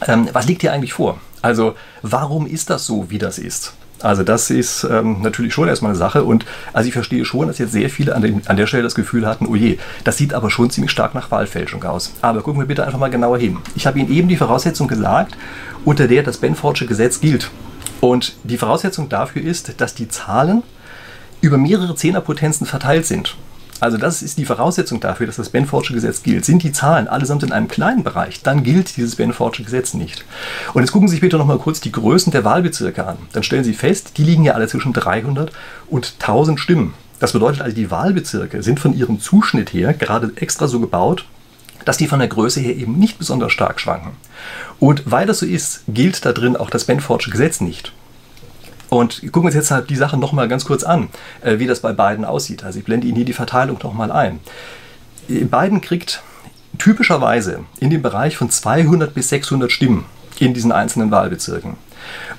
ähm, 0.08 0.30
was 0.34 0.46
liegt 0.48 0.62
hier 0.62 0.74
eigentlich 0.74 0.94
vor? 0.94 1.20
Also, 1.42 1.76
warum 2.02 2.46
ist 2.46 2.70
das 2.70 2.86
so, 2.86 3.10
wie 3.10 3.18
das 3.18 3.40
ist? 3.40 3.74
Also 4.02 4.24
das 4.24 4.50
ist 4.50 4.84
ähm, 4.84 5.22
natürlich 5.22 5.54
schon 5.54 5.68
erstmal 5.68 5.92
eine 5.92 5.98
Sache 5.98 6.24
und 6.24 6.46
also 6.74 6.88
ich 6.88 6.94
verstehe 6.94 7.26
schon, 7.26 7.48
dass 7.48 7.58
jetzt 7.58 7.72
sehr 7.72 7.90
viele 7.90 8.16
an, 8.16 8.22
dem, 8.22 8.42
an 8.46 8.58
der 8.58 8.68
Stelle 8.68 8.84
das 8.84 8.96
Gefühl 8.96 9.26
hatten, 9.26 9.48
oh 9.48 9.56
je, 9.56 9.78
das 10.04 10.18
sieht 10.18 10.34
aber 10.34 10.50
schon 10.52 10.70
ziemlich 10.70 10.92
stark 10.92 11.16
nach 11.16 11.32
Wahlfälschung 11.32 11.84
aus. 11.84 12.14
Aber 12.22 12.42
gucken 12.42 12.62
wir 12.62 12.68
bitte 12.68 12.86
einfach 12.86 13.00
mal 13.00 13.10
genauer 13.10 13.40
hin. 13.40 13.58
Ich 13.76 13.88
habe 13.88 14.00
Ihnen 14.00 14.12
eben 14.12 14.28
die 14.28 14.38
Voraussetzung 14.38 14.88
gesagt, 14.88 15.36
unter 15.86 16.08
der 16.08 16.24
das 16.24 16.38
Benfordsche 16.38 16.86
Gesetz 16.86 17.20
gilt. 17.22 17.50
Und 18.00 18.36
die 18.44 18.58
Voraussetzung 18.58 19.10
dafür 19.10 19.42
ist, 19.42 19.82
dass 19.82 19.96
die 19.96 20.08
Zahlen 20.08 20.64
über 21.42 21.58
mehrere 21.58 21.96
Zehnerpotenzen 21.96 22.68
verteilt 22.68 23.06
sind. 23.06 23.36
Also 23.80 23.98
das 23.98 24.22
ist 24.22 24.38
die 24.38 24.46
Voraussetzung 24.46 25.00
dafür, 25.00 25.28
dass 25.28 25.36
das 25.36 25.50
Benfordsche 25.50 25.94
Gesetz 25.94 26.24
gilt. 26.24 26.46
Sind 26.46 26.64
die 26.64 26.72
Zahlen 26.72 27.08
allesamt 27.08 27.44
in 27.44 27.52
einem 27.52 27.68
kleinen 27.68 28.04
Bereich, 28.04 28.42
dann 28.42 28.64
gilt 28.64 28.98
dieses 28.98 29.16
Benfordsche 29.16 29.64
Gesetz 29.64 29.94
nicht. 29.94 30.26
Und 30.74 30.82
jetzt 30.82 30.92
gucken 30.92 31.08
Sie 31.08 31.14
sich 31.14 31.22
bitte 31.22 31.38
nochmal 31.38 31.60
kurz 31.60 31.80
die 31.80 31.92
Größen 31.92 32.32
der 32.32 32.44
Wahlbezirke 32.44 33.06
an. 33.06 33.18
Dann 33.34 33.44
stellen 33.44 33.64
Sie 33.64 33.74
fest, 33.74 34.18
die 34.18 34.24
liegen 34.24 34.44
ja 34.44 34.54
alle 34.54 34.68
zwischen 34.68 34.94
300 34.94 35.52
und 35.90 36.16
1000 36.20 36.60
Stimmen. 36.60 36.94
Das 37.20 37.34
bedeutet 37.34 37.62
also, 37.62 37.76
die 37.76 37.90
Wahlbezirke 37.90 38.62
sind 38.62 38.80
von 38.80 38.96
ihrem 38.96 39.20
Zuschnitt 39.20 39.74
her 39.74 39.94
gerade 39.94 40.32
extra 40.36 40.68
so 40.68 40.80
gebaut, 40.80 41.26
dass 41.86 41.98
die 41.98 42.08
von 42.08 42.20
der 42.20 42.28
Größe 42.28 42.60
her 42.60 42.76
eben 42.76 43.00
nicht 43.00 43.18
besonders 43.18 43.54
stark 43.54 43.80
schwanken. 43.80 44.12
Und 44.80 45.04
weil 45.06 45.26
das 45.26 45.40
so 45.40 45.46
ist, 45.46 45.84
gilt 45.88 46.26
da 46.26 46.34
drin 46.34 46.58
auch 46.58 46.70
das 46.70 46.86
Benfordsche 46.86 47.32
Gesetz 47.32 47.62
nicht. 47.62 47.94
Und 48.90 49.22
gucken 49.22 49.44
wir 49.44 49.48
uns 49.48 49.56
jetzt 49.56 49.72
halt 49.72 49.90
die 49.90 49.96
Sache 49.96 50.18
nochmal 50.18 50.48
ganz 50.48 50.66
kurz 50.66 50.84
an, 50.84 51.10
äh, 51.42 51.60
wie 51.60 51.68
das 51.68 51.82
bei 51.82 51.94
beiden 51.94 52.26
aussieht. 52.26 52.64
Also 52.64 52.80
ich 52.80 52.86
blende 52.86 53.08
Ihnen 53.08 53.18
hier 53.18 53.26
die 53.26 53.34
Verteilung 53.34 53.78
nochmal 53.84 54.12
ein. 54.12 54.40
Biden 55.28 55.82
kriegt 55.82 56.24
typischerweise 56.78 57.66
in 57.80 57.90
dem 57.90 58.02
Bereich 58.02 58.38
von 58.38 58.50
200 58.50 59.14
bis 59.14 59.30
600 59.30 59.72
Stimmen 59.72 60.06
in 60.40 60.54
diesen 60.54 60.72
einzelnen 60.72 61.12
Wahlbezirken. 61.12 61.76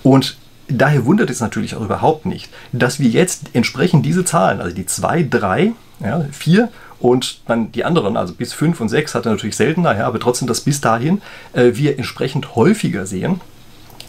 Und 0.02 0.38
daher 0.68 1.04
wundert 1.04 1.30
es 1.30 1.40
natürlich 1.40 1.74
auch 1.74 1.82
überhaupt 1.82 2.26
nicht, 2.26 2.48
dass 2.72 3.00
wir 3.00 3.08
jetzt 3.08 3.50
entsprechend 3.52 4.06
diese 4.06 4.24
Zahlen, 4.24 4.60
also 4.60 4.74
die 4.74 4.86
2, 4.86 5.24
3, 5.24 5.72
ja, 6.00 6.24
4 6.30 6.68
und 7.00 7.40
dann 7.46 7.72
die 7.72 7.84
anderen, 7.84 8.16
also 8.16 8.34
bis 8.34 8.52
5 8.52 8.80
und 8.80 8.88
6 8.88 9.14
hat 9.14 9.26
er 9.26 9.32
natürlich 9.32 9.56
seltener, 9.56 9.96
ja, 9.96 10.06
aber 10.06 10.20
trotzdem 10.20 10.48
das 10.48 10.60
bis 10.60 10.80
dahin, 10.80 11.20
äh, 11.52 11.72
wir 11.74 11.98
entsprechend 11.98 12.54
häufiger 12.54 13.06
sehen 13.06 13.40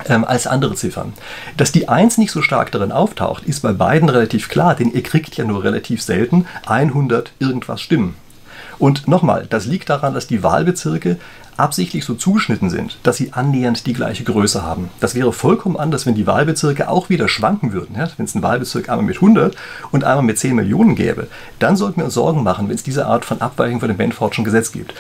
ähm, 0.08 0.24
als 0.24 0.48
andere 0.48 0.76
Ziffern. 0.76 1.14
Dass 1.58 1.72
die 1.72 1.90
1 1.90 2.18
nicht 2.18 2.32
so 2.32 2.42
stark 2.42 2.72
darin 2.72 2.92
auftaucht, 2.92 3.44
ist 3.44 3.62
bei 3.62 3.74
beiden 3.74 4.10
relativ 4.10 4.50
klar, 4.50 4.76
denn 4.76 4.92
ihr 4.92 5.04
kriegt 5.04 5.36
ja 5.36 5.46
nur 5.46 5.64
relativ 5.64 6.02
selten 6.02 6.46
100 6.66 7.32
irgendwas 7.40 7.82
Stimmen. 7.82 8.16
Und 8.78 9.08
nochmal, 9.08 9.46
das 9.50 9.66
liegt 9.66 9.90
daran, 9.90 10.14
dass 10.14 10.28
die 10.28 10.42
Wahlbezirke 10.42 11.18
absichtlich 11.60 12.06
so 12.06 12.14
zugeschnitten 12.14 12.70
sind, 12.70 12.98
dass 13.04 13.18
sie 13.18 13.34
annähernd 13.34 13.86
die 13.86 13.94
gleiche 13.94 14.24
Größe 14.24 14.64
haben. 14.64 14.90
Das 15.00 15.16
wäre 15.16 15.34
vollkommen 15.34 15.78
anders, 15.78 16.06
wenn 16.06 16.16
die 16.16 16.28
Wahlbezirke 16.28 16.90
auch 16.90 17.10
wieder 17.10 17.28
schwanken 17.28 17.74
würden. 17.74 17.96
Ja? 17.98 18.08
Wenn 18.18 18.26
es 18.26 18.36
einen 18.36 18.44
Wahlbezirk 18.44 18.90
einmal 18.90 19.06
mit 19.06 19.18
100 19.18 19.56
und 19.92 20.04
einmal 20.04 20.24
mit 20.24 20.40
10 20.40 20.56
Millionen 20.56 20.96
gäbe, 20.96 21.28
dann 21.60 21.76
sollten 21.76 21.98
wir 21.98 22.06
uns 22.06 22.14
Sorgen 22.14 22.44
machen, 22.44 22.70
wenn 22.70 22.76
es 22.76 22.84
diese 22.84 23.06
Art 23.06 23.26
von 23.26 23.42
Abweichung 23.42 23.80
von 23.80 23.90
dem 23.90 23.98
Benfordschen 23.98 24.46
Gesetz 24.46 24.72
gibt. 24.72 24.94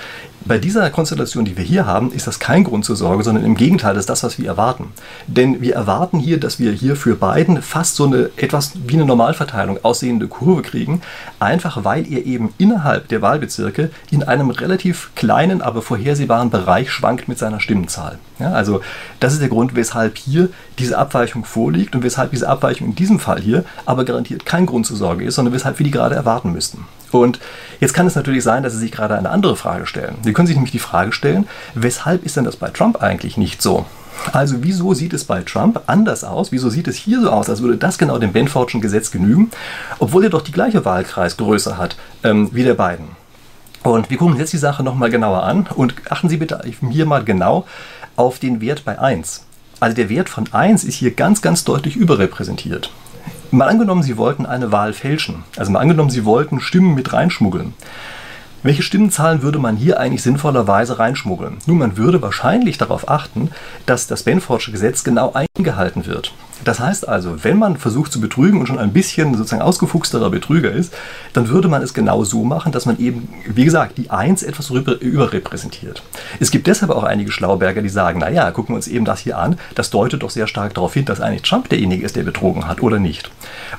Bei 0.45 0.57
dieser 0.57 0.89
Konstellation, 0.89 1.43
die 1.43 1.57
wir 1.57 1.65
hier 1.65 1.85
haben, 1.85 2.13
ist 2.13 2.25
das 2.25 2.39
kein 2.39 2.63
Grund 2.63 2.85
zur 2.85 2.95
Sorge, 2.95 3.23
sondern 3.23 3.43
im 3.43 3.55
Gegenteil, 3.55 3.93
das 3.93 4.03
ist 4.03 4.09
das, 4.09 4.23
was 4.23 4.39
wir 4.39 4.47
erwarten. 4.47 4.91
Denn 5.27 5.61
wir 5.61 5.75
erwarten 5.75 6.17
hier, 6.17 6.39
dass 6.39 6.59
wir 6.59 6.71
hier 6.71 6.95
für 6.95 7.15
beiden 7.15 7.61
fast 7.61 7.95
so 7.95 8.05
eine 8.05 8.29
etwas 8.37 8.71
wie 8.87 8.93
eine 8.93 9.05
Normalverteilung 9.05 9.83
aussehende 9.83 10.27
Kurve 10.27 10.61
kriegen, 10.61 11.01
einfach 11.39 11.83
weil 11.83 12.07
ihr 12.07 12.25
eben 12.25 12.53
innerhalb 12.57 13.09
der 13.09 13.21
Wahlbezirke 13.21 13.91
in 14.11 14.23
einem 14.23 14.49
relativ 14.49 15.11
kleinen, 15.15 15.61
aber 15.61 15.81
vorhersehbaren 15.81 16.48
Bereich 16.49 16.91
schwankt 16.91 17.27
mit 17.27 17.37
seiner 17.37 17.59
Stimmenzahl. 17.59 18.19
Ja, 18.39 18.51
also 18.51 18.81
das 19.19 19.33
ist 19.33 19.41
der 19.41 19.49
Grund, 19.49 19.75
weshalb 19.75 20.17
hier 20.17 20.49
diese 20.77 20.97
Abweichung 20.97 21.45
vorliegt 21.45 21.95
und 21.95 22.03
weshalb 22.03 22.31
diese 22.31 22.47
Abweichung 22.47 22.87
in 22.87 22.95
diesem 22.95 23.19
Fall 23.19 23.39
hier 23.39 23.63
aber 23.85 24.05
garantiert 24.05 24.45
kein 24.45 24.65
Grund 24.65 24.85
zur 24.85 24.97
Sorge 24.97 25.25
ist, 25.25 25.35
sondern 25.35 25.53
weshalb 25.53 25.79
wir 25.79 25.83
die 25.83 25.91
gerade 25.91 26.15
erwarten 26.15 26.51
müssten. 26.51 26.85
Und 27.11 27.39
jetzt 27.79 27.93
kann 27.93 28.07
es 28.07 28.15
natürlich 28.15 28.43
sein, 28.43 28.63
dass 28.63 28.73
Sie 28.73 28.79
sich 28.79 28.91
gerade 28.91 29.17
eine 29.17 29.29
andere 29.29 29.55
Frage 29.55 29.87
stellen. 29.87 30.15
Sie 30.23 30.33
können 30.33 30.47
sich 30.47 30.55
nämlich 30.55 30.71
die 30.71 30.79
Frage 30.79 31.11
stellen, 31.11 31.47
weshalb 31.73 32.23
ist 32.23 32.37
denn 32.37 32.43
das 32.43 32.55
bei 32.55 32.69
Trump 32.69 33.01
eigentlich 33.01 33.37
nicht 33.37 33.61
so? 33.61 33.85
Also 34.33 34.57
wieso 34.63 34.93
sieht 34.93 35.13
es 35.13 35.23
bei 35.23 35.41
Trump 35.41 35.81
anders 35.87 36.23
aus? 36.23 36.51
Wieso 36.51 36.69
sieht 36.69 36.87
es 36.87 36.97
hier 36.97 37.21
so 37.21 37.29
aus, 37.29 37.49
als 37.49 37.61
würde 37.61 37.77
das 37.77 37.97
genau 37.97 38.17
dem 38.17 38.33
Benfordschen 38.33 38.81
Gesetz 38.81 39.11
genügen, 39.11 39.49
obwohl 39.99 40.25
er 40.25 40.29
doch 40.29 40.41
die 40.41 40.51
gleiche 40.51 40.85
Wahlkreisgröße 40.85 41.77
hat 41.77 41.95
ähm, 42.23 42.49
wie 42.51 42.63
der 42.63 42.73
Biden? 42.73 43.18
Und 43.83 44.09
wir 44.09 44.17
gucken 44.17 44.37
jetzt 44.37 44.53
die 44.53 44.57
Sache 44.57 44.83
nochmal 44.83 45.09
genauer 45.09 45.43
an 45.43 45.67
und 45.73 45.95
achten 46.09 46.29
Sie 46.29 46.37
bitte 46.37 46.61
hier 46.91 47.05
mal 47.05 47.23
genau 47.23 47.65
auf 48.15 48.39
den 48.39 48.61
Wert 48.61 48.83
bei 48.83 48.99
1. 48.99 49.45
Also 49.79 49.95
der 49.95 50.09
Wert 50.09 50.27
von 50.27 50.51
1 50.51 50.83
ist 50.83 50.95
hier 50.95 51.11
ganz, 51.11 51.41
ganz 51.41 51.63
deutlich 51.63 51.95
überrepräsentiert. 51.95 52.91
Mal 53.51 53.69
angenommen, 53.69 54.03
Sie 54.03 54.17
wollten 54.17 54.45
eine 54.45 54.71
Wahl 54.71 54.93
fälschen. 54.93 55.43
Also 55.55 55.71
mal 55.71 55.79
angenommen, 55.79 56.09
Sie 56.09 56.25
wollten 56.25 56.59
Stimmen 56.59 56.93
mit 56.93 57.13
reinschmuggeln. 57.13 57.73
Welche 58.61 58.83
Stimmenzahlen 58.83 59.41
würde 59.41 59.57
man 59.57 59.77
hier 59.77 60.01
eigentlich 60.01 60.21
sinnvollerweise 60.21 60.99
reinschmuggeln? 60.99 61.59
Nun, 61.65 61.77
man 61.77 61.95
würde 61.95 62.21
wahrscheinlich 62.21 62.77
darauf 62.77 63.09
achten, 63.09 63.51
dass 63.85 64.07
das 64.07 64.23
Benfordsche 64.23 64.73
Gesetz 64.73 65.05
genau 65.05 65.33
eingehalten 65.33 66.05
wird. 66.05 66.33
Das 66.65 66.79
heißt 66.79 67.07
also, 67.07 67.43
wenn 67.43 67.57
man 67.57 67.77
versucht 67.77 68.11
zu 68.11 68.19
betrügen 68.19 68.59
und 68.59 68.67
schon 68.67 68.79
ein 68.79 68.93
bisschen 68.93 69.35
sozusagen 69.35 69.61
ausgefuchsterer 69.61 70.29
Betrüger 70.29 70.71
ist, 70.71 70.93
dann 71.33 71.47
würde 71.49 71.67
man 71.67 71.81
es 71.81 71.93
genau 71.93 72.23
so 72.23 72.43
machen, 72.43 72.71
dass 72.71 72.85
man 72.85 72.99
eben, 72.99 73.29
wie 73.45 73.65
gesagt, 73.65 73.97
die 73.97 74.09
Eins 74.09 74.43
etwas 74.43 74.69
überrepräsentiert. 74.69 76.03
Es 76.39 76.51
gibt 76.51 76.67
deshalb 76.67 76.91
auch 76.91 77.03
einige 77.03 77.31
Schlauberger, 77.31 77.81
die 77.81 77.89
sagen, 77.89 78.19
naja, 78.19 78.51
gucken 78.51 78.73
wir 78.73 78.77
uns 78.77 78.87
eben 78.87 79.05
das 79.05 79.21
hier 79.21 79.37
an, 79.37 79.57
das 79.75 79.89
deutet 79.89 80.23
doch 80.23 80.29
sehr 80.29 80.47
stark 80.47 80.73
darauf 80.73 80.93
hin, 80.93 81.05
dass 81.05 81.21
eigentlich 81.21 81.43
Trump 81.43 81.69
derjenige 81.69 82.05
ist, 82.05 82.15
der 82.15 82.23
betrogen 82.23 82.67
hat 82.67 82.81
oder 82.81 82.99
nicht. 82.99 83.31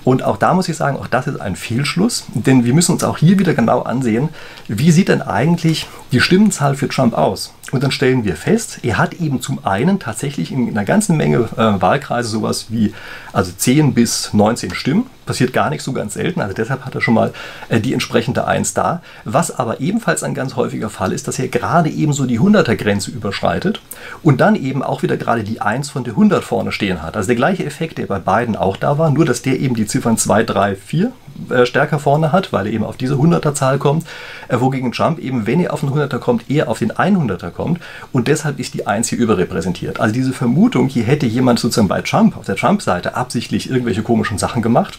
Und 0.05 0.23
auch 0.23 0.37
da 0.37 0.55
muss 0.55 0.69
ich 0.69 0.77
sagen, 0.77 0.97
auch 0.97 1.07
das 1.07 1.27
ist 1.27 1.40
ein 1.40 1.57
Fehlschluss, 1.57 2.25
denn 2.35 2.64
wir 2.64 2.75
müssen 2.75 2.93
uns 2.93 3.05
auch 3.05 3.19
hier 3.19 3.38
wieder 3.38 3.55
genau 3.55 3.83
ansehen, 3.83 4.31
wie 4.69 4.90
sieht 4.90 5.09
denn 5.09 5.23
eigentlich 5.23 5.87
die 6.12 6.20
Stimmenzahl 6.20 6.75
für 6.75 6.88
Trump 6.88 7.14
aus? 7.14 7.53
Und 7.70 7.85
dann 7.85 7.92
stellen 7.92 8.25
wir 8.25 8.35
fest, 8.35 8.81
er 8.83 8.99
hat 8.99 9.14
eben 9.14 9.40
zum 9.40 9.64
einen 9.64 10.01
tatsächlich 10.01 10.51
in 10.51 10.68
einer 10.68 10.85
ganzen 10.85 11.16
Menge 11.16 11.49
äh, 11.57 11.81
Wahlkreise 11.81 12.29
sowas 12.29 12.66
wie 12.70 12.92
also 13.33 13.53
10 13.57 13.94
bis 13.94 14.33
19 14.35 14.75
Stimmen. 14.75 15.07
Passiert 15.25 15.53
gar 15.53 15.70
nicht 15.70 15.83
so 15.83 15.92
ganz 15.92 16.14
selten, 16.14 16.40
also 16.40 16.53
deshalb 16.53 16.85
hat 16.85 16.96
er 16.96 17.01
schon 17.01 17.14
mal 17.14 17.33
äh, 17.68 17.79
die 17.79 17.92
entsprechende 17.92 18.46
1 18.46 18.75
da. 18.75 19.03
Was 19.25 19.57
aber 19.57 19.81
ebenfalls 19.81 20.25
ein 20.25 20.35
ganz 20.35 20.57
häufiger 20.57 20.90
Fall 20.90 21.12
ist, 21.12 21.29
dass 21.29 21.38
er 21.38 21.46
gerade 21.46 21.90
eben 21.90 22.12
so 22.12 22.27
die 22.27 22.40
100er-Grenze 22.40 23.12
überschreitet 23.12 23.81
und 24.25 24.40
dann 24.40 24.57
eben 24.57 24.83
auch 24.83 25.03
wieder 25.03 25.16
gerade 25.16 25.44
die 25.44 25.61
1 25.61 25.90
von 25.90 26.03
der 26.03 26.14
100 26.14 26.42
vorne 26.42 26.73
stehen 26.73 27.03
hat. 27.03 27.16
Also 27.16 27.29
der 27.29 27.37
gleiche 27.37 27.64
Effekt, 27.64 27.99
der 27.99 28.07
bei 28.07 28.18
beiden 28.18 28.57
auch 28.57 28.77
da 28.77 28.99
war, 28.99 29.11
nur 29.11 29.25
dass 29.25 29.42
der 29.42 29.61
eben 29.61 29.77
die 29.77 29.87
Ziffern 29.87 30.16
2, 30.16 30.42
3, 30.42 30.75
4 30.75 31.12
äh, 31.48 31.66
stärker 31.66 31.98
vorne 31.98 32.33
hat, 32.33 32.53
weil 32.53 32.66
er 32.66 32.72
eben 32.72 32.85
auf 32.85 32.96
diese 32.96 33.14
100er 33.14 33.55
Zahl 33.55 33.79
kommt, 33.79 34.07
äh, 34.48 34.61
wogegen 34.61 34.92
Trump 34.92 35.18
eben, 35.18 35.46
wenn 35.46 35.61
er 35.61 35.72
auf 35.72 35.81
den 35.81 35.90
100er 35.90 36.18
kommt, 36.18 36.50
eher 36.50 36.68
auf 36.68 36.79
den 36.79 36.92
100er 36.92 37.50
kommt. 37.50 37.81
Und 38.12 38.29
deshalb 38.29 38.59
ist 38.59 38.74
die 38.74 38.87
1 38.87 39.09
hier 39.09 39.18
überrepräsentiert. 39.18 40.00
Also 40.00 40.14
diese 40.14 40.33
Vermutung, 40.33 40.88
hier 40.88 41.05
hätte 41.05 41.26
jemand 41.26 41.59
sozusagen 41.59 41.88
bei 41.88 42.03
Trump, 42.03 42.37
auf 42.37 42.46
der 42.46 42.57
Trump-Seite 42.57 43.14
absichtlich 43.14 43.70
irgendwelche 43.70 44.03
komischen 44.03 44.38
Sachen 44.38 44.62
gemacht, 44.62 44.98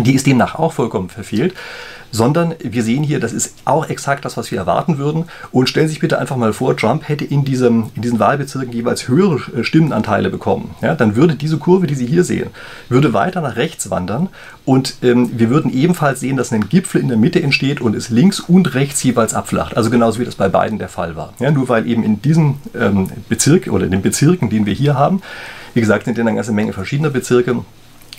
die 0.00 0.14
ist 0.14 0.26
demnach 0.26 0.54
auch 0.54 0.72
vollkommen 0.72 1.08
verfehlt 1.10 1.54
sondern 2.12 2.54
wir 2.62 2.84
sehen 2.84 3.02
hier, 3.02 3.18
das 3.18 3.32
ist 3.32 3.54
auch 3.64 3.88
exakt 3.88 4.24
das, 4.24 4.36
was 4.36 4.52
wir 4.52 4.58
erwarten 4.58 4.98
würden. 4.98 5.24
Und 5.50 5.68
stellen 5.68 5.88
Sie 5.88 5.94
sich 5.94 6.00
bitte 6.00 6.18
einfach 6.18 6.36
mal 6.36 6.52
vor, 6.52 6.76
Trump 6.76 7.08
hätte 7.08 7.24
in, 7.24 7.44
diesem, 7.44 7.90
in 7.96 8.02
diesen 8.02 8.20
Wahlbezirken 8.20 8.72
jeweils 8.72 9.08
höhere 9.08 9.40
äh, 9.56 9.64
Stimmenanteile 9.64 10.30
bekommen. 10.30 10.76
Ja, 10.82 10.94
dann 10.94 11.16
würde 11.16 11.34
diese 11.34 11.58
Kurve, 11.58 11.88
die 11.88 11.94
Sie 11.94 12.06
hier 12.06 12.22
sehen, 12.22 12.50
würde 12.88 13.12
weiter 13.12 13.40
nach 13.40 13.56
rechts 13.56 13.90
wandern 13.90 14.28
und 14.64 14.96
ähm, 15.02 15.30
wir 15.36 15.50
würden 15.50 15.72
ebenfalls 15.72 16.20
sehen, 16.20 16.36
dass 16.36 16.52
ein 16.52 16.68
Gipfel 16.68 17.00
in 17.00 17.08
der 17.08 17.16
Mitte 17.16 17.42
entsteht 17.42 17.80
und 17.80 17.96
es 17.96 18.10
links 18.10 18.38
und 18.38 18.74
rechts 18.74 19.02
jeweils 19.02 19.34
abflacht. 19.34 19.76
Also 19.76 19.90
genauso 19.90 20.20
wie 20.20 20.24
das 20.24 20.36
bei 20.36 20.48
beiden 20.48 20.78
der 20.78 20.88
Fall 20.88 21.16
war. 21.16 21.32
Ja, 21.40 21.50
nur 21.50 21.68
weil 21.68 21.86
eben 21.88 22.04
in 22.04 22.22
diesem 22.22 22.56
ähm, 22.78 23.08
Bezirk 23.28 23.68
oder 23.68 23.86
in 23.86 23.90
den 23.90 24.02
Bezirken, 24.02 24.50
den 24.50 24.66
wir 24.66 24.74
hier 24.74 24.94
haben, 24.94 25.22
wie 25.74 25.80
gesagt, 25.80 26.04
sind 26.04 26.18
eine 26.18 26.34
ganze 26.34 26.52
Menge 26.52 26.72
verschiedener 26.72 27.10
Bezirke, 27.10 27.64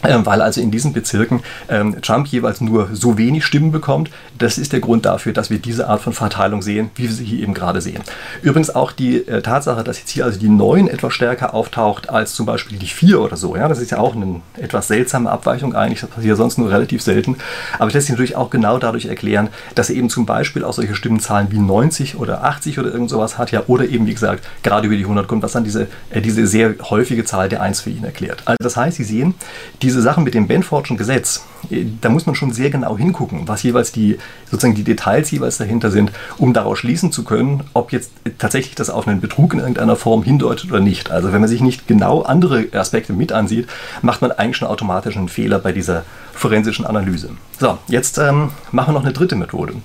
weil 0.04 0.42
also 0.42 0.62
in 0.62 0.72
diesen 0.72 0.94
Bezirken 0.94 1.42
ähm, 1.70 2.02
Trump 2.02 2.28
jeweils 2.28 2.62
nur 2.62 2.90
so 2.94 3.18
wenig 3.18 3.46
Stimmen 3.46 3.72
bekommt. 3.72 4.10
Das 4.38 4.58
ist 4.58 4.74
der 4.74 4.80
Grund 4.80 5.06
dafür, 5.06 5.34
dass 5.34 5.50
wir 5.50 5.60
diese 5.60 5.88
Art 5.88 6.02
von 6.02 6.14
Verteilung 6.14 6.62
sehen, 6.62 6.92
wie 6.96 7.04
wir 7.04 7.12
sie 7.12 7.26
hier 7.26 7.44
eben 7.44 7.54
gerade 7.54 7.82
sehen. 7.82 8.04
Übrigens 8.42 8.74
auch 8.74 8.92
die 8.92 9.28
äh, 9.28 9.42
Tatsache, 9.42 9.84
dass 9.84 10.00
jetzt 10.00 10.10
hier 10.10 10.26
also 10.26 10.40
die 10.40 10.50
9 10.50 10.88
etwas 10.88 11.14
stärker 11.14 11.54
auftaucht 11.54 12.10
als 12.10 12.34
zum 12.34 12.46
Beispiel 12.46 12.78
die 12.78 12.88
4 12.88 13.22
oder 13.22 13.38
so. 13.38 13.56
Ja, 13.56 13.68
das 13.68 13.80
ist 13.80 13.92
ja 13.92 14.00
auch 14.00 14.16
eine 14.16 14.42
etwas 14.58 14.88
seltsame 14.88 15.32
Abweichung 15.32 15.76
eigentlich. 15.76 16.02
Das 16.02 16.10
passiert 16.10 16.38
sonst 16.38 16.58
nur 16.58 16.70
relativ 16.72 17.02
selten. 17.02 17.38
Aber 17.76 17.86
das 17.86 17.94
lässt 17.94 18.08
sich 18.08 18.14
natürlich 18.14 18.36
auch 18.36 18.50
genau 18.50 18.78
dadurch 18.78 19.06
erklären, 19.06 19.50
dass 19.76 19.90
er 19.90 19.96
eben 19.96 20.10
zum 20.10 20.26
Beispiel 20.26 20.64
auch 20.64 20.74
solche 20.74 20.96
Stimmenzahlen 20.96 21.52
wie 21.52 21.60
90 21.60 22.18
oder 22.18 22.44
80 22.44 22.80
oder 22.80 22.92
irgend 22.92 23.10
sowas 23.10 23.38
hat, 23.38 23.52
ja, 23.52 23.64
oder 23.68 23.88
eben 23.88 24.06
wie 24.06 24.14
gesagt 24.14 24.44
gerade 24.64 24.88
über 24.88 24.96
die 24.96 25.04
100 25.04 25.28
kommt, 25.28 25.44
was 25.44 25.54
dann 25.54 25.64
diese, 25.64 25.88
äh, 26.10 26.22
diese 26.22 26.48
sehr 26.48 26.76
häufige 26.90 27.26
Zahl 27.26 27.50
der 27.50 27.62
1 27.62 27.82
für 27.82 27.90
ihn 27.90 28.04
erklärt. 28.04 28.44
Also 28.46 28.58
das 28.62 28.78
heißt, 28.78 28.98
Sie 28.98 29.04
sehen, 29.04 29.36
diese 29.82 29.93
diese 29.94 30.02
Sachen 30.02 30.24
mit 30.24 30.34
dem 30.34 30.48
Benfordschen 30.48 30.98
Gesetz, 30.98 31.46
äh, 31.70 31.86
da 32.02 32.10
muss 32.10 32.26
man 32.26 32.34
schon 32.34 32.52
sehr 32.52 32.72
genau 32.72 32.98
hingucken, 32.98 33.48
was 33.48 33.62
jeweils 33.62 33.92
die, 33.92 34.18
sozusagen 34.50 34.74
die 34.74 34.84
Details 34.84 35.30
jeweils 35.30 35.58
dahinter 35.58 35.92
sind, 35.92 36.12
um 36.38 36.52
daraus 36.54 36.80
schließen 36.80 37.12
zu 37.12 37.24
können, 37.24 37.64
ob 37.74 37.92
jetzt 37.92 38.12
tatsächlich 38.40 38.74
das 38.74 38.90
auf 38.90 39.08
einen 39.08 39.22
Betrug 39.22 39.54
in 39.54 39.60
irgendeiner 39.60 39.96
Form 39.96 40.24
hindeutet 40.24 40.72
oder 40.72 40.80
nicht. 40.80 41.12
Also 41.12 41.32
wenn 41.32 41.42
man 41.42 41.50
sich 41.50 41.62
nicht 41.62 41.88
genau 41.88 42.24
andere 42.24 42.66
Aspekte 42.74 43.14
mit 43.14 43.32
ansieht, 43.32 43.68
macht 44.02 44.22
man 44.22 44.32
eigentlich 44.32 44.58
schon 44.58 44.68
automatisch 44.68 45.16
einen 45.16 45.30
Fehler 45.30 45.60
bei 45.60 45.72
dieser 45.72 46.04
forensischen 46.34 46.86
Analyse. 46.86 47.30
So, 47.60 47.78
jetzt 47.88 48.18
ähm, 48.18 48.50
machen 48.72 48.90
wir 48.90 49.00
noch 49.00 49.06
eine 49.06 49.14
dritte 49.14 49.36
Methode. 49.36 49.76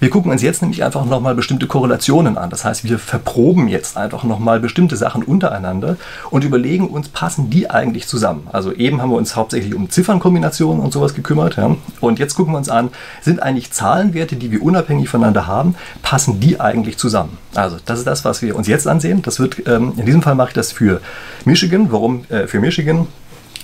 Wir 0.00 0.10
gucken 0.10 0.30
uns 0.30 0.42
jetzt 0.42 0.60
nämlich 0.60 0.84
einfach 0.84 1.04
nochmal 1.04 1.34
bestimmte 1.34 1.66
Korrelationen 1.66 2.36
an. 2.36 2.50
Das 2.50 2.64
heißt, 2.64 2.84
wir 2.84 2.98
verproben 2.98 3.68
jetzt 3.68 3.96
einfach 3.96 4.24
nochmal 4.24 4.60
bestimmte 4.60 4.96
Sachen 4.96 5.22
untereinander 5.22 5.96
und 6.30 6.44
überlegen 6.44 6.88
uns, 6.88 7.08
passen 7.08 7.48
die 7.50 7.70
eigentlich 7.70 8.08
zusammen? 8.08 8.48
Also 8.52 8.72
eben 8.72 9.00
haben 9.00 9.10
wir 9.10 9.16
uns 9.16 9.36
hauptsächlich 9.36 9.74
um 9.74 9.88
Ziffernkombinationen 9.88 10.82
und 10.82 10.92
sowas 10.92 11.14
gekümmert. 11.14 11.56
Ja? 11.56 11.76
Und 12.00 12.18
jetzt 12.18 12.34
gucken 12.34 12.52
wir 12.52 12.58
uns 12.58 12.68
an, 12.68 12.90
sind 13.22 13.42
eigentlich 13.42 13.72
Zahlenwerte, 13.72 14.36
die 14.36 14.50
wir 14.50 14.62
unabhängig 14.62 15.08
voneinander 15.08 15.46
haben, 15.46 15.76
passen 16.02 16.40
die 16.40 16.60
eigentlich 16.60 16.98
zusammen? 16.98 17.38
Also 17.54 17.76
das 17.84 18.00
ist 18.00 18.06
das, 18.06 18.24
was 18.24 18.42
wir 18.42 18.56
uns 18.56 18.66
jetzt 18.66 18.88
ansehen. 18.88 19.22
Das 19.22 19.38
wird, 19.38 19.66
ähm, 19.66 19.94
in 19.96 20.04
diesem 20.04 20.22
Fall 20.22 20.34
mache 20.34 20.48
ich 20.48 20.54
das 20.54 20.72
für 20.72 21.00
Michigan. 21.44 21.90
Warum 21.90 22.24
äh, 22.28 22.46
für 22.46 22.60
Michigan? 22.60 23.06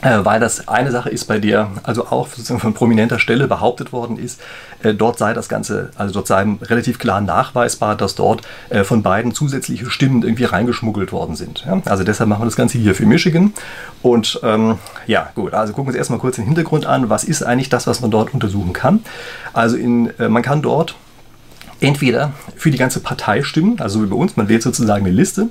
Äh, 0.02 0.24
weil 0.24 0.40
das 0.40 0.66
eine 0.66 0.90
Sache 0.90 1.10
ist, 1.10 1.26
bei 1.26 1.38
der 1.38 1.70
also 1.82 2.06
auch 2.06 2.28
sozusagen 2.28 2.60
von 2.60 2.74
prominenter 2.74 3.18
Stelle 3.18 3.46
behauptet 3.48 3.92
worden 3.92 4.18
ist, 4.18 4.40
äh, 4.82 4.94
dort 4.94 5.18
sei 5.18 5.34
das 5.34 5.48
Ganze, 5.48 5.90
also 5.96 6.14
dort 6.14 6.26
sei 6.26 6.46
relativ 6.62 6.98
klar 6.98 7.20
nachweisbar, 7.20 7.96
dass 7.96 8.14
dort 8.14 8.42
äh, 8.70 8.84
von 8.84 9.02
beiden 9.02 9.34
zusätzliche 9.34 9.90
Stimmen 9.90 10.22
irgendwie 10.22 10.44
reingeschmuggelt 10.44 11.12
worden 11.12 11.36
sind. 11.36 11.66
Also 11.84 12.04
deshalb 12.04 12.28
machen 12.28 12.42
wir 12.42 12.46
das 12.46 12.56
Ganze 12.56 12.78
hier 12.78 12.94
für 12.94 13.06
Michigan. 13.06 13.52
Und 14.02 14.40
ähm, 14.42 14.78
ja, 15.06 15.30
gut, 15.34 15.52
also 15.52 15.72
gucken 15.72 15.86
wir 15.86 15.90
uns 15.90 15.98
erstmal 15.98 16.18
kurz 16.18 16.36
den 16.36 16.46
Hintergrund 16.46 16.86
an. 16.86 17.10
Was 17.10 17.24
ist 17.24 17.42
eigentlich 17.42 17.68
das, 17.68 17.86
was 17.86 18.00
man 18.00 18.10
dort 18.10 18.32
untersuchen 18.32 18.72
kann? 18.72 19.00
Also 19.52 19.76
in, 19.76 20.10
man 20.18 20.42
kann 20.42 20.62
dort 20.62 20.94
entweder 21.80 22.32
für 22.56 22.70
die 22.70 22.78
ganze 22.78 23.00
Partei 23.00 23.42
stimmen, 23.42 23.80
also 23.80 24.02
wie 24.02 24.06
bei 24.06 24.16
uns, 24.16 24.36
man 24.36 24.48
wählt 24.48 24.62
sozusagen 24.62 25.04
eine 25.04 25.14
Liste, 25.14 25.48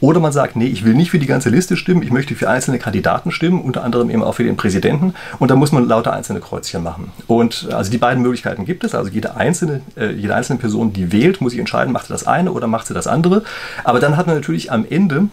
oder 0.00 0.20
man 0.20 0.32
sagt, 0.32 0.56
nee, 0.56 0.66
ich 0.66 0.84
will 0.84 0.94
nicht 0.94 1.10
für 1.10 1.18
die 1.18 1.26
ganze 1.26 1.50
Liste 1.50 1.76
stimmen, 1.76 2.02
ich 2.02 2.10
möchte 2.10 2.34
für 2.34 2.48
einzelne 2.48 2.78
Kandidaten 2.78 3.30
stimmen, 3.30 3.60
unter 3.60 3.82
anderem 3.82 4.10
eben 4.10 4.22
auch 4.22 4.34
für 4.34 4.44
den 4.44 4.56
Präsidenten, 4.56 5.14
und 5.38 5.50
da 5.50 5.56
muss 5.56 5.72
man 5.72 5.86
lauter 5.88 6.12
einzelne 6.12 6.40
Kreuzchen 6.40 6.82
machen. 6.82 7.12
Und 7.26 7.68
also 7.72 7.90
die 7.90 7.98
beiden 7.98 8.22
Möglichkeiten 8.22 8.64
gibt 8.64 8.84
es, 8.84 8.94
also 8.94 9.10
jede 9.10 9.36
einzelne, 9.36 9.80
äh, 9.96 10.12
jede 10.12 10.34
einzelne 10.34 10.58
Person, 10.58 10.92
die 10.92 11.12
wählt, 11.12 11.40
muss 11.40 11.52
sich 11.52 11.60
entscheiden, 11.60 11.92
macht 11.92 12.06
sie 12.06 12.12
das 12.12 12.26
eine 12.26 12.52
oder 12.52 12.66
macht 12.66 12.86
sie 12.86 12.94
das 12.94 13.06
andere, 13.06 13.42
aber 13.84 14.00
dann 14.00 14.16
hat 14.16 14.26
man 14.26 14.36
natürlich 14.36 14.70
am 14.70 14.84
Ende 14.88 15.28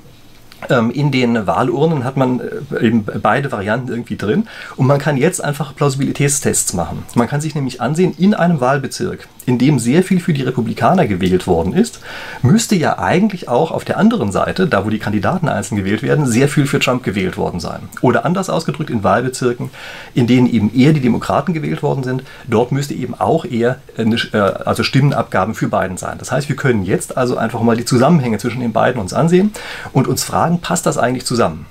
ähm, 0.69 0.89
in 0.89 1.11
den 1.11 1.45
Wahlurnen 1.45 2.03
hat 2.03 2.17
man 2.17 2.39
äh, 2.39 2.85
eben 2.85 3.05
beide 3.21 3.51
Varianten 3.51 3.89
irgendwie 3.89 4.17
drin 4.17 4.47
und 4.75 4.87
man 4.87 4.97
kann 4.97 5.15
jetzt 5.17 5.43
einfach 5.43 5.75
Plausibilitätstests 5.75 6.73
machen. 6.73 7.03
Man 7.13 7.27
kann 7.27 7.41
sich 7.41 7.53
nämlich 7.53 7.79
ansehen, 7.79 8.15
in 8.17 8.33
einem 8.33 8.59
Wahlbezirk, 8.59 9.27
in 9.47 9.57
dem 9.57 9.79
sehr 9.79 10.03
viel 10.03 10.19
für 10.19 10.33
die 10.33 10.43
Republikaner 10.43 11.07
gewählt 11.07 11.47
worden 11.47 11.73
ist, 11.73 12.01
müsste 12.41 12.75
ja 12.75 12.99
eigentlich 12.99 13.47
auch 13.47 13.71
auf 13.71 13.85
der 13.85 13.97
anderen 13.97 14.31
Seite, 14.31 14.67
da 14.67 14.85
wo 14.85 14.89
die 14.89 14.99
Kandidaten 14.99 15.47
einzeln 15.47 15.77
gewählt 15.77 16.03
werden, 16.03 16.27
sehr 16.27 16.49
viel 16.49 16.67
für 16.67 16.79
Trump 16.79 17.01
gewählt 17.01 17.37
worden 17.37 17.61
sein. 17.61 17.79
Oder 18.01 18.25
anders 18.25 18.49
ausgedrückt, 18.49 18.89
in 18.89 19.05
Wahlbezirken, 19.05 19.69
in 20.13 20.27
denen 20.27 20.47
eben 20.47 20.75
eher 20.75 20.91
die 20.91 20.99
Demokraten 20.99 21.53
gewählt 21.53 21.81
worden 21.81 22.03
sind, 22.03 22.23
dort 22.47 22.73
müsste 22.73 22.93
eben 22.93 23.15
auch 23.15 23.45
eher 23.45 23.79
eine, 23.97 24.17
äh, 24.33 24.37
also 24.37 24.83
Stimmenabgaben 24.83 25.55
für 25.55 25.69
Biden 25.69 25.95
sein. 25.95 26.17
Das 26.19 26.29
heißt, 26.31 26.49
wir 26.49 26.57
können 26.57 26.83
jetzt 26.83 27.15
also 27.15 27.37
einfach 27.37 27.61
mal 27.61 27.77
die 27.77 27.85
Zusammenhänge 27.85 28.39
zwischen 28.39 28.59
den 28.59 28.73
beiden 28.73 28.99
uns 29.01 29.13
ansehen 29.13 29.53
und 29.93 30.09
uns 30.09 30.25
fragen, 30.25 30.59
passt 30.59 30.85
das 30.85 30.97
eigentlich 30.97 31.25
zusammen? 31.25 31.65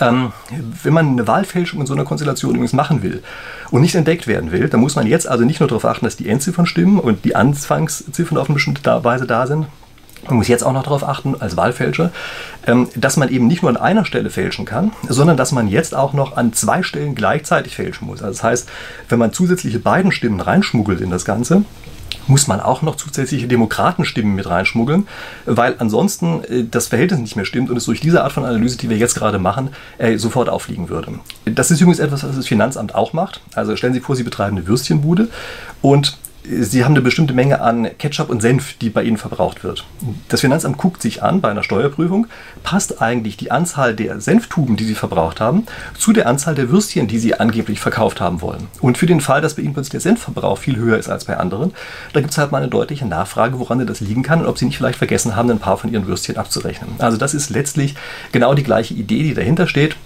Ähm, 0.00 0.32
wenn 0.82 0.92
man 0.92 1.10
eine 1.10 1.26
Wahlfälschung 1.26 1.80
in 1.80 1.86
so 1.86 1.94
einer 1.94 2.04
Konstellation 2.04 2.52
übrigens 2.52 2.72
machen 2.72 3.02
will 3.02 3.22
und 3.70 3.82
nicht 3.82 3.94
entdeckt 3.94 4.26
werden 4.26 4.52
will, 4.52 4.68
dann 4.68 4.80
muss 4.80 4.96
man 4.96 5.06
jetzt 5.06 5.28
also 5.28 5.44
nicht 5.44 5.60
nur 5.60 5.68
darauf 5.68 5.84
achten, 5.84 6.04
dass 6.04 6.16
die 6.16 6.28
Endziffern 6.28 6.66
stimmen 6.66 6.98
und 6.98 7.24
die 7.24 7.36
Anfangsziffern 7.36 8.38
auf 8.38 8.48
eine 8.48 8.54
bestimmte 8.54 9.04
Weise 9.04 9.26
da 9.26 9.46
sind. 9.46 9.66
Man 10.26 10.36
muss 10.36 10.48
jetzt 10.48 10.64
auch 10.64 10.72
noch 10.72 10.84
darauf 10.84 11.06
achten, 11.06 11.34
als 11.38 11.56
Wahlfälscher, 11.56 12.10
ähm, 12.66 12.88
dass 12.96 13.16
man 13.16 13.28
eben 13.28 13.46
nicht 13.46 13.62
nur 13.62 13.70
an 13.70 13.76
einer 13.76 14.04
Stelle 14.04 14.30
fälschen 14.30 14.64
kann, 14.64 14.92
sondern 15.08 15.36
dass 15.36 15.52
man 15.52 15.68
jetzt 15.68 15.94
auch 15.94 16.12
noch 16.14 16.36
an 16.36 16.52
zwei 16.54 16.82
Stellen 16.82 17.14
gleichzeitig 17.14 17.76
fälschen 17.76 18.06
muss. 18.06 18.22
Also 18.22 18.32
das 18.32 18.42
heißt, 18.42 18.68
wenn 19.08 19.18
man 19.18 19.32
zusätzliche 19.32 19.78
beiden 19.78 20.12
Stimmen 20.12 20.40
reinschmuggelt 20.40 21.00
in 21.00 21.10
das 21.10 21.24
Ganze, 21.24 21.64
muss 22.26 22.46
man 22.46 22.60
auch 22.60 22.82
noch 22.82 22.96
zusätzliche 22.96 23.48
Demokratenstimmen 23.48 24.34
mit 24.34 24.48
reinschmuggeln, 24.48 25.06
weil 25.46 25.76
ansonsten 25.78 26.44
äh, 26.44 26.64
das 26.70 26.88
Verhältnis 26.88 27.20
nicht 27.20 27.36
mehr 27.36 27.44
stimmt 27.44 27.70
und 27.70 27.76
es 27.76 27.84
durch 27.84 28.00
diese 28.00 28.22
Art 28.22 28.32
von 28.32 28.44
Analyse, 28.44 28.76
die 28.78 28.90
wir 28.90 28.96
jetzt 28.96 29.14
gerade 29.14 29.38
machen, 29.38 29.70
äh, 29.98 30.16
sofort 30.18 30.48
auffliegen 30.48 30.88
würde. 30.88 31.12
Das 31.44 31.70
ist 31.70 31.80
übrigens 31.80 31.98
etwas, 31.98 32.24
was 32.24 32.36
das 32.36 32.46
Finanzamt 32.46 32.94
auch 32.94 33.12
macht. 33.12 33.40
Also 33.54 33.76
stellen 33.76 33.94
Sie 33.94 34.00
vor, 34.00 34.16
Sie 34.16 34.22
betreiben 34.22 34.56
eine 34.56 34.66
Würstchenbude 34.66 35.28
und 35.82 36.16
Sie 36.46 36.84
haben 36.84 36.92
eine 36.92 37.00
bestimmte 37.00 37.32
Menge 37.32 37.62
an 37.62 37.88
Ketchup 37.98 38.28
und 38.28 38.42
Senf, 38.42 38.74
die 38.74 38.90
bei 38.90 39.02
Ihnen 39.02 39.16
verbraucht 39.16 39.64
wird. 39.64 39.86
Das 40.28 40.42
Finanzamt 40.42 40.76
guckt 40.76 41.00
sich 41.00 41.22
an 41.22 41.40
bei 41.40 41.50
einer 41.50 41.62
Steuerprüfung, 41.62 42.26
passt 42.62 43.00
eigentlich 43.00 43.38
die 43.38 43.50
Anzahl 43.50 43.94
der 43.94 44.20
Senftuben, 44.20 44.76
die 44.76 44.84
Sie 44.84 44.94
verbraucht 44.94 45.40
haben, 45.40 45.64
zu 45.98 46.12
der 46.12 46.28
Anzahl 46.28 46.54
der 46.54 46.68
Würstchen, 46.68 47.06
die 47.06 47.18
Sie 47.18 47.34
angeblich 47.34 47.80
verkauft 47.80 48.20
haben 48.20 48.42
wollen. 48.42 48.68
Und 48.82 48.98
für 48.98 49.06
den 49.06 49.22
Fall, 49.22 49.40
dass 49.40 49.54
bei 49.54 49.62
Ihnen 49.62 49.72
plötzlich 49.72 49.92
der 49.92 50.00
Senfverbrauch 50.00 50.58
viel 50.58 50.76
höher 50.76 50.98
ist 50.98 51.08
als 51.08 51.24
bei 51.24 51.38
anderen, 51.38 51.72
da 52.12 52.20
gibt 52.20 52.32
es 52.32 52.38
halt 52.38 52.52
mal 52.52 52.58
eine 52.58 52.68
deutliche 52.68 53.06
Nachfrage, 53.06 53.58
woran 53.58 53.86
das 53.86 54.00
liegen 54.00 54.22
kann 54.22 54.40
und 54.40 54.46
ob 54.46 54.58
Sie 54.58 54.66
nicht 54.66 54.76
vielleicht 54.76 54.98
vergessen 54.98 55.36
haben, 55.36 55.50
ein 55.50 55.58
paar 55.58 55.78
von 55.78 55.90
Ihren 55.90 56.06
Würstchen 56.06 56.36
abzurechnen. 56.36 56.90
Also 56.98 57.16
das 57.16 57.32
ist 57.32 57.48
letztlich 57.48 57.94
genau 58.32 58.52
die 58.52 58.64
gleiche 58.64 58.92
Idee, 58.92 59.22
die 59.22 59.34
dahinter 59.34 59.66
steht. 59.66 59.96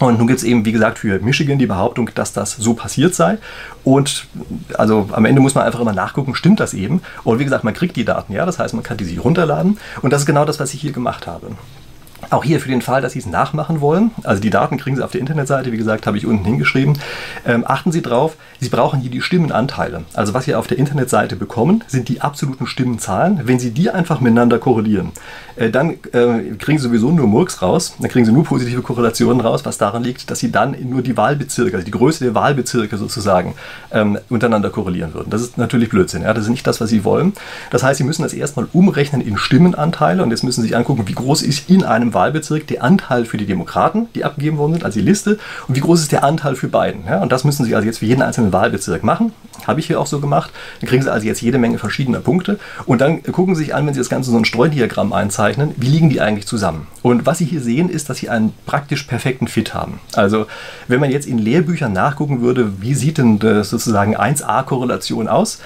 Und 0.00 0.18
nun 0.18 0.26
gibt 0.26 0.38
es 0.38 0.44
eben, 0.44 0.64
wie 0.64 0.72
gesagt, 0.72 0.98
für 0.98 1.18
Michigan 1.20 1.58
die 1.58 1.66
Behauptung, 1.66 2.10
dass 2.14 2.32
das 2.32 2.52
so 2.52 2.74
passiert 2.74 3.14
sei. 3.14 3.38
Und 3.84 4.26
also 4.74 5.08
am 5.12 5.24
Ende 5.24 5.40
muss 5.40 5.54
man 5.54 5.64
einfach 5.64 5.80
immer 5.80 5.92
nachgucken, 5.92 6.34
stimmt 6.34 6.60
das 6.60 6.74
eben? 6.74 7.02
Und 7.24 7.38
wie 7.38 7.44
gesagt, 7.44 7.64
man 7.64 7.74
kriegt 7.74 7.96
die 7.96 8.04
Daten, 8.04 8.32
ja, 8.32 8.46
das 8.46 8.58
heißt, 8.58 8.74
man 8.74 8.82
kann 8.82 8.96
die 8.96 9.04
sich 9.04 9.22
runterladen. 9.22 9.78
Und 10.02 10.12
das 10.12 10.22
ist 10.22 10.26
genau 10.26 10.44
das, 10.44 10.60
was 10.60 10.72
ich 10.74 10.80
hier 10.80 10.92
gemacht 10.92 11.26
habe. 11.26 11.48
Auch 12.30 12.44
hier 12.44 12.60
für 12.60 12.68
den 12.68 12.82
Fall, 12.82 13.00
dass 13.00 13.12
Sie 13.12 13.20
es 13.20 13.26
nachmachen 13.26 13.80
wollen, 13.80 14.10
also 14.24 14.42
die 14.42 14.50
Daten 14.50 14.76
kriegen 14.76 14.96
Sie 14.96 15.02
auf 15.02 15.12
der 15.12 15.20
Internetseite, 15.20 15.72
wie 15.72 15.76
gesagt, 15.76 16.06
habe 16.06 16.18
ich 16.18 16.26
unten 16.26 16.44
hingeschrieben. 16.44 16.98
Ähm, 17.46 17.64
achten 17.66 17.90
Sie 17.90 18.02
drauf, 18.02 18.36
Sie 18.60 18.68
brauchen 18.68 19.00
hier 19.00 19.10
die 19.10 19.22
Stimmenanteile. 19.22 20.02
Also 20.14 20.34
was 20.34 20.44
Sie 20.44 20.54
auf 20.54 20.66
der 20.66 20.78
Internetseite 20.78 21.36
bekommen, 21.36 21.84
sind 21.86 22.08
die 22.08 22.20
absoluten 22.20 22.66
Stimmenzahlen. 22.66 23.42
Wenn 23.44 23.58
Sie 23.58 23.70
die 23.70 23.90
einfach 23.90 24.20
miteinander 24.20 24.58
korrelieren, 24.58 25.12
äh, 25.56 25.70
dann 25.70 25.90
äh, 26.12 26.54
kriegen 26.58 26.78
Sie 26.78 26.84
sowieso 26.84 27.10
nur 27.12 27.26
Murks 27.26 27.62
raus, 27.62 27.94
dann 27.98 28.10
kriegen 28.10 28.26
Sie 28.26 28.32
nur 28.32 28.44
positive 28.44 28.82
Korrelationen 28.82 29.40
raus, 29.40 29.64
was 29.64 29.78
daran 29.78 30.02
liegt, 30.02 30.30
dass 30.30 30.40
Sie 30.40 30.52
dann 30.52 30.76
nur 30.88 31.02
die 31.02 31.16
Wahlbezirke, 31.16 31.76
also 31.76 31.84
die 31.84 31.92
Größe 31.92 32.24
der 32.24 32.34
Wahlbezirke 32.34 32.98
sozusagen, 32.98 33.54
ähm, 33.90 34.18
untereinander 34.28 34.70
korrelieren 34.70 35.14
würden. 35.14 35.30
Das 35.30 35.40
ist 35.40 35.56
natürlich 35.56 35.88
Blödsinn. 35.88 36.22
Ja? 36.22 36.34
Das 36.34 36.44
ist 36.44 36.50
nicht 36.50 36.66
das, 36.66 36.80
was 36.80 36.90
Sie 36.90 37.04
wollen. 37.04 37.32
Das 37.70 37.82
heißt, 37.82 37.98
Sie 37.98 38.04
müssen 38.04 38.22
das 38.22 38.34
erstmal 38.34 38.66
umrechnen 38.72 39.22
in 39.22 39.38
Stimmenanteile 39.38 40.22
und 40.22 40.30
jetzt 40.30 40.44
müssen 40.44 40.60
Sie 40.62 40.68
sich 40.68 40.76
angucken, 40.76 41.04
wie 41.06 41.14
groß 41.14 41.42
ist 41.42 41.70
in 41.70 41.84
einem 41.84 42.07
Wahlbezirk 42.14 42.66
der 42.66 42.82
Anteil 42.82 43.24
für 43.24 43.36
die 43.36 43.46
Demokraten, 43.46 44.08
die 44.14 44.24
abgegeben 44.24 44.58
worden 44.58 44.74
sind, 44.74 44.84
also 44.84 44.98
die 44.98 45.04
Liste, 45.04 45.38
und 45.66 45.74
wie 45.74 45.80
groß 45.80 46.00
ist 46.00 46.12
der 46.12 46.24
Anteil 46.24 46.54
für 46.54 46.68
Biden. 46.68 47.04
Ja? 47.06 47.20
Und 47.20 47.32
das 47.32 47.44
müssen 47.44 47.64
Sie 47.64 47.74
also 47.74 47.86
jetzt 47.86 47.98
für 47.98 48.06
jeden 48.06 48.22
einzelnen 48.22 48.52
Wahlbezirk 48.52 49.04
machen. 49.04 49.32
Habe 49.66 49.80
ich 49.80 49.86
hier 49.86 50.00
auch 50.00 50.06
so 50.06 50.20
gemacht. 50.20 50.50
Dann 50.80 50.88
kriegen 50.88 51.02
Sie 51.02 51.12
also 51.12 51.26
jetzt 51.26 51.42
jede 51.42 51.58
Menge 51.58 51.78
verschiedener 51.78 52.20
Punkte 52.20 52.58
und 52.86 53.00
dann 53.00 53.22
gucken 53.22 53.54
Sie 53.54 53.64
sich 53.64 53.74
an, 53.74 53.86
wenn 53.86 53.94
Sie 53.94 54.00
das 54.00 54.08
Ganze 54.08 54.30
so 54.30 54.36
ein 54.36 54.44
Streudiagramm 54.44 55.12
einzeichnen, 55.12 55.74
wie 55.76 55.88
liegen 55.88 56.10
die 56.10 56.20
eigentlich 56.20 56.46
zusammen. 56.46 56.86
Und 57.02 57.26
was 57.26 57.38
Sie 57.38 57.44
hier 57.44 57.60
sehen, 57.60 57.88
ist, 57.88 58.08
dass 58.08 58.18
Sie 58.18 58.28
einen 58.28 58.52
praktisch 58.66 59.02
perfekten 59.02 59.48
Fit 59.48 59.74
haben. 59.74 60.00
Also 60.14 60.46
wenn 60.86 61.00
man 61.00 61.10
jetzt 61.10 61.26
in 61.26 61.38
Lehrbüchern 61.38 61.92
nachgucken 61.92 62.40
würde, 62.40 62.80
wie 62.80 62.94
sieht 62.94 63.18
denn 63.18 63.38
sozusagen 63.40 64.16
1a-Korrelation 64.16 65.28
aus, 65.28 65.60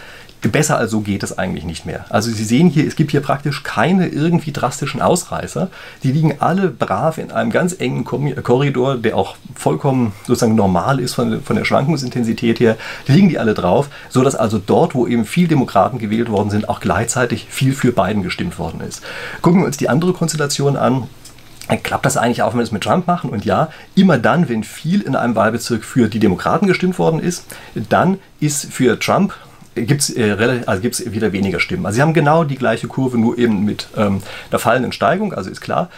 besser 0.51 0.77
als 0.77 0.91
so 0.91 1.01
geht 1.01 1.23
es 1.23 1.39
eigentlich 1.39 1.65
nicht 1.65 1.87
mehr. 1.87 2.05
Also 2.09 2.31
Sie 2.31 2.45
sehen 2.45 2.69
hier, 2.69 2.87
es 2.87 2.97
gibt 2.97 3.13
hier 3.13 3.21
praktisch 3.21 3.63
keine 3.63 4.09
irgendwie 4.09 4.53
drastischen 4.53 5.01
Ausreißer. 5.01 5.71
Die 6.03 6.13
liegen 6.13 6.37
alle 6.41 6.69
brav 6.69 7.19
in 7.19 7.31
einem 7.31 7.51
ganz 7.51 7.77
engen 7.79 8.05
Korridor, 8.05 8.97
der 8.97 9.17
auch 9.17 9.37
vollkommen 9.55 10.13
sozusagen 10.27 10.55
normal 10.55 10.99
ist 10.99 11.15
von, 11.15 11.43
von 11.43 11.57
der 11.57 11.65
Schwankungsintensität 11.65 12.61
her. 12.61 12.77
Die 13.07 13.13
liegen 13.13 13.29
die 13.29 13.39
alle 13.39 13.55
drauf, 13.55 13.89
sodass 14.09 14.35
also 14.35 14.59
dort, 14.59 14.95
wo 14.95 15.07
eben 15.07 15.25
viel 15.25 15.49
Demokraten 15.49 15.99
gewählt 15.99 16.31
worden 16.31 16.51
sind, 16.51 16.69
auch 16.69 16.81
gleichzeitig 16.81 17.47
viel 17.49 17.73
für 17.73 17.93
Biden 17.93 18.23
gestimmt 18.23 18.59
worden 18.59 18.81
ist. 18.81 19.03
Gucken 19.43 19.61
wir 19.61 19.67
uns 19.67 19.77
die 19.77 19.89
andere 19.89 20.13
Konstellation 20.13 20.77
an 20.77 21.09
klappt 21.83 22.05
das 22.05 22.17
eigentlich 22.17 22.43
auch, 22.43 22.53
wenn 22.53 22.59
wir 22.59 22.65
es 22.65 22.73
mit 22.73 22.83
Trump 22.83 23.07
machen? 23.07 23.31
Und 23.31 23.45
ja, 23.45 23.69
immer 23.95 24.19
dann, 24.19 24.49
wenn 24.49 24.65
viel 24.65 25.01
in 25.01 25.17
einem 25.17 25.35
Wahlbezirk 25.35 25.85
für 25.85 26.09
die 26.09 26.19
Demokraten 26.19 26.67
gestimmt 26.67 26.99
worden 26.99 27.21
ist, 27.21 27.47
dann 27.89 28.19
ist 28.41 28.73
für 28.73 28.99
Trump 28.99 29.33
gibt 29.75 30.03
es 30.03 30.17
äh, 30.17 30.63
also 30.67 30.83
wieder 30.83 31.33
weniger 31.33 31.61
Stimmen. 31.61 31.87
Also 31.87 31.97
sie 31.97 32.03
haben 32.03 32.15
genau 32.15 32.45
die 32.45 32.57
gleiche 32.57 32.89
Kurve, 32.89 33.19
nur 33.19 33.39
eben 33.39 33.65
mit 33.65 33.89
ähm, 33.97 34.23
der 34.51 34.59
fallenden 34.59 34.93
Steigung, 34.93 35.33
also 35.33 35.51
ist 35.51 35.61
klar. 35.61 35.89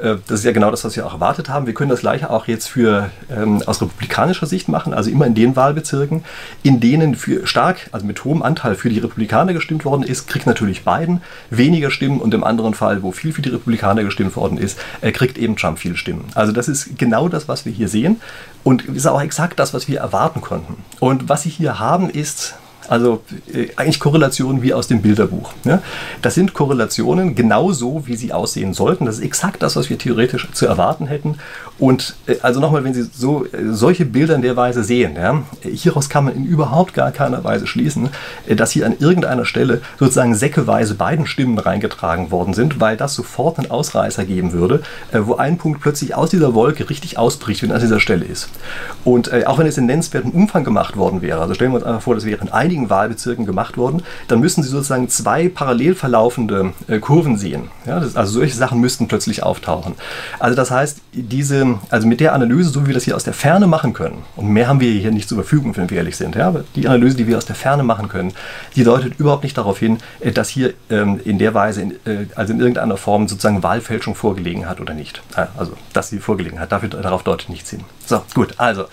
äh, 0.00 0.16
das 0.26 0.40
ist 0.40 0.44
ja 0.44 0.52
genau 0.52 0.70
das, 0.70 0.84
was 0.84 0.96
wir 0.96 1.06
auch 1.06 1.14
erwartet 1.14 1.48
haben. 1.48 1.66
Wir 1.66 1.74
können 1.74 1.90
das 1.90 2.00
gleiche 2.00 2.30
auch 2.30 2.46
jetzt 2.46 2.68
für 2.68 3.10
ähm, 3.30 3.62
aus 3.66 3.80
republikanischer 3.80 4.46
Sicht 4.46 4.68
machen, 4.68 4.94
also 4.94 5.10
immer 5.10 5.26
in 5.26 5.34
den 5.34 5.56
Wahlbezirken, 5.56 6.24
in 6.62 6.80
denen 6.80 7.14
für 7.14 7.46
stark, 7.46 7.88
also 7.92 8.06
mit 8.06 8.24
hohem 8.24 8.42
Anteil 8.42 8.74
für 8.74 8.88
die 8.88 8.98
Republikaner 8.98 9.52
gestimmt 9.52 9.84
worden 9.84 10.02
ist, 10.02 10.26
kriegt 10.28 10.46
natürlich 10.46 10.84
Biden 10.84 11.20
weniger 11.50 11.90
Stimmen 11.90 12.20
und 12.20 12.34
im 12.34 12.44
anderen 12.44 12.74
Fall, 12.74 13.02
wo 13.02 13.12
viel 13.12 13.32
für 13.32 13.42
die 13.42 13.50
Republikaner 13.50 14.04
gestimmt 14.04 14.36
worden 14.36 14.58
ist, 14.58 14.78
äh, 15.00 15.12
kriegt 15.12 15.38
eben 15.38 15.56
Trump 15.56 15.78
viele 15.78 15.96
Stimmen. 15.96 16.24
Also 16.34 16.52
das 16.52 16.68
ist 16.68 16.98
genau 16.98 17.28
das, 17.28 17.48
was 17.48 17.64
wir 17.64 17.72
hier 17.72 17.88
sehen 17.88 18.20
und 18.62 18.84
ist 18.86 19.06
auch 19.06 19.20
exakt 19.20 19.58
das, 19.58 19.74
was 19.74 19.88
wir 19.88 20.00
erwarten 20.00 20.40
konnten. 20.40 20.76
Und 21.00 21.28
was 21.28 21.42
Sie 21.42 21.50
hier 21.50 21.78
haben, 21.78 22.10
ist 22.10 22.54
also 22.88 23.22
äh, 23.52 23.68
eigentlich 23.76 24.00
Korrelationen 24.00 24.62
wie 24.62 24.74
aus 24.74 24.88
dem 24.88 25.02
Bilderbuch. 25.02 25.52
Ne? 25.64 25.82
Das 26.22 26.34
sind 26.34 26.54
Korrelationen 26.54 27.34
genauso, 27.34 28.06
wie 28.06 28.16
sie 28.16 28.32
aussehen 28.32 28.74
sollten. 28.74 29.06
Das 29.06 29.16
ist 29.16 29.24
exakt 29.24 29.62
das, 29.62 29.76
was 29.76 29.90
wir 29.90 29.98
theoretisch 29.98 30.48
zu 30.52 30.66
erwarten 30.66 31.06
hätten. 31.06 31.36
Und 31.78 32.14
äh, 32.26 32.36
also 32.42 32.60
nochmal, 32.60 32.84
wenn 32.84 32.94
Sie 32.94 33.02
so, 33.02 33.44
äh, 33.46 33.48
solche 33.70 34.04
Bilder 34.04 34.34
in 34.34 34.42
der 34.42 34.56
Weise 34.56 34.84
sehen, 34.84 35.16
ja, 35.16 35.42
hieraus 35.62 36.08
kann 36.08 36.24
man 36.24 36.36
in 36.36 36.44
überhaupt 36.44 36.94
gar 36.94 37.10
keiner 37.10 37.42
Weise 37.44 37.66
schließen, 37.66 38.10
dass 38.48 38.70
hier 38.70 38.86
an 38.86 38.96
irgendeiner 38.98 39.44
Stelle 39.44 39.80
sozusagen 39.98 40.34
säckeweise 40.34 40.94
beiden 40.94 41.26
Stimmen 41.26 41.58
reingetragen 41.58 42.30
worden 42.30 42.54
sind, 42.54 42.80
weil 42.80 42.96
das 42.96 43.14
sofort 43.14 43.58
einen 43.58 43.70
Ausreißer 43.70 44.24
geben 44.24 44.52
würde, 44.52 44.82
wo 45.12 45.36
ein 45.36 45.58
Punkt 45.58 45.80
plötzlich 45.80 46.14
aus 46.14 46.30
dieser 46.30 46.54
Wolke 46.54 46.88
richtig 46.90 47.18
ausbricht, 47.18 47.62
wenn 47.62 47.70
er 47.70 47.76
an 47.76 47.82
dieser 47.82 48.00
Stelle 48.00 48.24
ist. 48.24 48.48
Und 49.04 49.32
auch 49.46 49.58
wenn 49.58 49.66
es 49.66 49.78
in 49.78 49.86
nennenswertem 49.86 50.30
Umfang 50.30 50.64
gemacht 50.64 50.96
worden 50.96 51.22
wäre, 51.22 51.40
also 51.40 51.54
stellen 51.54 51.72
wir 51.72 51.76
uns 51.76 51.84
einfach 51.84 52.02
vor, 52.02 52.14
das 52.14 52.24
wäre 52.24 52.40
in 52.40 52.50
einigen 52.74 52.90
Wahlbezirken 52.90 53.46
gemacht 53.46 53.76
worden, 53.76 54.02
dann 54.28 54.40
müssen 54.40 54.62
Sie 54.62 54.68
sozusagen 54.68 55.08
zwei 55.08 55.48
parallel 55.48 55.94
verlaufende 55.94 56.72
äh, 56.88 56.98
Kurven 56.98 57.36
sehen. 57.36 57.70
Ja, 57.86 58.00
das, 58.00 58.16
also 58.16 58.32
solche 58.32 58.56
Sachen 58.56 58.80
müssten 58.80 59.06
plötzlich 59.08 59.42
auftauchen. 59.42 59.94
Also 60.38 60.56
das 60.56 60.70
heißt, 60.70 61.00
diese, 61.12 61.78
also 61.90 62.06
mit 62.06 62.20
der 62.20 62.34
Analyse, 62.34 62.70
so 62.70 62.82
wie 62.82 62.88
wir 62.88 62.94
das 62.94 63.04
hier 63.04 63.16
aus 63.16 63.24
der 63.24 63.34
Ferne 63.34 63.66
machen 63.66 63.92
können, 63.92 64.22
und 64.36 64.48
mehr 64.48 64.68
haben 64.68 64.80
wir 64.80 64.90
hier 64.90 65.12
nicht 65.12 65.28
zur 65.28 65.36
Verfügung, 65.36 65.76
wenn 65.76 65.90
wir 65.90 65.98
ehrlich 65.98 66.16
sind, 66.16 66.34
ja, 66.34 66.48
aber 66.48 66.64
die 66.74 66.88
Analyse, 66.88 67.16
die 67.16 67.26
wir 67.26 67.36
aus 67.36 67.46
der 67.46 67.56
Ferne 67.56 67.84
machen 67.84 68.08
können, 68.08 68.32
die 68.74 68.84
deutet 68.84 69.18
überhaupt 69.18 69.44
nicht 69.44 69.56
darauf 69.56 69.78
hin, 69.78 69.98
äh, 70.20 70.32
dass 70.32 70.48
hier 70.48 70.74
ähm, 70.90 71.20
in 71.24 71.38
der 71.38 71.54
Weise, 71.54 71.82
in, 71.82 71.92
äh, 72.06 72.26
also 72.34 72.52
in 72.52 72.60
irgendeiner 72.60 72.96
Form 72.96 73.28
sozusagen 73.28 73.62
Wahlfälschung 73.62 74.14
vorgelegen 74.14 74.68
hat 74.68 74.80
oder 74.80 74.94
nicht. 74.94 75.22
Also, 75.56 75.72
dass 75.92 76.10
sie 76.10 76.18
vorgelegen 76.18 76.58
hat, 76.60 76.72
dafür, 76.72 76.88
darauf 76.88 77.22
deutet 77.22 77.48
nichts 77.48 77.70
hin. 77.70 77.80
So, 78.06 78.22
gut, 78.34 78.54
also 78.58 78.84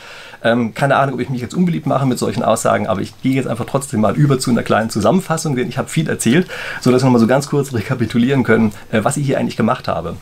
ähm, 0.44 0.74
keine 0.74 0.96
Ahnung, 0.96 1.16
ob 1.16 1.22
ich 1.22 1.30
mich 1.30 1.42
jetzt 1.42 1.54
unbeliebt 1.54 1.86
mache 1.86 2.06
mit 2.06 2.18
solchen 2.18 2.44
Aussagen, 2.44 2.88
aber 2.88 3.02
ich 3.02 3.20
gehe 3.22 3.36
jetzt 3.36 3.48
einfach 3.48 3.66
trotzdem 3.66 4.02
mal 4.02 4.16
über 4.16 4.40
zu 4.40 4.52
einer 4.52 4.64
kleinen 4.64 4.90
Zusammenfassung, 4.90 5.56
denn 5.56 5.70
ich 5.70 5.78
habe 5.78 5.90
viel 5.90 6.10
erzählt, 6.10 6.48
sodass 6.82 7.02
wir 7.02 7.06
nochmal 7.06 7.22
so 7.22 7.28
ganz 7.28 7.48
kurz 7.48 7.74
rekapitulieren 7.74 8.44
können, 8.44 8.72
äh, 8.92 9.04
was 9.04 9.18
ich 9.18 9.26
hier 9.26 9.38
eigentlich 9.38 9.58
gemacht 9.58 9.88
habe. 9.88 10.16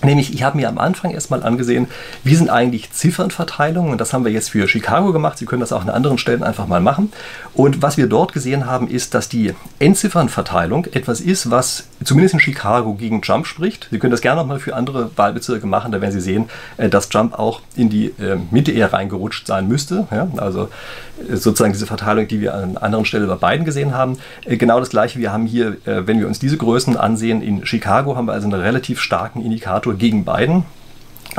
Nämlich, 0.00 0.32
ich 0.32 0.44
habe 0.44 0.56
mir 0.56 0.68
am 0.68 0.78
Anfang 0.78 1.10
erstmal 1.10 1.42
angesehen, 1.42 1.88
wie 2.22 2.36
sind 2.36 2.50
eigentlich 2.50 2.92
Ziffernverteilungen 2.92 3.90
und 3.90 4.00
das 4.00 4.12
haben 4.12 4.24
wir 4.24 4.30
jetzt 4.30 4.50
für 4.50 4.68
Chicago 4.68 5.12
gemacht. 5.12 5.38
Sie 5.38 5.44
können 5.44 5.60
das 5.60 5.72
auch 5.72 5.82
an 5.82 5.88
anderen 5.88 6.18
Stellen 6.18 6.44
einfach 6.44 6.68
mal 6.68 6.80
machen. 6.80 7.12
Und 7.52 7.82
was 7.82 7.96
wir 7.96 8.06
dort 8.06 8.32
gesehen 8.32 8.66
haben, 8.66 8.86
ist, 8.86 9.14
dass 9.14 9.28
die 9.28 9.54
Endziffernverteilung 9.80 10.84
etwas 10.92 11.20
ist, 11.20 11.50
was 11.50 11.87
zumindest 12.04 12.34
in 12.34 12.40
Chicago 12.40 12.94
gegen 12.94 13.22
Trump 13.22 13.46
spricht. 13.46 13.88
Sie 13.90 13.98
können 13.98 14.10
das 14.10 14.20
gerne 14.20 14.40
nochmal 14.40 14.60
für 14.60 14.74
andere 14.74 15.10
Wahlbezirke 15.16 15.66
machen, 15.66 15.92
da 15.92 16.00
werden 16.00 16.12
Sie 16.12 16.20
sehen, 16.20 16.48
äh, 16.76 16.88
dass 16.88 17.08
Trump 17.08 17.38
auch 17.38 17.60
in 17.76 17.88
die 17.88 18.06
äh, 18.06 18.38
Mitte 18.50 18.72
eher 18.72 18.92
reingerutscht 18.92 19.46
sein 19.46 19.68
müsste. 19.68 20.06
Also 20.36 20.68
äh, 21.28 21.36
sozusagen 21.36 21.72
diese 21.72 21.86
Verteilung, 21.86 22.28
die 22.28 22.40
wir 22.40 22.54
an 22.54 22.76
anderen 22.76 23.04
Stellen 23.04 23.28
bei 23.28 23.34
beiden 23.34 23.64
gesehen 23.64 23.94
haben. 23.94 24.18
Genau 24.46 24.78
das 24.80 24.90
gleiche, 24.90 25.18
wir 25.18 25.32
haben 25.32 25.46
hier, 25.46 25.76
wenn 25.84 26.18
wir 26.18 26.26
uns 26.26 26.38
diese 26.38 26.56
Größen 26.56 26.96
ansehen, 26.96 27.42
in 27.42 27.66
Chicago 27.66 28.16
haben 28.16 28.26
wir 28.26 28.32
also 28.32 28.46
einen 28.48 28.60
relativ 28.60 29.00
starken 29.00 29.42
Indikator 29.42 29.94
gegen 29.94 30.24
Biden. 30.24 30.64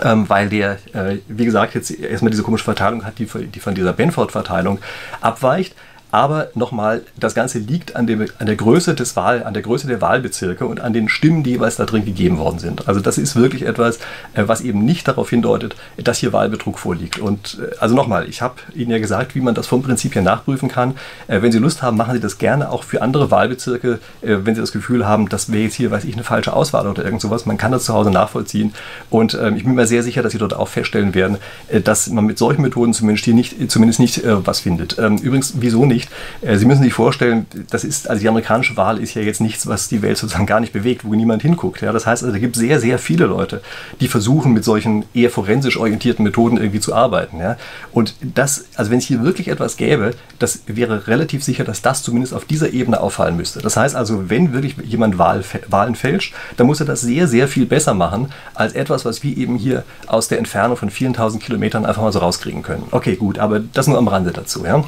Ähm, 0.03 0.29
weil 0.29 0.49
der, 0.49 0.73
äh, 0.93 1.17
wie 1.27 1.45
gesagt, 1.45 1.73
jetzt 1.73 1.91
erstmal 1.91 2.29
diese 2.29 2.43
komische 2.43 2.63
Verteilung 2.63 3.05
hat, 3.05 3.17
die, 3.19 3.25
die 3.25 3.59
von 3.59 3.73
dieser 3.73 3.91
Benford-Verteilung 3.91 4.79
abweicht. 5.19 5.75
Aber 6.11 6.47
nochmal, 6.55 7.03
das 7.19 7.35
Ganze 7.35 7.59
liegt 7.59 7.95
an, 7.95 8.07
dem, 8.07 8.25
an, 8.39 8.45
der 8.47 8.55
Größe 8.55 8.95
des 8.95 9.15
Wahl, 9.15 9.43
an 9.43 9.53
der 9.53 9.61
Größe 9.61 9.87
der 9.87 10.01
Wahlbezirke 10.01 10.65
und 10.65 10.79
an 10.79 10.91
den 10.91 11.07
Stimmen, 11.07 11.43
die 11.43 11.51
jeweils 11.51 11.75
da 11.75 11.85
drin 11.85 12.03
gegeben 12.03 12.39
worden 12.39 12.57
sind. 12.57 12.87
Also 12.87 12.99
das 12.99 13.19
ist 13.19 13.35
wirklich 13.35 13.63
etwas, 13.63 13.97
äh, 14.33 14.43
was 14.47 14.61
eben 14.61 14.85
nicht 14.85 15.07
darauf 15.07 15.29
hindeutet, 15.29 15.75
dass 15.97 16.17
hier 16.17 16.33
Wahlbetrug 16.33 16.79
vorliegt. 16.79 17.19
Und 17.19 17.59
äh, 17.61 17.75
also 17.79 17.95
nochmal, 17.95 18.27
ich 18.27 18.41
habe 18.41 18.55
Ihnen 18.73 18.89
ja 18.89 18.97
gesagt, 18.97 19.35
wie 19.35 19.41
man 19.41 19.53
das 19.53 19.67
vom 19.67 19.83
Prinzip 19.83 20.15
her 20.15 20.23
nachprüfen 20.23 20.67
kann. 20.67 20.95
Äh, 21.27 21.43
wenn 21.43 21.51
Sie 21.51 21.59
Lust 21.59 21.83
haben, 21.83 21.95
machen 21.95 22.15
Sie 22.15 22.19
das 22.19 22.39
gerne 22.39 22.71
auch 22.71 22.83
für 22.83 23.01
andere 23.01 23.29
Wahlbezirke, 23.31 23.99
wenn 24.21 24.55
Sie 24.55 24.61
das 24.61 24.71
Gefühl 24.71 25.07
haben, 25.07 25.29
das 25.29 25.51
wäre 25.51 25.63
jetzt 25.63 25.75
hier, 25.75 25.91
weiß 25.91 26.03
ich, 26.03 26.13
eine 26.13 26.23
falsche 26.23 26.53
Auswahl 26.53 26.87
oder 26.87 27.03
irgend 27.03 27.21
sowas. 27.21 27.45
Man 27.45 27.57
kann 27.57 27.71
das 27.71 27.85
zu 27.85 27.93
Hause 27.93 28.11
nachvollziehen. 28.11 28.73
Und 29.09 29.37
ähm, 29.39 29.55
ich 29.55 29.63
bin 29.63 29.75
mir 29.75 29.87
sehr 29.87 30.03
sicher, 30.03 30.23
dass 30.23 30.31
Sie 30.31 30.37
dort 30.37 30.53
auch 30.53 30.67
feststellen 30.67 31.13
werden, 31.13 31.37
dass 31.83 32.09
man 32.09 32.25
mit 32.25 32.37
solchen 32.37 32.61
Methoden 32.61 32.93
zumindest 32.93 33.25
hier 33.25 33.33
nicht, 33.33 33.71
zumindest 33.71 33.99
nicht 33.99 34.21
was 34.25 34.59
findet. 34.59 34.97
Ähm, 34.99 35.17
übrigens, 35.17 35.53
wieso 35.59 35.85
nicht? 35.85 35.98
Nicht. 35.99 36.09
Äh, 36.41 36.57
Sie 36.57 36.65
müssen 36.65 36.83
sich 36.83 36.93
vorstellen, 36.93 37.45
das 37.69 37.83
ist, 37.83 38.09
also 38.09 38.21
die 38.21 38.27
amerikanische 38.27 38.77
Wahl 38.77 38.99
ist 38.99 39.13
ja 39.13 39.21
jetzt 39.21 39.41
nichts, 39.41 39.67
was 39.67 39.87
die 39.87 40.01
Welt 40.01 40.17
sozusagen 40.17 40.45
gar 40.45 40.59
nicht 40.59 40.73
bewegt, 40.73 41.05
wo 41.05 41.13
niemand 41.13 41.41
hinguckt. 41.41 41.81
Ja? 41.81 41.91
Das 41.91 42.05
heißt, 42.05 42.23
also, 42.23 42.33
da 42.33 42.39
gibt 42.39 42.55
es 42.55 42.61
sehr, 42.61 42.79
sehr 42.79 42.99
viele 42.99 43.25
Leute, 43.25 43.61
die 43.99 44.07
versuchen, 44.07 44.53
mit 44.53 44.63
solchen 44.63 45.05
eher 45.13 45.29
forensisch 45.29 45.77
orientierten 45.77 46.23
Methoden 46.23 46.57
irgendwie 46.57 46.79
zu 46.79 46.93
arbeiten. 46.93 47.39
Ja? 47.39 47.57
Und 47.91 48.15
das, 48.21 48.65
also 48.75 48.91
wenn 48.91 48.99
es 48.99 49.05
hier 49.05 49.23
wirklich 49.23 49.47
etwas 49.47 49.77
gäbe, 49.77 50.11
das 50.39 50.61
wäre 50.67 51.07
relativ 51.07 51.43
sicher, 51.43 51.63
dass 51.63 51.81
das 51.81 52.03
zumindest 52.03 52.33
auf 52.33 52.45
dieser 52.45 52.71
Ebene 52.71 52.99
auffallen 52.99 53.37
müsste. 53.37 53.59
Das 53.59 53.77
heißt 53.77 53.95
also, 53.95 54.29
wenn 54.29 54.53
wirklich 54.53 54.75
jemand 54.83 55.17
Wahl, 55.17 55.43
Wahlen 55.67 55.95
fälscht, 55.95 56.33
dann 56.57 56.67
muss 56.67 56.79
er 56.79 56.85
das 56.85 57.01
sehr, 57.01 57.27
sehr 57.27 57.47
viel 57.47 57.65
besser 57.65 57.93
machen, 57.93 58.31
als 58.53 58.73
etwas, 58.73 59.05
was 59.05 59.23
wir 59.23 59.35
eben 59.35 59.57
hier 59.57 59.83
aus 60.07 60.27
der 60.27 60.37
Entfernung 60.37 60.77
von 60.77 60.89
vielen 60.89 61.13
tausend 61.13 61.43
Kilometern 61.43 61.85
einfach 61.85 62.01
mal 62.01 62.11
so 62.11 62.19
rauskriegen 62.19 62.63
können. 62.63 62.83
Okay, 62.91 63.15
gut, 63.15 63.39
aber 63.39 63.59
das 63.59 63.87
nur 63.87 63.97
am 63.97 64.07
Rande 64.07 64.31
dazu. 64.31 64.65
Ja? 64.65 64.83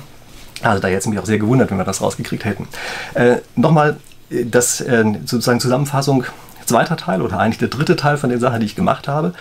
Also 0.62 0.82
da 0.82 0.88
jetzt 0.88 1.08
mich 1.08 1.20
auch 1.20 1.26
sehr 1.26 1.40
gewundert, 1.40 1.72
wenn 1.72 1.78
wir 1.78 1.84
das 1.84 2.02
rausgekriegt 2.02 2.46
hätten. 2.46 2.68
Äh, 3.14 3.38
Nochmal 3.56 3.98
äh, 4.30 4.46
das 4.46 4.82
äh, 4.82 5.04
sozusagen 5.26 5.60
Zusammenfassung, 5.60 6.26
zweiter 6.66 6.98
Teil 6.98 7.22
oder 7.22 7.40
eigentlich 7.40 7.60
der 7.60 7.68
dritte 7.68 7.96
Teil 7.96 8.18
von 8.18 8.30
den 8.30 8.40
Sachen, 8.40 8.60
die 8.60 8.66
ich 8.66 8.76
gemacht 8.76 9.08
habe. 9.08 9.34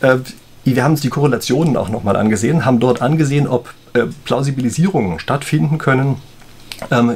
Äh, 0.00 0.18
wir 0.64 0.84
haben 0.84 0.92
uns 0.92 1.00
die 1.00 1.08
Korrelationen 1.08 1.76
auch 1.76 1.88
nochmal 1.88 2.16
angesehen, 2.16 2.64
haben 2.64 2.78
dort 2.78 3.02
angesehen, 3.02 3.48
ob 3.48 3.74
äh, 3.94 4.04
Plausibilisierungen 4.24 5.18
stattfinden 5.18 5.78
können 5.78 6.16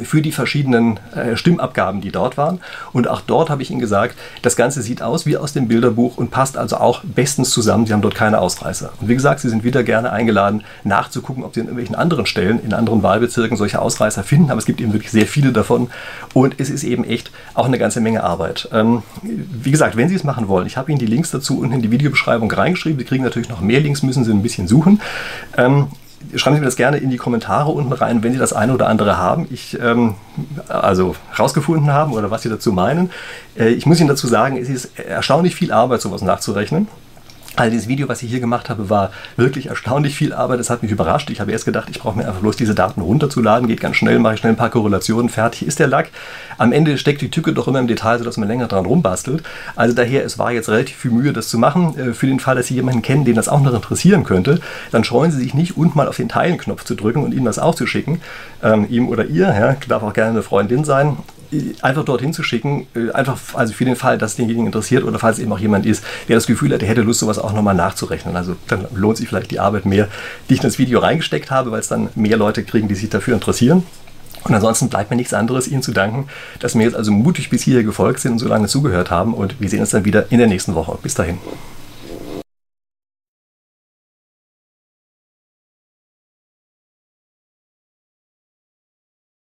für 0.02 0.22
die 0.22 0.32
verschiedenen 0.32 0.98
äh, 1.14 1.36
Stimmabgaben, 1.36 2.00
die 2.00 2.10
dort 2.10 2.36
waren. 2.36 2.60
Und 2.92 3.08
auch 3.08 3.20
dort 3.20 3.50
habe 3.50 3.62
ich 3.62 3.70
Ihnen 3.70 3.80
gesagt, 3.80 4.16
das 4.42 4.56
Ganze 4.56 4.82
sieht 4.82 5.02
aus 5.02 5.26
wie 5.26 5.36
aus 5.36 5.52
dem 5.52 5.68
Bilderbuch 5.68 6.16
und 6.16 6.30
passt 6.30 6.56
also 6.56 6.76
auch 6.76 7.02
bestens 7.04 7.50
zusammen. 7.50 7.86
Sie 7.86 7.92
haben 7.92 8.02
dort 8.02 8.14
keine 8.14 8.38
Ausreißer. 8.38 8.92
Und 9.00 9.08
wie 9.08 9.14
gesagt, 9.14 9.40
Sie 9.40 9.48
sind 9.48 9.64
wieder 9.64 9.82
gerne 9.82 10.12
eingeladen, 10.12 10.64
nachzugucken, 10.84 11.44
ob 11.44 11.54
Sie 11.54 11.60
an 11.60 11.66
irgendwelchen 11.66 11.96
anderen 11.96 12.26
Stellen, 12.26 12.62
in 12.62 12.72
anderen 12.72 13.02
Wahlbezirken 13.02 13.56
solche 13.56 13.80
Ausreißer 13.80 14.22
finden. 14.22 14.50
Aber 14.50 14.58
es 14.58 14.66
gibt 14.66 14.80
eben 14.80 14.92
wirklich 14.92 15.12
sehr 15.12 15.26
viele 15.26 15.52
davon. 15.52 15.90
Und 16.34 16.54
es 16.58 16.70
ist 16.70 16.84
eben 16.84 17.04
echt 17.04 17.30
auch 17.54 17.66
eine 17.66 17.78
ganze 17.78 18.00
Menge 18.00 18.22
Arbeit. 18.22 18.68
Ähm, 18.72 19.02
wie 19.22 19.70
gesagt, 19.70 19.96
wenn 19.96 20.08
Sie 20.08 20.14
es 20.14 20.24
machen 20.24 20.48
wollen, 20.48 20.66
ich 20.66 20.76
habe 20.76 20.90
Ihnen 20.90 20.98
die 20.98 21.06
Links 21.06 21.30
dazu 21.30 21.58
unten 21.58 21.74
in 21.74 21.82
die 21.82 21.90
Videobeschreibung 21.90 22.50
reingeschrieben. 22.50 22.98
Sie 22.98 23.04
kriegen 23.04 23.24
natürlich 23.24 23.48
noch 23.48 23.60
mehr 23.60 23.80
Links, 23.80 24.02
müssen 24.02 24.24
Sie 24.24 24.32
ein 24.32 24.42
bisschen 24.42 24.68
suchen. 24.68 25.00
Schreiben 26.34 26.56
Sie 26.56 26.60
mir 26.60 26.66
das 26.66 26.76
gerne 26.76 26.96
in 26.96 27.10
die 27.10 27.16
Kommentare 27.18 27.70
unten 27.70 27.92
rein, 27.92 28.22
wenn 28.22 28.32
Sie 28.32 28.38
das 28.38 28.52
eine 28.52 28.72
oder 28.74 28.88
andere 28.88 29.16
haben, 29.16 29.46
ich 29.50 29.78
ähm, 29.80 30.14
also 30.68 31.14
rausgefunden 31.38 31.92
haben 31.92 32.12
oder 32.12 32.30
was 32.30 32.42
Sie 32.42 32.48
dazu 32.48 32.72
meinen. 32.72 33.10
Äh, 33.56 33.68
ich 33.68 33.86
muss 33.86 34.00
Ihnen 34.00 34.08
dazu 34.08 34.26
sagen, 34.26 34.56
es 34.56 34.68
ist 34.68 34.98
erstaunlich 34.98 35.54
viel 35.54 35.72
Arbeit, 35.72 36.00
sowas 36.00 36.22
nachzurechnen. 36.22 36.88
Also 37.56 37.70
dieses 37.70 37.88
Video, 37.88 38.06
was 38.08 38.22
ich 38.22 38.30
hier 38.30 38.40
gemacht 38.40 38.68
habe, 38.68 38.90
war 38.90 39.10
wirklich 39.36 39.66
erstaunlich 39.66 40.14
viel 40.14 40.34
Arbeit. 40.34 40.60
Das 40.60 40.68
hat 40.68 40.82
mich 40.82 40.92
überrascht. 40.92 41.30
Ich 41.30 41.40
habe 41.40 41.52
erst 41.52 41.64
gedacht, 41.64 41.88
ich 41.90 41.98
brauche 42.00 42.18
mir 42.18 42.28
einfach 42.28 42.40
bloß 42.40 42.56
diese 42.56 42.74
Daten 42.74 43.00
runterzuladen. 43.00 43.66
Geht 43.66 43.80
ganz 43.80 43.96
schnell, 43.96 44.18
mache 44.18 44.34
ich 44.34 44.40
schnell 44.40 44.52
ein 44.52 44.56
paar 44.56 44.68
Korrelationen, 44.68 45.30
fertig 45.30 45.66
ist 45.66 45.78
der 45.78 45.86
Lack. 45.86 46.10
Am 46.58 46.72
Ende 46.72 46.98
steckt 46.98 47.22
die 47.22 47.30
Tücke 47.30 47.54
doch 47.54 47.66
immer 47.66 47.78
im 47.78 47.86
Detail, 47.86 48.18
sodass 48.18 48.36
man 48.36 48.46
länger 48.46 48.66
dran 48.66 48.84
rumbastelt. 48.84 49.42
Also 49.74 49.94
daher, 49.94 50.22
es 50.24 50.38
war 50.38 50.52
jetzt 50.52 50.68
relativ 50.68 50.96
viel 50.96 51.10
Mühe, 51.10 51.32
das 51.32 51.48
zu 51.48 51.58
machen. 51.58 51.98
Äh, 51.98 52.12
für 52.12 52.26
den 52.26 52.40
Fall, 52.40 52.56
dass 52.56 52.66
Sie 52.66 52.74
jemanden 52.74 53.00
kennen, 53.00 53.24
den 53.24 53.34
das 53.34 53.48
auch 53.48 53.60
noch 53.62 53.72
interessieren 53.72 54.24
könnte, 54.24 54.60
dann 54.92 55.02
scheuen 55.02 55.30
Sie 55.30 55.38
sich 55.38 55.54
nicht, 55.54 55.78
unten 55.78 55.96
mal 55.96 56.08
auf 56.08 56.16
den 56.16 56.28
Teilen-Knopf 56.28 56.84
zu 56.84 56.94
drücken 56.94 57.24
und 57.24 57.32
ihm 57.32 57.46
das 57.46 57.58
auch 57.58 57.74
zu 57.74 57.86
schicken. 57.86 58.20
Ähm, 58.62 58.86
ihm 58.90 59.08
oder 59.08 59.24
ihr, 59.24 59.46
ja, 59.46 59.76
darf 59.88 60.02
auch 60.02 60.12
gerne 60.12 60.32
eine 60.32 60.42
Freundin 60.42 60.84
sein 60.84 61.16
einfach 61.82 62.04
dorthin 62.04 62.32
zu 62.32 62.42
schicken, 62.42 62.86
äh, 62.94 63.10
einfach 63.12 63.38
also 63.54 63.72
für 63.72 63.84
den 63.84 63.96
Fall, 63.96 64.18
dass 64.18 64.36
denjenigen 64.36 64.66
interessiert 64.66 65.04
oder 65.04 65.18
falls 65.18 65.38
eben 65.38 65.52
auch 65.52 65.58
jemand 65.58 65.86
ist, 65.86 66.04
der 66.28 66.36
das 66.36 66.46
Gefühl 66.46 66.72
hat, 66.72 66.80
der 66.80 66.88
hätte 66.88 67.02
Lust, 67.02 67.20
sowas 67.20 67.38
auch 67.38 67.52
nochmal 67.52 67.74
nachzurechnen. 67.74 68.36
Also 68.36 68.56
dann 68.68 68.86
lohnt 68.94 69.16
sich 69.16 69.28
vielleicht 69.28 69.50
die 69.50 69.60
Arbeit 69.60 69.86
mehr, 69.86 70.08
die 70.48 70.54
ich 70.54 70.60
in 70.60 70.64
das 70.64 70.78
Video 70.78 71.00
reingesteckt 71.00 71.50
habe, 71.50 71.70
weil 71.70 71.80
es 71.80 71.88
dann 71.88 72.08
mehr 72.14 72.36
Leute 72.36 72.64
kriegen, 72.64 72.88
die 72.88 72.94
sich 72.94 73.08
dafür 73.08 73.34
interessieren. 73.34 73.84
Und 74.44 74.54
ansonsten 74.54 74.88
bleibt 74.88 75.10
mir 75.10 75.16
nichts 75.16 75.34
anderes, 75.34 75.66
Ihnen 75.66 75.82
zu 75.82 75.92
danken, 75.92 76.28
dass 76.60 76.72
Sie 76.72 76.78
mir 76.78 76.84
jetzt 76.84 76.94
also 76.94 77.10
mutig 77.10 77.50
bis 77.50 77.62
hierher 77.62 77.82
gefolgt 77.82 78.20
sind 78.20 78.32
und 78.32 78.38
so 78.38 78.46
lange 78.46 78.68
zugehört 78.68 79.10
haben. 79.10 79.34
Und 79.34 79.60
wir 79.60 79.68
sehen 79.68 79.80
uns 79.80 79.90
dann 79.90 80.04
wieder 80.04 80.30
in 80.30 80.38
der 80.38 80.46
nächsten 80.46 80.74
Woche. 80.74 80.96
Bis 81.02 81.14
dahin. 81.14 81.38